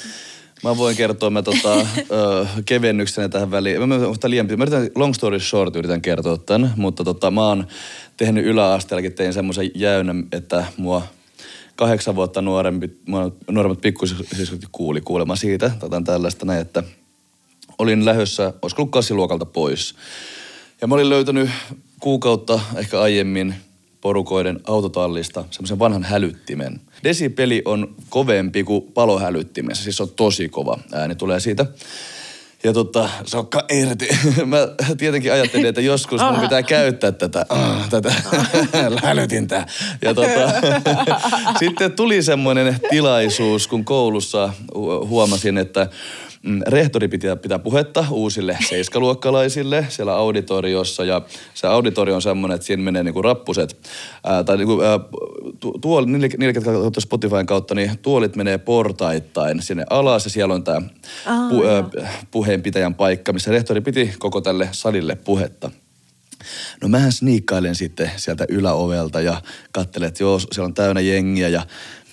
Mä 0.64 0.78
voin 0.78 0.96
kertoa 0.96 1.30
mä 1.30 1.42
tota, 1.42 1.74
ö, 2.12 2.46
kevennyksenä 2.66 3.30
tähän 3.30 3.52
väliin. 3.52 3.80
Mä, 3.80 3.88
mä, 3.88 3.98
mä, 3.98 4.08
liian, 4.28 4.48
mä 4.58 4.64
yritän, 4.64 4.90
long 4.96 5.14
story 5.14 5.40
short 5.40 5.76
yritän 5.76 6.02
kertoa 6.02 6.38
tämän, 6.38 6.74
mutta 6.76 7.04
tota, 7.04 7.32
mä 7.32 7.48
oon 7.48 7.68
tehnyt 8.18 8.46
yläasteellakin, 8.46 9.14
tein 9.14 9.34
semmoisen 9.34 9.72
jäynän, 9.76 10.28
että 10.32 10.66
mua 10.78 11.02
kahdeksan 11.76 12.16
vuotta 12.16 12.42
nuorempi, 12.42 12.90
nuoremmat 13.52 13.82
pikkusiskot 13.82 14.62
kuuli 14.72 15.02
kuulemma 15.02 15.36
siitä, 15.36 15.72
tota, 15.80 16.02
tällaista 16.02 16.46
näin, 16.46 16.62
että 16.62 16.84
olin 17.78 18.06
lähdössä, 18.06 18.54
olisiko 18.62 18.82
ollut 18.82 18.92
kassiluokalta 18.92 19.46
pois. 19.46 19.96
Ja 20.82 20.88
mä 20.88 20.96
olin 20.96 21.10
löytänyt 21.10 21.50
kuukautta 22.00 22.60
ehkä 22.76 23.02
aiemmin 23.02 23.56
porukoiden 24.02 24.60
autotallista 24.64 25.44
semmoisen 25.52 25.80
vanhan 25.80 26.04
hälyttimen. 26.04 26.82
Desipeli 27.04 27.62
on 27.66 27.96
kovempi 28.10 28.64
kuin 28.64 28.82
palohälyttimessä, 28.94 29.84
siis 29.84 29.98
se 29.98 30.04
on 30.04 30.10
tosi 30.10 30.50
kova 30.50 30.80
ääni 30.94 31.16
tulee 31.16 31.40
siitä. 31.40 31.66
Ja 32.64 32.74
tota, 32.74 33.10
sokka 33.26 33.66
irti. 33.72 34.08
Mä 34.46 34.58
tietenkin 34.98 35.34
ajattelin, 35.34 35.66
että 35.66 35.82
joskus 35.82 36.22
mun 36.22 36.40
pitää 36.40 36.64
käyttää 36.64 37.12
tätä, 37.12 37.46
ah, 37.50 37.90
tätä 37.90 38.14
hälytintä. 39.04 39.66
Ja 40.02 40.14
tota, 40.14 40.52
sitten 41.60 41.92
tuli 41.92 42.24
semmoinen 42.24 42.80
tilaisuus, 42.90 43.68
kun 43.68 43.86
koulussa 43.86 44.54
hu- 44.76 45.08
huomasin, 45.08 45.58
että 45.58 45.88
mm, 46.44 46.62
rehtori 46.68 47.08
pitää, 47.08 47.36
pitää 47.36 47.60
puhetta 47.60 48.06
uusille 48.12 48.58
seiskaluokkalaisille 48.70 49.86
siellä 49.90 50.14
auditoriossa. 50.16 51.04
Ja 51.06 51.22
se 51.54 51.68
auditorio 51.68 52.16
on 52.16 52.22
semmoinen, 52.22 52.56
että 52.56 52.68
siinä 52.68 52.84
menee 52.84 53.04
niinku 53.04 53.22
rappuset. 53.22 53.78
Ää, 54.24 54.44
tai 54.44 54.58
niinku, 54.58 54.82
ää, 54.82 55.00
tu, 55.60 55.72
tuoli, 55.82 56.06
niille, 56.06 56.30
niille, 56.38 56.54
ketkä 56.54 56.72
katsovat 56.72 56.94
Spotifyn 57.00 57.46
kautta, 57.46 57.76
niin 57.76 57.92
tuolit 58.02 58.36
menee 58.36 58.58
portaittain 58.58 59.62
sinne 59.62 59.86
alas. 59.90 60.26
Ja 60.26 60.32
siellä 60.32 60.54
on 60.54 60.64
tämä 60.64 60.82
pu, 61.50 61.64
ää, 61.64 61.84
puheenpitäjän 62.32 62.96
paikka, 62.96 63.34
missä 63.34 63.52
rehtori 63.52 63.82
piti 63.82 64.14
koko 64.20 64.42
tälle 64.42 64.70
salille 64.72 65.16
puhetta. 65.16 65.72
No 66.82 66.88
mähän 66.88 67.12
sniikkailen 67.12 67.76
sitten 67.76 68.12
sieltä 68.16 68.46
yläovelta 68.50 69.22
ja 69.22 69.42
katselen, 69.72 70.08
että 70.08 70.24
joo, 70.24 70.40
siellä 70.40 70.66
on 70.66 70.74
täynnä 70.74 71.02
jengiä 71.02 71.50
ja 71.50 71.66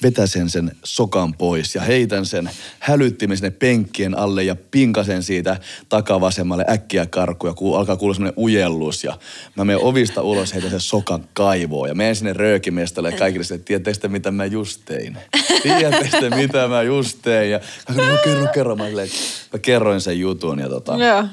vetäsen 0.02 0.50
sen 0.50 0.72
sokan 0.84 1.34
pois 1.34 1.74
ja 1.74 1.82
heitän 1.82 2.26
sen 2.26 2.50
hälyttimen 2.78 3.36
sinne 3.36 3.50
penkkien 3.50 4.18
alle 4.18 4.44
ja 4.44 4.56
pinkasen 4.70 5.22
siitä 5.22 5.56
takavasemmalle 5.88 6.64
äkkiä 6.68 7.06
karkuun 7.06 7.50
ja 7.50 7.54
ku, 7.54 7.74
alkaa 7.74 7.96
kuulla 7.96 8.14
semmoinen 8.14 8.38
ujellus 8.38 9.04
ja 9.04 9.18
mä 9.56 9.64
menen 9.64 9.82
ovista 9.82 10.22
ulos 10.22 10.54
heitän 10.54 10.70
sen 10.70 10.80
sokan 10.80 11.28
kaivoon 11.32 11.88
ja 11.88 11.94
menen 11.94 12.16
sinne 12.16 12.32
röökimestalle 12.32 13.10
ja 13.10 13.18
kaikille 13.18 13.44
sille, 13.44 13.62
tiedättekö 13.64 13.98
te, 13.98 14.08
mitä 14.08 14.30
mä 14.30 14.44
just 14.44 14.80
tein? 14.84 15.18
Tiedättekö 15.62 16.20
te, 16.20 16.30
mitä 16.36 16.68
mä 16.68 16.82
just 16.82 17.18
tein? 17.22 17.50
Ja 17.50 17.60
mä 17.88 17.94
sanoin, 17.94 18.14
no 18.14 18.18
kerro, 18.24 18.46
kerro. 18.54 18.76
Mä, 18.76 18.86
silleen, 18.86 19.08
mä 19.52 19.58
kerroin 19.58 20.00
sen 20.00 20.20
jutun 20.20 20.58
ja 20.58 20.68
tota, 20.68 20.96
Joo. 20.96 21.24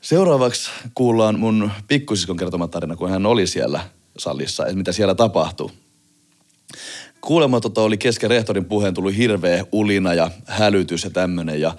Seuraavaksi 0.00 0.70
kuullaan 0.94 1.38
mun 1.38 1.70
pikkusiskon 1.88 2.36
kertoma 2.36 2.68
tarina, 2.68 2.96
kun 2.96 3.10
hän 3.10 3.26
oli 3.26 3.46
siellä 3.46 3.80
salissa, 4.18 4.66
että 4.66 4.76
mitä 4.76 4.92
siellä 4.92 5.14
tapahtui. 5.14 5.70
Kuulemma 7.20 7.60
tota, 7.60 7.82
oli 7.82 7.96
kesken 7.96 8.30
rehtorin 8.30 8.64
puheen 8.64 8.94
tullut 8.94 9.16
hirveä 9.16 9.64
ulina 9.72 10.14
ja 10.14 10.30
hälytys 10.46 11.04
ja 11.04 11.10
tämmönen. 11.10 11.60
Ja 11.60 11.74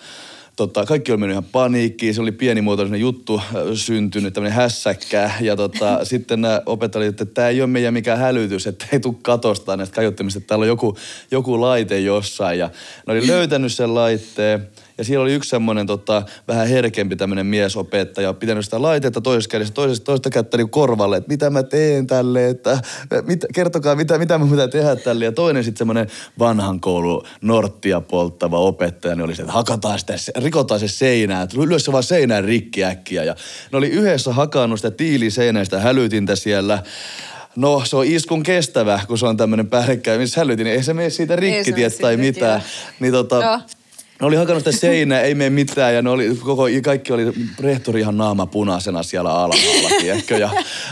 tota, 0.55 0.85
kaikki 0.85 1.11
oli 1.11 1.19
mennyt 1.19 1.33
ihan 1.33 1.51
paniikkiin. 1.51 2.13
Se 2.13 2.21
oli 2.21 2.31
pienimuotoinen 2.31 2.99
juttu 2.99 3.37
äh, 3.37 3.45
syntynyt, 3.73 4.33
tämmöinen 4.33 4.55
hässäkkä. 4.55 5.31
Ja 5.41 5.55
tota, 5.55 5.99
sitten 6.05 6.41
nämä 6.41 6.61
opettajat, 6.65 7.07
että 7.07 7.25
tämä 7.25 7.47
ei 7.47 7.61
ole 7.61 7.69
meidän 7.69 7.93
mikään 7.93 8.19
hälytys, 8.19 8.67
että 8.67 8.85
ei 8.91 8.99
tule 8.99 9.15
katosta 9.21 9.77
näistä 9.77 9.95
kajottimista, 9.95 10.37
että 10.37 10.47
täällä 10.47 10.63
on 10.63 10.67
joku, 10.67 10.97
joku 11.31 11.61
laite 11.61 11.99
jossain. 11.99 12.59
Ja 12.59 12.69
ne 13.07 13.13
oli 13.13 13.27
löytänyt 13.37 13.73
sen 13.73 13.95
laitteen. 13.95 14.67
Ja 14.99 15.05
siellä 15.05 15.23
oli 15.23 15.33
yksi 15.33 15.49
semmoinen 15.49 15.87
tota, 15.87 16.23
vähän 16.47 16.67
herkempi 16.67 17.15
tämmöinen 17.15 17.45
miesopettaja, 17.45 18.33
pitänyt 18.33 18.65
sitä 18.65 18.81
laitetta 18.81 19.21
toisessa 19.21 19.49
kädessä, 19.49 19.73
toisesta, 19.73 20.05
toista 20.05 20.29
kättä 20.29 20.57
niin 20.57 20.69
korvalle, 20.69 21.17
että 21.17 21.29
mitä 21.29 21.49
mä 21.49 21.63
teen 21.63 22.07
tälle, 22.07 22.49
että 22.49 22.81
mit, 23.25 23.45
kertokaa 23.53 23.95
mitä, 23.95 24.17
mitä 24.17 24.37
mä 24.37 24.47
pitää 24.51 24.67
tehdä 24.67 24.95
tälle. 24.95 25.25
Ja 25.25 25.31
toinen 25.31 25.63
sitten 25.63 25.77
semmoinen 25.77 26.07
vanhan 26.39 26.79
koulu 26.79 27.23
norttia 27.41 28.01
polttava 28.01 28.59
opettaja, 28.59 29.15
niin 29.15 29.25
oli 29.25 29.35
se, 29.35 29.41
että 29.41 29.53
hakataan 29.53 29.99
sitä, 29.99 30.13
rikotaan 30.35 30.79
se 30.79 30.87
seinään, 30.87 31.43
että 31.43 31.57
lyö 31.59 31.79
se 31.79 31.91
vaan 31.91 32.03
seinään 32.03 32.43
rikki 32.43 32.83
äkkiä. 32.83 33.23
Ja 33.23 33.35
ne 33.71 33.77
oli 33.77 33.87
yhdessä 33.87 34.33
hakannut 34.33 34.79
sitä 34.79 34.91
tiiliseinäistä 34.91 35.79
hälytintä 35.79 36.35
siellä. 36.35 36.83
No, 37.55 37.81
se 37.85 37.95
on 37.95 38.05
iskun 38.05 38.43
kestävä, 38.43 38.99
kun 39.07 39.17
se 39.17 39.25
on 39.25 39.37
tämmöinen 39.37 39.67
päällekkäin, 39.67 40.21
missä 40.21 40.41
hälytin, 40.41 40.63
niin 40.63 40.75
ei 40.75 40.83
se 40.83 40.93
mene 40.93 41.09
siitä 41.09 41.35
rikki, 41.35 41.73
tiedät, 41.73 41.97
tai 41.97 42.17
mitään. 42.17 42.63
Niin 42.99 43.13
tota, 43.13 43.35
Joo. 43.35 43.59
Ne 44.19 44.25
oli 44.27 44.35
hakannut 44.35 44.63
sitä 44.65 44.79
seinää, 44.79 45.21
ei 45.21 45.35
mene 45.35 45.49
mitään 45.49 45.95
ja 45.95 46.01
ne 46.01 46.09
oli, 46.09 46.35
koko, 46.35 46.63
kaikki 46.83 47.13
oli, 47.13 47.33
rehtori 47.59 47.99
ihan 47.99 48.17
naama 48.17 48.45
punaisena 48.45 49.03
siellä 49.03 49.33
alhaalla, 49.33 49.89
tiedätkö? 50.01 50.37
Ja 50.37 50.49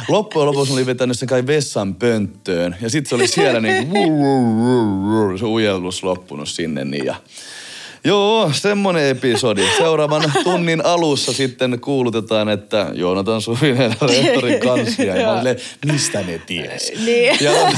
loppujen 0.07 0.47
lopuksi 0.47 0.73
oli 0.73 0.85
vetänyt 0.85 1.19
sen 1.19 1.29
kai 1.29 1.47
vessan 1.47 1.95
pönttöön 1.95 2.75
ja 2.81 2.89
sitten 2.89 3.09
se 3.09 3.15
oli 3.15 3.27
siellä 3.27 3.59
niin 3.67 3.87
kuin, 3.87 5.39
se 5.39 5.45
ujellus 5.45 6.03
loppunut 6.03 6.49
sinne 6.49 6.85
niin 6.85 7.05
ja 7.05 7.15
Joo, 8.07 8.49
semmonen 8.53 9.07
episodi. 9.09 9.61
Seuraavan 9.77 10.31
tunnin 10.43 10.85
alussa 10.85 11.33
sitten 11.33 11.79
kuulutetaan, 11.79 12.49
että 12.49 12.91
Joonatan 12.93 13.41
Suvinen 13.41 13.95
rehtorin 14.01 14.59
kanslia. 14.59 15.15
Ja 15.17 15.27
mä 15.27 15.37
silleen, 15.37 15.57
mistä 15.85 16.21
ne 16.23 16.41
ties? 16.45 16.91
Niin. 17.05 17.37
Ja 17.41 17.51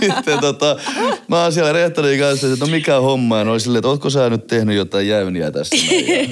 sitten 0.00 0.38
tota, 0.40 0.76
mä 1.28 1.42
oon 1.42 1.52
siellä 1.52 1.72
rehtorin 1.72 2.20
kanssa, 2.20 2.46
että 2.52 2.64
no 2.64 2.70
mikä 2.70 3.00
homma. 3.00 3.38
Ja 3.38 3.50
oli 3.50 3.60
silleen, 3.60 3.78
että 3.78 3.88
ootko 3.88 4.10
sä 4.10 4.30
nyt 4.30 4.46
tehnyt 4.46 4.76
jotain 4.76 5.08
jäyniä 5.08 5.50
tässä? 5.50 5.76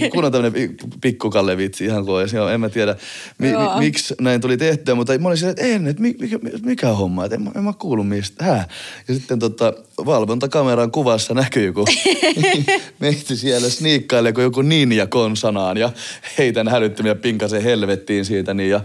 Ja 0.00 0.10
Kun 0.10 0.24
on 0.24 0.32
tämmönen 0.32 0.76
pikkukalle 1.00 1.56
vitsi 1.56 1.84
ihan 1.84 2.04
kuin 2.04 2.16
olisi. 2.16 2.36
En 2.36 2.60
mä 2.60 2.68
tiedä, 2.68 2.96
mi, 3.38 3.46
mi, 3.48 3.54
miksi 3.78 4.14
näin 4.20 4.40
tuli 4.40 4.56
tehtyä, 4.56 4.94
mutta 4.94 5.18
mä 5.18 5.28
olin 5.28 5.38
silleen, 5.38 5.56
että 5.58 5.74
en, 5.74 5.86
että 5.86 6.02
mi- 6.02 6.16
mikä, 6.20 6.38
mikä 6.62 6.88
homma, 6.88 7.24
että 7.24 7.34
en, 7.34 7.42
mä- 7.42 7.50
en 7.56 7.64
mä 7.64 7.72
kuulu 7.78 8.04
mistä. 8.04 8.44
Hää? 8.44 8.68
Ja 9.08 9.14
sitten 9.14 9.38
tota, 9.38 9.72
valvontakameran 10.06 10.90
kuvassa 10.90 11.34
näkyy 11.34 11.66
joku 11.66 11.84
meitä 12.98 13.34
siellä 13.34 13.68
sniikkailee 13.68 14.32
kuin 14.32 14.42
joku 14.42 14.62
ninja 14.62 15.06
konsanaan 15.06 15.76
ja 15.76 15.90
heitän 16.38 16.68
hälyttömiä 16.68 17.14
pinkasen 17.14 17.62
helvettiin 17.62 18.24
siitä. 18.24 18.54
Niin 18.54 18.70
ja 18.70 18.80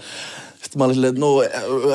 sitten 0.63 0.79
mä 0.79 0.85
olin 0.85 0.95
silleen, 0.95 1.09
että 1.09 1.19
no 1.19 1.43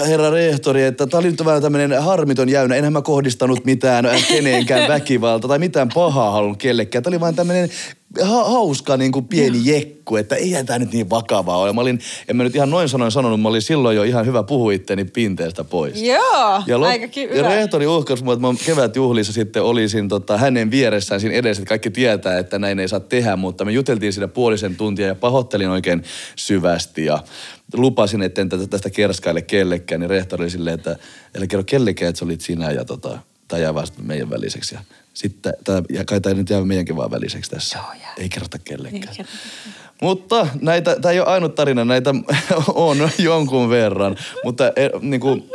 herra 0.07 0.31
rehtori, 0.31 0.83
että 0.83 1.07
tää 1.07 1.21
oli 1.21 1.31
nyt 1.31 1.45
vähän 1.45 1.63
tämmöinen 1.63 2.03
harmiton 2.03 2.49
jäynä. 2.49 2.75
Enhän 2.75 2.93
mä 2.93 3.03
kohdistanut 3.03 3.65
mitään 3.65 4.09
kenenkään 4.29 4.89
väkivalta 4.89 5.49
tai 5.49 5.59
mitään 5.59 5.89
pahaa 5.95 6.31
halunnut 6.31 6.59
kellekään. 6.59 7.03
Tämä 7.03 7.15
oli 7.15 7.21
vaan 7.21 7.35
tämmöinen 7.35 7.71
ha- 8.23 8.45
hauska 8.45 8.97
niin 8.97 9.13
kuin 9.13 9.29
pieni 9.29 9.61
jekku, 9.63 10.17
että 10.17 10.37
eihän 10.37 10.67
tämä 10.67 10.79
nyt 10.79 10.93
niin 10.93 11.11
vakavaa 11.11 11.57
ole. 11.59 11.73
Mä 11.73 11.81
olin, 11.81 12.01
en 12.29 12.37
mä 12.37 12.43
nyt 12.45 12.55
ihan 12.55 12.71
noin 12.71 12.89
sanoin 12.89 13.13
sanonut, 13.13 13.41
mä 13.41 13.49
olin 13.49 13.63
silloin 13.63 13.97
jo 13.97 14.03
ihan 14.03 14.27
hyvä 14.27 14.43
puhua 14.43 14.73
itteni 14.73 15.05
pinteestä 15.05 15.65
pois. 15.65 16.03
Joo, 16.03 16.63
Ja, 16.67 16.79
lop- 16.79 16.85
aika 16.85 17.21
ja 17.21 17.35
hyvä. 17.35 17.49
rehtori 17.49 17.87
uhkasi 17.87 18.25
mua, 18.25 18.33
että 18.35 18.47
mä 18.47 18.55
kevätjuhlissa 18.67 19.33
sitten 19.33 19.63
olisin 19.63 20.09
tota, 20.09 20.37
hänen 20.39 20.71
vieressään 20.71 21.21
siinä 21.21 21.35
edessä, 21.37 21.61
että 21.63 21.69
kaikki 21.69 21.91
tietää, 21.91 22.39
että 22.39 22.59
näin 22.59 22.79
ei 22.79 22.89
saa 22.89 23.01
tehdä, 23.01 23.37
mutta 23.37 23.65
me 23.65 23.73
juteltiin 23.73 24.13
siinä 24.13 24.29
puolisen 24.29 24.77
tuntia 24.77 25.07
ja 25.07 25.15
pahoittelin 25.15 25.69
oikein 25.69 26.03
syvästi 26.37 27.05
ja 27.05 27.19
lupasin, 27.77 28.23
että 28.23 28.41
en 28.41 28.49
tästä 28.71 28.91
kerskaille 28.91 29.43
kellekään, 29.43 30.01
niin 30.01 30.11
rehtori 30.11 30.43
oli 30.43 30.51
silleen, 30.51 30.75
että 30.75 30.97
älä 31.37 31.47
kerro 31.47 31.65
kellekään, 31.65 32.09
että 32.09 32.19
sä 32.19 32.25
olit 32.25 32.41
sinä 32.41 32.71
ja 32.71 32.85
tota, 32.85 33.19
tämä 33.49 33.63
jää 33.63 33.75
vasta 33.75 34.03
meidän 34.03 34.31
väliseksi. 34.31 34.75
Ja 34.75 34.81
sitten, 35.19 35.53
tää, 35.65 35.83
ja 35.91 36.05
kai 36.05 36.21
tämä 36.21 36.35
nyt 36.35 36.51
jää 36.51 36.65
meidänkin 36.65 36.97
vaan 36.97 37.11
väliseksi 37.11 37.51
tässä. 37.51 37.79
Joo, 37.79 37.93
jää. 38.01 38.15
Ei 38.19 38.29
kerrota 38.29 38.59
kellekään. 38.59 39.03
Ei 39.03 39.17
kerrota. 39.17 39.39
Mutta 40.03 40.49
näitä, 40.61 40.97
tämä 41.01 41.13
ei 41.13 41.21
ole 41.21 41.29
ainut 41.29 41.55
tarina, 41.55 41.85
näitä 41.85 42.15
on 42.75 43.11
jonkun 43.19 43.71
verran. 43.71 44.17
Mutta 44.45 44.73
e, 44.77 44.91
niin 45.01 45.21
kuin, 45.21 45.51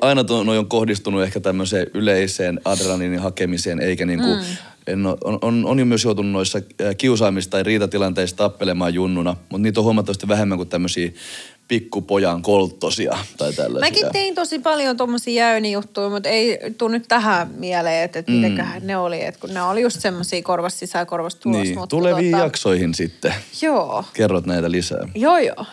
aina 0.00 0.24
noi 0.44 0.58
on 0.58 0.66
kohdistunut 0.66 1.22
ehkä 1.22 1.40
tämmöiseen 1.40 1.86
yleiseen 1.94 2.60
adrenaliinin 2.64 3.20
hakemiseen, 3.20 3.80
eikä 3.80 4.06
niin 4.06 4.18
kuin, 4.18 4.38
mm. 4.38 4.44
en 4.86 5.06
ole, 5.06 5.16
on, 5.24 5.38
on, 5.42 5.66
on 5.66 5.78
jo 5.78 5.84
myös 5.84 6.04
joutunut 6.04 6.32
noissa 6.32 6.58
kiusaamista 6.98 7.50
tai 7.50 7.62
riitatilanteissa 7.62 8.36
tappelemaan 8.36 8.94
junnuna, 8.94 9.36
mutta 9.48 9.62
niitä 9.62 9.80
on 9.80 9.84
huomattavasti 9.84 10.28
vähemmän 10.28 10.58
kuin 10.58 10.68
tämmöisiä 10.68 11.10
pikkupojan 11.68 12.42
kolttosia 12.42 13.18
tai 13.36 13.52
tällaisia. 13.52 13.90
Mäkin 13.90 14.12
tein 14.12 14.34
tosi 14.34 14.58
paljon 14.58 14.96
tommosia 14.96 15.34
jäynijuttuja, 15.34 16.08
mutta 16.08 16.28
ei 16.28 16.58
tuu 16.78 16.88
nyt 16.88 17.04
tähän 17.08 17.50
mieleen, 17.56 18.04
että, 18.04 18.18
että 18.18 18.32
mitenköhän 18.32 18.86
ne 18.86 18.96
oli. 18.96 19.24
Että 19.24 19.40
kun 19.40 19.54
ne 19.54 19.62
oli 19.62 19.82
just 19.82 20.00
semmosia 20.00 20.42
korvas 20.42 20.78
sisään, 20.78 21.06
korvas 21.06 21.34
tulos. 21.34 21.62
Niin, 21.62 21.78
mutta 21.78 21.96
tuleviin 21.96 22.30
tota, 22.30 22.44
jaksoihin 22.44 22.94
sitten. 22.94 23.34
Joo, 23.62 24.04
Kerrot 24.12 24.46
näitä 24.46 24.70
lisää. 24.70 25.08
joo 25.14 25.38
joo. 25.38 25.66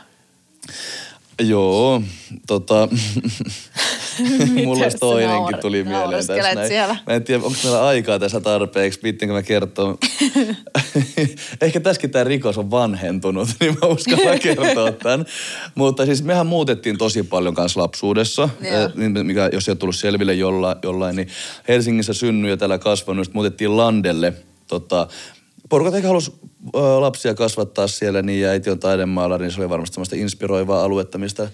Joo, 1.39 2.01
tota, 2.47 2.87
mulla 4.65 4.85
toinenkin 4.99 5.55
naurat- 5.55 5.61
tuli 5.61 5.83
mieleen 5.83 6.27
tässä 6.27 6.53
näin. 6.53 6.67
siellä? 6.67 6.95
Mä 7.07 7.13
en 7.13 7.23
tiedä, 7.23 7.43
onko 7.43 7.57
meillä 7.63 7.85
aikaa 7.85 8.19
tässä 8.19 8.41
tarpeeksi, 8.41 8.99
pittinkö 8.99 9.33
mä 9.33 9.43
kertoa. 9.43 9.97
Ehkä 11.61 11.79
tässäkin 11.79 12.09
tämä 12.09 12.23
rikos 12.23 12.57
on 12.57 12.71
vanhentunut, 12.71 13.49
niin 13.59 13.77
mä 13.81 13.87
uskallan 13.87 14.39
kertoa 14.39 14.91
tämän. 14.91 15.25
Mutta 15.75 16.05
siis 16.05 16.23
mehän 16.23 16.47
muutettiin 16.47 16.97
tosi 16.97 17.23
paljon 17.23 17.55
kanssa 17.55 17.81
lapsuudessa, 17.81 18.49
eh, 18.61 18.73
niin 18.95 19.25
mikä, 19.25 19.49
jos 19.53 19.67
ei 19.67 19.71
ole 19.71 19.77
tullut 19.77 19.95
selville 19.95 20.33
jollain, 20.33 20.77
jollain 20.83 21.15
niin 21.15 21.27
Helsingissä 21.67 22.13
synny 22.13 22.49
ja 22.49 22.57
täällä 22.57 22.77
kasvanut, 22.77 23.33
muutettiin 23.33 23.77
Landelle. 23.77 24.33
Tota, 24.67 25.07
Porukat 25.69 25.95
ehkä 25.95 26.07
halusi 26.07 26.33
ö, 26.75 26.79
lapsia 27.01 27.33
kasvattaa 27.33 27.87
siellä, 27.87 28.21
niin 28.21 28.41
ja 28.41 28.49
äiti 28.49 28.69
on 28.69 28.79
taidemaalari, 28.79 29.45
niin 29.45 29.51
se 29.51 29.61
oli 29.61 29.69
varmasti 29.69 29.93
semmoista 29.93 30.15
inspiroivaa 30.15 30.83
aluetta, 30.83 31.17
mistä 31.17 31.49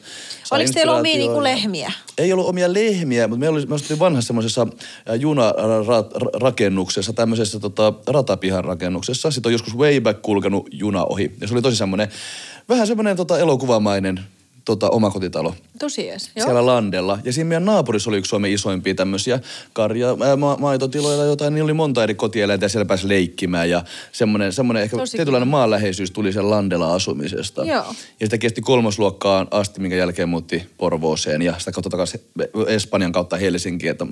Oliko 0.52 0.72
teillä 0.74 0.94
omia 0.94 1.12
inspiraatiota. 1.12 1.18
niinku 1.18 1.44
lehmiä? 1.44 1.92
Ei 2.18 2.34
ollut 2.34 2.48
omia 2.48 2.74
lehmiä, 2.74 3.28
mutta 3.28 3.40
me, 3.40 3.50
oli, 3.50 3.66
me 3.66 3.76
asuttiin 3.76 4.00
vanhassa 4.00 4.28
semmoisessa 4.28 4.68
junarakennuksessa, 5.20 7.14
tämmöisessä 7.14 7.60
tota, 7.60 7.94
ratapihan 8.08 8.66
rakennuksessa. 8.66 9.32
Sitten 9.32 9.50
on 9.50 9.54
joskus 9.54 9.78
way 9.78 10.02
back 10.02 10.22
kulkenut 10.22 10.68
juna 10.72 11.06
ohi. 11.06 11.36
Ja 11.42 11.48
se 11.48 11.54
oli 11.54 11.62
tosi 11.62 11.78
semmoinen, 11.78 12.08
vähän 12.70 12.88
semmoinen 12.88 13.18
tota, 13.18 13.40
elokuvamainen 13.40 14.20
tota, 14.66 14.90
omakotitalo 14.90 15.56
Tosi 15.80 16.10
ees. 16.10 16.32
Joo. 16.36 16.46
siellä 16.46 16.66
landella. 16.66 17.20
Ja 17.24 17.34
siinä 17.34 17.48
meidän 17.48 17.66
naapurissa 17.66 18.10
oli 18.10 18.18
yksi 18.18 18.30
Suomen 18.30 18.52
isoimpia 18.52 18.96
tämmöisiä 18.96 19.40
karja, 19.74 20.08
ää, 20.20 20.36
ma- 20.36 20.58
maitotiloja 20.60 21.18
tai 21.18 21.28
jotain. 21.28 21.54
Niillä 21.54 21.66
oli 21.66 21.74
monta 21.74 22.04
eri 22.04 22.16
kotieläintä 22.16 22.66
ja 22.66 22.70
siellä 22.70 22.86
pääsi 22.86 23.08
leikkimään. 23.08 23.70
Ja 23.70 23.84
semmoinen, 24.12 24.54
semmoinen 24.54 24.84
ehkä 24.84 24.98
Tosi 24.98 25.18
tietynlainen 25.18 25.48
maanläheisyys 25.48 26.12
tuli 26.12 26.34
sen 26.34 26.50
landella 26.50 26.94
asumisesta. 26.94 27.66
Joo. 27.66 27.86
Ja 28.20 28.26
sitä 28.28 28.38
kesti 28.38 28.62
kolmosluokkaan 28.62 29.48
asti, 29.52 29.82
minkä 29.82 29.96
jälkeen 29.96 30.30
muutti 30.30 30.64
Porvooseen 30.78 31.42
ja 31.42 31.60
sitä 31.60 31.72
kautta 31.72 31.90
takaisin 31.90 32.22
Espanjan 32.68 33.12
kautta 33.12 33.38
Helsinkiin. 33.38 33.92
Että 33.92 34.06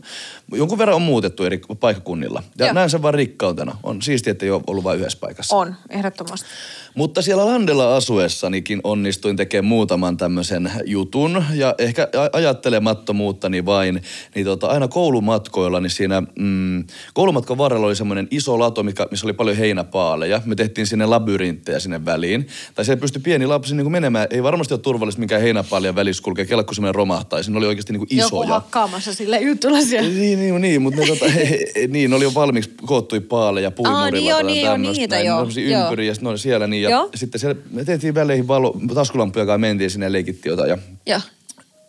jonkun 0.54 0.78
verran 0.78 0.96
on 0.96 1.02
muutettu 1.02 1.44
eri 1.44 1.62
paikkakunnilla. 1.80 2.44
Ja 2.58 2.66
Joo. 2.66 2.74
näen 2.74 2.90
sen 2.90 3.02
vaan 3.02 3.14
rikkautena. 3.14 3.78
On 3.84 4.02
siistiä, 4.02 4.32
että 4.32 4.46
ei 4.46 4.52
ole 4.52 4.62
ollut 4.68 4.84
vain 4.84 5.00
yhdessä 5.00 5.18
paikassa. 5.22 5.56
On, 5.56 5.76
ehdottomasti. 5.90 6.48
Mutta 6.96 7.22
siellä 7.22 7.46
Landella 7.46 7.96
asuessanikin 7.96 8.80
onnistuin 8.84 9.36
tekemään 9.36 9.66
muutaman 9.66 10.18
tämmöisen 10.18 10.72
jutun. 10.86 11.44
ja 11.54 11.76
ehkä 11.78 12.08
ajattelemattomuuttani 12.34 13.66
vain, 13.66 14.02
niin 14.36 14.46
tota, 14.46 14.68
aina 14.68 14.88
koulumatkoilla, 14.88 15.80
niin 15.80 15.90
siinä 15.90 16.22
mm, 16.40 16.84
koulumatkan 17.14 17.58
varrella 17.58 17.88
oli 17.88 17.96
semmoinen 17.96 18.28
iso 18.32 18.60
lato, 18.60 18.84
mikä, 18.84 19.08
missä 19.12 19.26
oli 19.26 19.34
paljon 19.34 19.58
heinäpaaleja. 19.58 20.42
Me 20.46 20.56
tehtiin 20.56 20.88
sinne 20.88 21.06
labyrinttejä 21.06 21.80
sinne 21.80 22.06
väliin. 22.06 22.48
Tai 22.76 22.86
siellä 22.86 23.02
pystyi 23.02 23.22
pieni 23.22 23.46
lapsi 23.46 23.76
niin 23.76 23.86
kuin 23.86 23.92
menemään. 23.92 24.28
Ei 24.30 24.44
varmasti 24.44 24.74
ole 24.74 24.82
turvallista 24.82 25.20
mikään 25.20 25.42
heinäpaalien 25.42 25.96
välissä 25.96 26.24
kulkea, 26.24 26.46
kella 26.46 26.64
kun 26.64 26.76
semmoinen 26.76 26.96
romahtaisi. 26.96 27.52
Ne 27.52 27.58
oli 27.58 27.68
oikeasti 27.68 27.94
niin 27.94 28.08
kuin 28.08 28.18
Joku 28.18 28.42
isoja. 28.42 28.54
hakkaamassa 28.54 29.14
sille 29.14 29.40
jutulla 29.40 29.82
siellä. 29.82 30.10
Niin, 30.10 30.40
niin, 30.40 30.62
niin 30.62 30.82
mutta 30.82 31.02
ne, 31.02 31.08
tota, 31.08 31.30
he, 31.30 31.60
he, 31.76 31.88
niin, 31.88 32.10
ne 32.10 32.16
oli 32.16 32.24
jo 32.24 32.34
valmiiksi 32.34 32.72
koottui 32.86 33.20
paaleja 33.20 33.72
puimurilla. 33.72 34.04
Aa, 34.04 34.12
niin 34.12 34.26
joo, 34.26 34.42
niin 34.42 34.66
joo, 34.66 34.78
niitä 34.78 35.16
näin, 35.16 35.28
joo. 35.28 35.48
Ympäri, 35.58 36.08
ja 36.08 36.14
sitten 36.14 36.26
ne 36.26 36.30
oli 36.30 36.40
siellä 36.40 36.68
niin. 36.68 36.79
Ja 36.82 36.90
Joo. 36.90 37.10
sitten 37.16 37.40
siellä, 37.40 37.62
me 37.72 37.86
tehtiin 37.86 38.16
väleihin 38.16 38.48
valo, 38.48 38.76
taskulampuja, 38.94 39.44
joka 39.44 39.58
mentiin 39.58 39.90
sinne 39.90 40.06
ja 40.06 40.12
leikittiin 40.12 40.52
jotain. 40.52 40.70
Ja 40.70 40.78
Joo. 41.06 41.20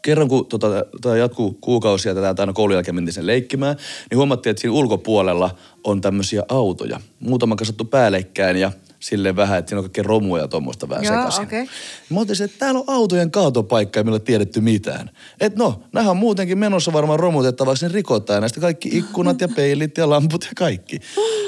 kerran 0.03 0.29
kun 0.29 0.47
tota, 0.47 0.85
tämä 1.01 1.17
jatkuu 1.17 1.59
kuukausia, 1.61 2.15
tätä 2.15 2.43
aina 2.43 2.53
koulun 2.53 2.75
jälkeen 2.75 2.95
mentiin 2.95 3.15
sen 3.15 3.27
leikkimään, 3.27 3.77
niin 4.11 4.19
huomattiin, 4.19 4.51
että 4.51 4.61
siinä 4.61 4.75
ulkopuolella 4.75 5.57
on 5.85 6.01
tämmöisiä 6.01 6.43
autoja. 6.49 7.01
Muutama 7.21 7.57
kasattu 7.57 7.85
päällekkäin 7.85 8.57
ja 8.57 8.73
silleen 9.01 9.37
vähän, 9.37 9.59
että 9.59 9.69
siinä 9.69 9.79
on 9.79 9.85
kaikkea 9.85 10.05
romuja 10.05 10.43
ja 10.43 10.49
tuommoista 10.49 10.89
vähän 10.89 11.05
Joo, 11.05 11.15
sekaisin. 11.15 11.43
okei. 11.43 11.67
Mä 12.11 12.21
otin 12.21 12.43
että 12.43 12.59
täällä 12.59 12.81
on 12.81 12.85
autojen 12.87 13.31
kaatopaikka 13.31 14.01
ja 14.01 14.05
millä 14.05 14.19
tiedetty 14.19 14.61
mitään. 14.61 15.11
Et 15.41 15.57
no, 15.57 15.83
nämähän 15.93 16.11
on 16.11 16.17
muutenkin 16.17 16.59
menossa 16.59 16.93
varmaan 16.93 17.21
romutettavaksi, 17.21 17.85
niin 17.87 17.95
rikotaan 17.95 18.41
näistä 18.41 18.61
kaikki 18.61 18.89
ikkunat 18.93 19.41
ja 19.41 19.49
peilit 19.49 19.99
ja 19.99 20.11
lamput 20.11 20.45
ja 20.45 20.51
kaikki. 20.57 21.01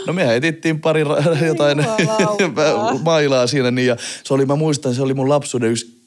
No 0.07 0.13
mehän 0.13 0.37
etittiin 0.37 0.81
pari 0.81 1.05
ra- 1.05 1.45
jotain 1.45 1.79
mailaa 3.05 3.47
siinä 3.47 3.71
niin 3.71 3.87
ja 3.87 3.97
se 4.25 4.35
oli, 4.35 4.47
mä 4.47 4.57
muistan, 4.57 4.95
se 4.95 5.03
oli 5.03 5.15
mun 5.15 5.29
lapsuuden 5.29 5.71
yksi 5.71 6.02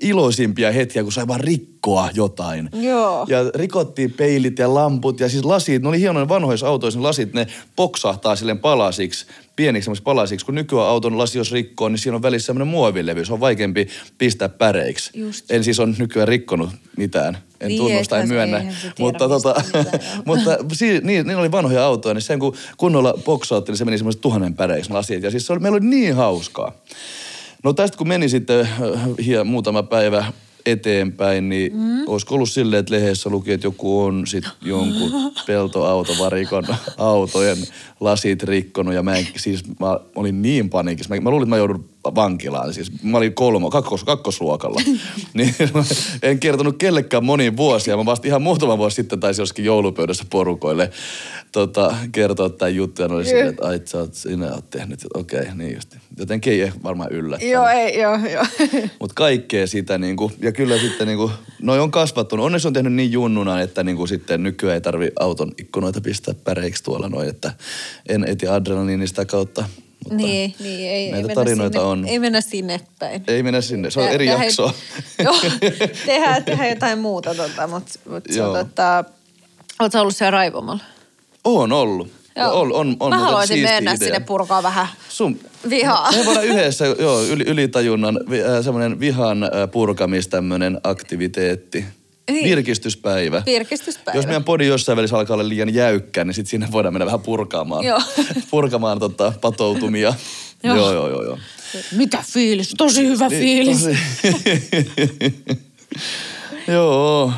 iloisimpia 0.00 0.72
hetkiä, 0.72 1.02
kun 1.02 1.12
sai 1.12 1.28
vaan 1.28 1.40
rikkoa 1.40 2.10
jotain. 2.14 2.68
Joo. 2.72 3.26
Ja 3.28 3.38
rikottiin 3.54 4.12
peilit 4.12 4.58
ja 4.58 4.74
lamput 4.74 5.20
ja 5.20 5.28
siis 5.28 5.44
lasit, 5.44 5.82
ne 5.82 5.88
oli 5.88 6.00
hienoja 6.00 6.28
vanhoissa 6.28 6.68
autoissa, 6.68 7.00
ne 7.00 7.02
lasit, 7.02 7.32
ne 7.32 7.46
poksahtaa 7.76 8.36
silleen 8.36 8.58
palasiksi, 8.58 9.26
pieniksi 9.56 9.90
palasiksi. 10.04 10.46
Kun 10.46 10.54
nykyään 10.54 10.88
auton 10.88 11.18
lasi 11.18 11.38
jos 11.38 11.52
rikkoo, 11.52 11.88
niin 11.88 11.98
siinä 11.98 12.16
on 12.16 12.22
välissä 12.22 12.46
semmoinen 12.46 12.68
muovilevy, 12.68 13.24
se 13.24 13.32
on 13.32 13.40
vaikeampi 13.40 13.88
pistää 14.18 14.48
päreiksi. 14.48 15.10
Just. 15.14 15.50
En 15.50 15.64
siis 15.64 15.80
on 15.80 15.94
nykyään 15.98 16.28
rikkonut 16.28 16.70
mitään. 16.96 17.38
En 17.60 17.68
Niin, 17.68 17.78
tunnusta, 17.78 18.18
en 18.18 18.28
myönnä. 18.28 18.74
Mutta, 18.98 19.28
tota, 19.28 19.62
mutta 20.24 20.56
si, 20.72 21.00
niin, 21.02 21.26
niin 21.26 21.38
oli 21.38 21.52
vanhoja 21.52 21.84
autoja, 21.84 22.14
niin 22.14 22.22
sen 22.22 22.38
kun 22.38 22.56
kunnolla 22.76 23.14
boksautti, 23.24 23.72
niin 23.72 23.78
se 23.78 23.84
meni 23.84 23.98
semmoiset 23.98 24.20
tuhannen 24.20 24.54
päreiksi 24.54 24.92
lasit. 24.92 25.22
Ja 25.22 25.30
siis 25.30 25.46
se 25.46 25.52
oli, 25.52 25.60
meillä 25.60 25.76
oli 25.76 25.86
niin 25.86 26.14
hauskaa. 26.14 26.72
No 27.64 27.72
tästä 27.72 27.98
kun 27.98 28.08
meni 28.08 28.28
sitten 28.28 28.60
äh, 28.60 29.00
hie, 29.26 29.44
muutama 29.44 29.82
päivä 29.82 30.32
eteenpäin, 30.66 31.48
niin 31.48 31.76
mm. 31.76 32.04
olisiko 32.06 32.34
ollut 32.34 32.50
silleen, 32.50 32.80
että 32.80 32.94
lehdessä 32.94 33.30
luki, 33.30 33.52
että 33.52 33.66
joku 33.66 34.00
on 34.00 34.26
sitten 34.26 34.52
jonkun 34.62 35.12
peltoautovarikon 35.46 36.64
autojen 36.96 37.58
lasit 38.00 38.42
rikkonut 38.42 38.94
ja 38.94 39.02
mä 39.02 39.16
en, 39.16 39.26
siis 39.36 39.62
mä 39.80 39.98
olin 40.14 40.42
niin 40.42 40.70
paniikissa. 40.70 41.14
Mä, 41.14 41.20
mä 41.20 41.30
luulin, 41.30 41.46
että 41.46 41.50
mä 41.50 41.56
joudun 41.56 41.88
vankilaan. 42.14 42.74
Siis 42.74 43.02
mä 43.02 43.16
olin 43.16 43.34
kolmo, 43.34 43.70
kakkos, 43.70 44.04
kakkosluokalla. 44.04 44.80
niin 45.34 45.54
en 46.22 46.38
kertonut 46.38 46.76
kellekään 46.78 47.24
moniin 47.24 47.56
vuosia. 47.56 47.96
Mä 47.96 48.04
vasta 48.04 48.28
ihan 48.28 48.42
muutama 48.42 48.78
vuosi 48.78 48.94
sitten 48.94 49.20
taisi 49.20 49.42
joskin 49.42 49.64
joulupöydässä 49.64 50.24
porukoille 50.30 50.90
tota, 51.52 51.94
kertoa 52.12 52.50
tämän 52.50 52.74
jutun. 52.74 53.02
Ja 53.04 53.08
ne 53.08 53.14
oli 53.14 53.24
silleen, 53.24 53.48
että 53.48 53.66
ai 53.66 53.80
sä 53.84 53.98
oot, 53.98 54.14
sinä 54.14 54.54
oot 54.54 54.70
tehnyt. 54.70 55.00
Okei, 55.14 55.40
okay, 55.40 55.54
niin 55.54 55.74
just. 55.74 55.96
Jotenkin 56.18 56.52
ei 56.52 56.60
ehkä 56.60 56.78
varmaan 56.82 57.12
yllättänyt. 57.12 57.52
Joo, 57.52 57.68
ei, 57.68 58.00
joo, 58.00 58.18
joo. 58.32 58.44
Mutta 59.00 59.14
kaikkea 59.14 59.66
sitä 59.66 59.98
niinku, 59.98 60.32
ja 60.42 60.52
kyllä 60.52 60.78
sitten 60.78 61.06
niinku, 61.06 61.30
noi 61.62 61.80
on 61.80 61.90
kasvattunut. 61.90 62.46
Onneksi 62.46 62.68
on 62.68 62.74
tehnyt 62.74 62.92
niin 62.92 63.12
junnuna, 63.12 63.60
että 63.60 63.84
niinku 63.84 64.06
sitten 64.06 64.42
nykyään 64.42 64.74
ei 64.74 64.80
tarvi 64.80 65.10
auton 65.20 65.52
ikkunoita 65.58 66.00
pistää 66.00 66.34
päreiksi 66.44 66.84
tuolla 66.84 67.08
noin, 67.08 67.28
että 67.28 67.52
en 68.08 68.24
eti 68.28 68.48
adrenaliinin 68.48 69.08
sitä 69.08 69.24
kautta. 69.24 69.64
Mutta 70.10 70.26
niin, 70.26 70.54
niin, 70.60 70.90
ei, 70.90 70.94
ei 71.04 71.10
näitä 71.12 71.26
mennä 71.26 71.34
tarinoita 71.34 71.78
sinne, 71.78 71.88
on. 71.90 72.06
Ei 72.08 72.18
mennä 72.18 72.40
sinne 72.40 72.80
päin. 72.98 73.22
Ei 73.28 73.42
mennä 73.42 73.60
sinne, 73.60 73.90
se 73.90 74.00
on 74.00 74.04
Tehdä- 74.04 74.14
eri 74.14 74.26
jakso. 74.26 74.72
Joo, 75.24 75.36
tehdään, 76.06 76.44
tehdään 76.44 76.68
jotain 76.70 76.98
muuta, 76.98 77.34
tota, 77.34 77.66
mutta 77.66 77.92
mut 78.10 78.24
se 78.30 78.42
on 78.42 78.54
Joo. 78.54 78.64
tota... 78.64 79.04
Oletko 79.80 80.00
ollut 80.00 80.16
siellä 80.16 80.30
raivomalla? 80.30 80.82
On 81.44 81.72
ollut. 81.72 82.08
Ja 82.36 82.50
On, 82.50 82.72
on, 82.72 82.96
on 83.00 83.10
Mä 83.10 83.18
haluaisin 83.18 83.60
mennä 83.62 83.90
idea. 83.92 84.06
sinne 84.06 84.20
purkaa 84.20 84.62
vähän 84.62 84.86
Sun, 85.08 85.38
vihaa. 85.68 86.12
Me 86.12 86.24
voidaan 86.26 86.46
yhdessä, 86.46 86.84
joo, 86.86 87.22
yli, 87.24 87.44
ylitajunnan, 87.44 88.20
vi- 88.30 88.42
äh, 88.44 88.64
semmoinen 88.64 89.00
vihan 89.00 89.42
äh, 89.44 89.50
purkamis 89.72 90.28
tämmöinen 90.28 90.80
aktiviteetti. 90.84 91.84
Niin. 92.28 92.44
Virkistyspäivä. 92.44 93.42
Virkistyspäivä. 93.46 94.18
Jos 94.18 94.26
meidän 94.26 94.44
podi 94.44 94.66
jossain 94.66 94.96
välissä 94.96 95.16
alkaa 95.16 95.34
olla 95.34 95.48
liian 95.48 95.74
jäykkä, 95.74 96.24
niin 96.24 96.34
sitten 96.34 96.50
sinne 96.50 96.68
voidaan 96.72 96.94
mennä 96.94 97.06
vähän 97.06 97.20
purkaamaan. 97.20 97.84
Joo. 97.84 98.00
purkamaan 98.50 98.98
tota, 98.98 99.32
patoutumia. 99.40 100.14
Joo. 100.62 100.76
joo, 100.76 100.92
joo, 100.92 101.08
joo. 101.08 101.22
joo. 101.24 101.38
Mikä 101.92 102.24
fiilis? 102.32 102.74
Tosi 102.78 103.06
hyvä 103.06 103.28
Niin, 103.28 103.40
fiilis. 103.42 103.84
tosi- 103.84 103.98
joo. 106.72 107.32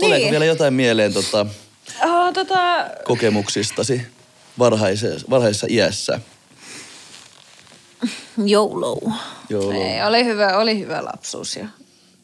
Tuleeko 0.00 0.22
Niin. 0.22 0.30
vielä 0.30 0.44
jotain 0.44 0.74
mieleen 0.74 1.12
tota, 1.12 1.46
Oh, 2.04 2.32
tota, 2.32 2.86
kokemuksistasi 3.04 4.02
varhaisessa, 4.58 5.26
varhaisessa 5.30 5.66
iässä? 5.70 6.20
joulu. 8.46 9.12
Joulu. 9.48 9.70
Ei, 9.82 10.02
oli 10.02 10.24
hyvä, 10.24 10.58
oli 10.58 10.78
hyvä 10.78 11.04
lapsuus 11.04 11.56
ja 11.56 11.66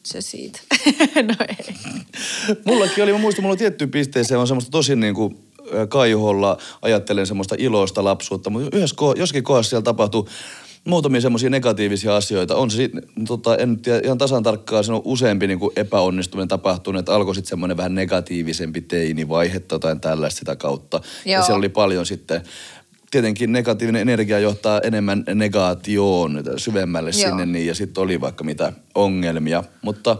se 0.05 0.21
siitä. 0.21 0.59
no 1.27 1.35
ei. 1.49 1.75
Mullakin 2.65 3.03
oli, 3.03 3.11
mä 3.11 3.17
muistan, 3.17 3.43
mulla 3.43 3.53
on 3.53 3.57
tietty 3.57 3.87
pisteeseen 3.87 4.39
on 4.39 4.47
semmoista 4.47 4.71
tosi 4.71 4.95
niin 4.95 5.15
kuin 5.15 5.37
kaiholla, 5.89 6.57
ajattelen 6.81 7.27
semmoista 7.27 7.55
iloista 7.57 8.03
lapsuutta, 8.03 8.49
mutta 8.49 8.77
yhdessä 8.77 8.95
ko- 9.01 9.19
jossakin 9.19 9.43
kohdassa 9.43 9.69
siellä 9.69 9.83
tapahtui 9.83 10.25
muutamia 10.85 11.21
semmoisia 11.21 11.49
negatiivisia 11.49 12.15
asioita. 12.15 12.55
On 12.55 12.71
se 12.71 12.75
sit, 12.75 12.91
tota, 13.27 13.57
en 13.57 13.69
nyt 13.69 13.81
tiedä 13.81 14.01
ihan 14.03 14.17
tasan 14.17 14.43
tarkkaan, 14.43 14.83
se 14.83 14.93
on 14.93 15.01
useampi 15.05 15.47
niin 15.47 15.59
kuin 15.59 15.71
epäonnistuminen 15.75 16.47
tapahtunut, 16.47 16.99
että 16.99 17.15
alkoi 17.15 17.35
sitten 17.35 17.49
semmoinen 17.49 17.77
vähän 17.77 17.95
negatiivisempi 17.95 18.81
teinivaihe 18.81 19.59
tai 19.59 19.75
jotain 19.75 19.99
tällaista 19.99 20.39
sitä 20.39 20.55
kautta. 20.55 21.01
Ja 21.25 21.33
Joo. 21.33 21.43
siellä 21.43 21.57
oli 21.57 21.69
paljon 21.69 22.05
sitten, 22.05 22.41
tietenkin 23.11 23.51
negatiivinen 23.51 24.01
energia 24.01 24.39
johtaa 24.39 24.81
enemmän 24.83 25.23
negaatioon 25.33 26.43
syvemmälle 26.57 27.09
Joo. 27.09 27.29
sinne 27.29 27.45
niin, 27.45 27.67
ja 27.67 27.75
sitten 27.75 28.03
oli 28.03 28.21
vaikka 28.21 28.43
mitä 28.43 28.73
ongelmia, 28.95 29.63
mutta 29.81 30.17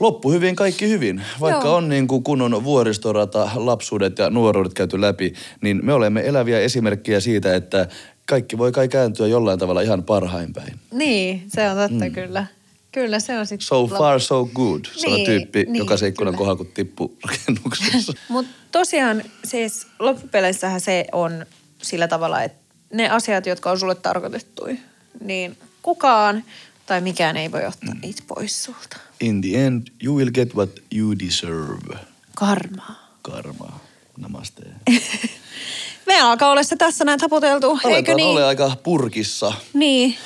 loppu 0.00 0.30
hyvin, 0.30 0.56
kaikki 0.56 0.88
hyvin. 0.88 1.22
Vaikka 1.40 1.66
Joo. 1.66 1.76
on 1.76 1.88
niin 1.88 2.08
kuin 2.08 2.24
kunnon 2.24 2.64
vuoristorata, 2.64 3.50
lapsuudet 3.54 4.18
ja 4.18 4.30
nuoruudet 4.30 4.74
käyty 4.74 5.00
läpi, 5.00 5.32
niin 5.60 5.80
me 5.82 5.92
olemme 5.92 6.26
eläviä 6.26 6.60
esimerkkejä 6.60 7.20
siitä, 7.20 7.54
että 7.54 7.88
kaikki 8.26 8.58
voi 8.58 8.72
kai 8.72 8.88
kääntyä 8.88 9.26
jollain 9.26 9.58
tavalla 9.58 9.80
ihan 9.80 10.02
parhain 10.02 10.52
päin. 10.52 10.74
Niin, 10.92 11.44
se 11.48 11.70
on 11.70 11.76
totta 11.76 12.04
mm. 12.04 12.12
kyllä. 12.12 12.46
Kyllä 12.92 13.20
se 13.20 13.38
on 13.38 13.46
sitten. 13.46 13.66
So 13.66 13.86
far, 13.86 14.20
so 14.20 14.48
good, 14.54 14.80
sanoi 14.92 15.16
Niin, 15.16 15.26
tyyppi, 15.26 15.64
niin, 15.64 15.76
joka 15.76 15.96
se 15.96 16.06
ikkunan 16.06 16.34
kohdalla, 16.34 16.56
kun 16.56 16.66
tippui 16.74 17.10
rakennuksessa. 17.24 18.12
Mutta 18.28 18.52
tosiaan 18.72 19.22
siis 19.44 19.86
loppupeleissähän 19.98 20.80
se 20.80 21.04
on 21.12 21.46
sillä 21.82 22.08
tavalla, 22.08 22.42
että 22.42 22.74
ne 22.92 23.08
asiat, 23.10 23.46
jotka 23.46 23.70
on 23.70 23.78
sulle 23.78 23.94
tarkoitettu, 23.94 24.68
niin 25.20 25.58
kukaan 25.82 26.44
tai 26.86 27.00
mikään 27.00 27.36
ei 27.36 27.52
voi 27.52 27.66
ottaa 27.66 27.94
niitä 28.02 28.22
pois 28.26 28.64
sulta. 28.64 28.96
In 29.20 29.40
the 29.40 29.66
end, 29.66 29.86
you 30.02 30.16
will 30.16 30.30
get 30.30 30.54
what 30.54 30.70
you 30.94 31.18
deserve. 31.18 31.98
Karmaa. 32.34 33.16
Karma. 33.22 33.80
Namaste. 34.16 34.62
Me 36.06 36.20
alkaa 36.20 36.50
olla 36.50 36.62
se 36.62 36.76
tässä 36.76 37.04
näin 37.04 37.18
taputeltu, 37.18 37.70
eikö 37.70 37.88
Aletaan 37.88 38.16
niin? 38.16 38.28
ole 38.28 38.44
aika 38.44 38.76
purkissa. 38.82 39.52
Niin, 39.74 40.16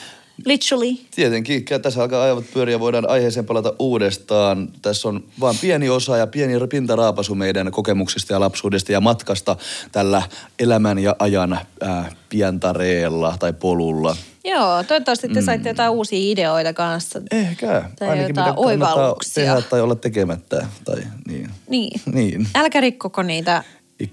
literally. 0.47 0.94
Tietenkin, 1.14 1.64
tässä 1.82 2.03
alkaa 2.03 2.22
ajavat 2.22 2.44
pyöriä, 2.55 2.80
voidaan 2.80 3.09
aiheeseen 3.09 3.47
palata 3.47 3.72
uudestaan. 3.78 4.68
Tässä 4.82 5.09
on 5.09 5.24
vain 5.40 5.59
pieni 5.61 5.88
osa 5.88 6.16
ja 6.16 6.26
pieni 6.26 6.55
pintaraapasu 6.70 7.34
meidän 7.34 7.70
kokemuksista 7.70 8.32
ja 8.32 8.40
lapsuudesta 8.40 8.92
ja 8.92 9.01
matkasta 9.01 9.57
tällä 9.92 10.22
elämän 10.59 10.99
ja 10.99 11.16
ajan 11.18 11.61
ää, 11.80 12.12
pientareella 12.28 13.36
tai 13.38 13.53
polulla. 13.53 14.16
Joo, 14.44 14.82
toivottavasti 14.82 15.28
te 15.28 15.42
saitte 15.42 15.68
jotain 15.68 15.90
uusia 15.90 16.18
ideoita 16.32 16.72
kanssa. 16.72 17.20
Ehkä. 17.30 17.90
Tai 17.99 18.09
Ainakin 18.09 18.28
jotain 18.28 18.49
mitä 18.51 18.61
oivalluksia. 18.61 19.44
tehdä 19.44 19.68
tai 19.70 19.80
olla 19.80 19.94
tekemättä. 19.94 20.66
Tai 20.84 21.03
niin. 21.28 21.51
Niin. 21.68 22.01
Niin. 22.12 22.49
Älkää 22.55 22.80
rikkoko 22.80 23.22
niitä 23.22 23.64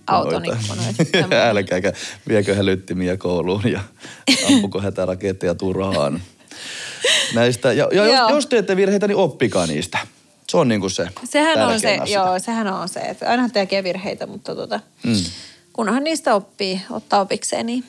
auton 0.08 0.46
ikkunoita. 0.46 1.36
Älkääkä 1.50 1.94
viekö 2.28 2.56
hälyttimiä 2.56 3.18
kouluun 3.18 3.72
ja 3.72 3.80
ampuko 4.48 4.82
hätäraketteja 4.82 5.56
turhaan. 5.56 6.22
Näistä, 7.34 7.74
ja, 7.74 7.88
ja 7.92 8.06
jos, 8.06 8.16
Joo. 8.16 8.30
jos 8.30 8.46
teette 8.46 8.76
virheitä, 8.76 9.08
niin 9.08 9.18
oppikaa 9.18 9.68
niistä. 9.68 9.98
Se 10.50 10.58
on 10.58 10.68
niinku 10.68 10.90
se 10.90 11.08
Sehän 11.30 11.68
on 11.68 11.80
se, 11.80 11.98
asia. 11.98 12.20
joo, 12.24 12.40
sehän 12.40 12.68
on 12.68 12.90
se, 12.90 13.00
että 13.00 13.30
aina 13.30 13.50
tekee 13.50 13.84
virheitä, 13.84 14.28
mutta 14.28 14.56
tota, 14.56 14.80
mm. 15.04 15.14
kunhan 15.74 16.04
niistä 16.04 16.36
oppii, 16.36 16.82
ottaa 16.90 17.22
opikseen, 17.22 17.66
niin 17.66 17.84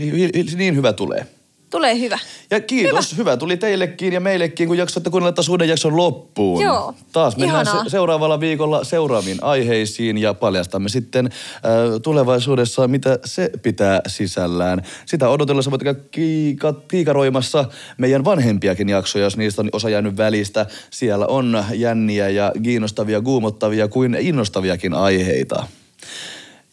hi- 0.00 0.30
hi- 0.34 0.56
Niin 0.56 0.76
hyvä 0.76 0.92
tulee. 0.92 1.26
Tulee 1.72 1.98
hyvä. 1.98 2.18
Ja 2.50 2.60
kiitos, 2.60 3.12
hyvä. 3.12 3.18
hyvä 3.18 3.36
tuli 3.36 3.56
teillekin 3.56 4.12
ja 4.12 4.20
meillekin, 4.20 4.68
kun 4.68 4.78
jaksoitte 4.78 5.10
kuunnella 5.10 5.32
taas 5.32 5.48
uuden 5.48 5.68
jakson 5.68 5.96
loppuun. 5.96 6.62
Joo, 6.62 6.94
Taas 7.12 7.36
mennään 7.36 7.62
ihanaa. 7.66 7.84
se- 7.84 7.90
seuraavalla 7.90 8.40
viikolla 8.40 8.84
seuraaviin 8.84 9.38
aiheisiin 9.42 10.18
ja 10.18 10.34
paljastamme 10.34 10.88
sitten 10.88 11.26
äh, 11.26 11.60
tulevaisuudessa, 12.02 12.88
mitä 12.88 13.18
se 13.24 13.50
pitää 13.62 14.00
sisällään. 14.06 14.82
Sitä 15.06 15.28
odotellessa 15.28 15.70
voit 15.70 15.82
käydä 15.82 16.00
kiika, 16.10 16.72
kiikaroimassa 16.88 17.64
meidän 17.98 18.24
vanhempiakin 18.24 18.88
jaksoja, 18.88 19.24
jos 19.24 19.36
niistä 19.36 19.62
on 19.62 19.68
osa 19.72 19.90
jäänyt 19.90 20.16
välistä. 20.16 20.66
Siellä 20.90 21.26
on 21.26 21.64
jänniä 21.74 22.28
ja 22.28 22.52
kiinnostavia, 22.62 23.20
kuumottavia 23.20 23.88
kuin 23.88 24.16
innostaviakin 24.20 24.94
aiheita. 24.94 25.66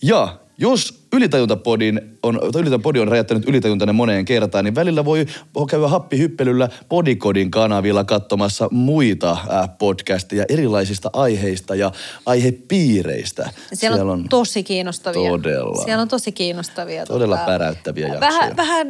Ja 0.01 0.37
jos 0.59 0.99
Ylitajuntapodin 1.13 2.01
on, 2.23 2.35
Ylitajuntapodi 2.43 2.99
on 2.99 3.07
räjättänyt 3.07 3.49
ylitajuntanne 3.49 3.93
moneen 3.93 4.25
kertaan, 4.25 4.65
niin 4.65 4.75
välillä 4.75 5.05
voi 5.05 5.25
käydä 5.69 5.87
happihyppelyllä 5.87 6.69
Podikodin 6.89 7.51
kanavilla 7.51 8.03
katsomassa 8.03 8.67
muita 8.71 9.31
äh, 9.31 9.69
podcasteja 9.77 10.45
erilaisista 10.49 11.09
aiheista 11.13 11.75
ja 11.75 11.91
aihepiireistä. 12.25 13.49
Siellä, 13.73 14.11
on, 14.11 14.29
tosi 14.29 14.63
kiinnostavia. 14.63 15.29
Todella. 15.29 15.83
Siellä 15.83 16.01
on 16.01 16.07
tosi 16.07 16.31
kiinnostavia. 16.31 17.05
Todella 17.05 17.37
päräyttäviä 17.37 18.07
jaksoja. 18.07 18.31
Vähän, 18.31 18.57
vähän 18.57 18.87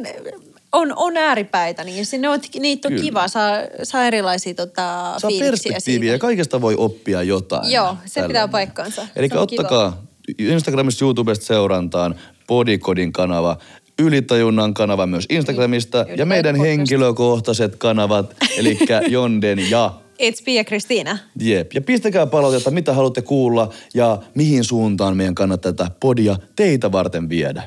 on, 0.72 0.92
on 0.96 1.16
ääripäitä, 1.16 1.84
niin 1.84 2.06
sinne 2.06 2.28
on, 2.28 2.40
niitä 2.60 2.88
on 2.88 2.92
Kyllä. 2.92 3.04
kiva, 3.04 3.28
saa, 3.28 3.52
saa 3.82 4.04
erilaisia 4.04 4.54
tota, 4.54 5.14
Saa 5.18 5.30
fiiliksiä 5.30 5.50
perspektiiviä 5.50 6.08
ja 6.08 6.12
siitä. 6.12 6.22
kaikesta 6.22 6.60
voi 6.60 6.74
oppia 6.78 7.22
jotain. 7.22 7.72
Joo, 7.72 7.96
se 8.04 8.08
pitää 8.08 8.22
Tällainen. 8.22 8.50
paikkansa. 8.50 9.06
Eli 9.16 9.28
Se 9.28 9.38
on 9.38 9.46
kiva. 9.46 10.09
Instagramista, 10.38 11.04
YouTubesta 11.04 11.44
seurantaan 11.44 12.14
Podikodin 12.46 13.12
kanava, 13.12 13.58
Ylitajunnan 13.98 14.74
kanava 14.74 15.06
myös 15.06 15.26
Instagramista 15.30 15.98
ja 15.98 16.04
Ylitajunta 16.04 16.26
meidän 16.26 16.56
podcast. 16.56 16.68
henkilökohtaiset 16.68 17.76
kanavat, 17.76 18.36
eli 18.56 18.78
Jonden 19.08 19.70
ja 19.70 20.00
It's 20.22 20.44
Pia 20.44 20.64
Kristiina. 20.64 21.18
Jep. 21.40 21.72
Ja 21.74 21.80
pistäkää 21.80 22.26
palautetta, 22.26 22.70
mitä 22.70 22.94
haluatte 22.94 23.22
kuulla 23.22 23.72
ja 23.94 24.18
mihin 24.34 24.64
suuntaan 24.64 25.16
meidän 25.16 25.34
kannattaa 25.34 25.72
tätä 25.72 25.90
podia 26.00 26.36
teitä 26.56 26.92
varten 26.92 27.28
viedä. 27.28 27.62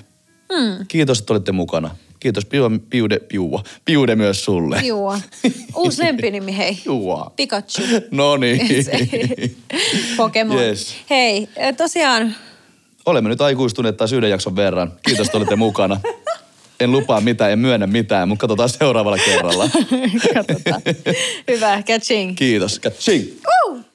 Hmm. 0.54 0.86
Kiitos, 0.88 1.20
että 1.20 1.34
olitte 1.34 1.52
mukana. 1.52 1.96
Kiitos 2.24 2.46
Piua, 2.46 2.72
Piude, 2.90 3.20
Piua, 3.20 3.64
Piude 3.86 4.16
myös 4.16 4.46
sulle. 4.46 4.82
Juu. 4.84 5.14
Uusi 5.76 6.02
lempinimi, 6.04 6.58
hei. 6.58 6.78
Jua. 6.86 7.32
Pikachu. 7.36 7.82
No 8.12 8.38
niin. 8.38 8.60
Pokemon. 10.18 10.58
Yes. 10.58 10.96
Hei, 11.10 11.48
tosiaan 11.78 12.36
Olemme 13.06 13.30
nyt 13.30 13.42
aikuistuneet 13.42 13.98
taas 13.98 14.12
yhden 14.14 14.30
jakson 14.30 14.56
verran. 14.56 14.92
Kiitos, 15.06 15.28
että 15.28 15.38
olitte 15.38 15.56
mukana. 15.56 16.00
En 16.80 16.92
lupaa 16.92 17.22
mitään, 17.22 17.52
en 17.52 17.60
myönnä 17.60 17.88
mitään, 17.88 18.28
mutta 18.30 18.42
katsotaan 18.42 18.70
seuraavalla 18.70 19.18
kerralla. 19.18 19.70
Katsotaan. 20.34 20.82
Hyvä, 21.48 21.82
catching. 21.82 22.36
Kiitos. 22.36 22.80
Katching. 22.80 23.28
Uh! 23.68 23.93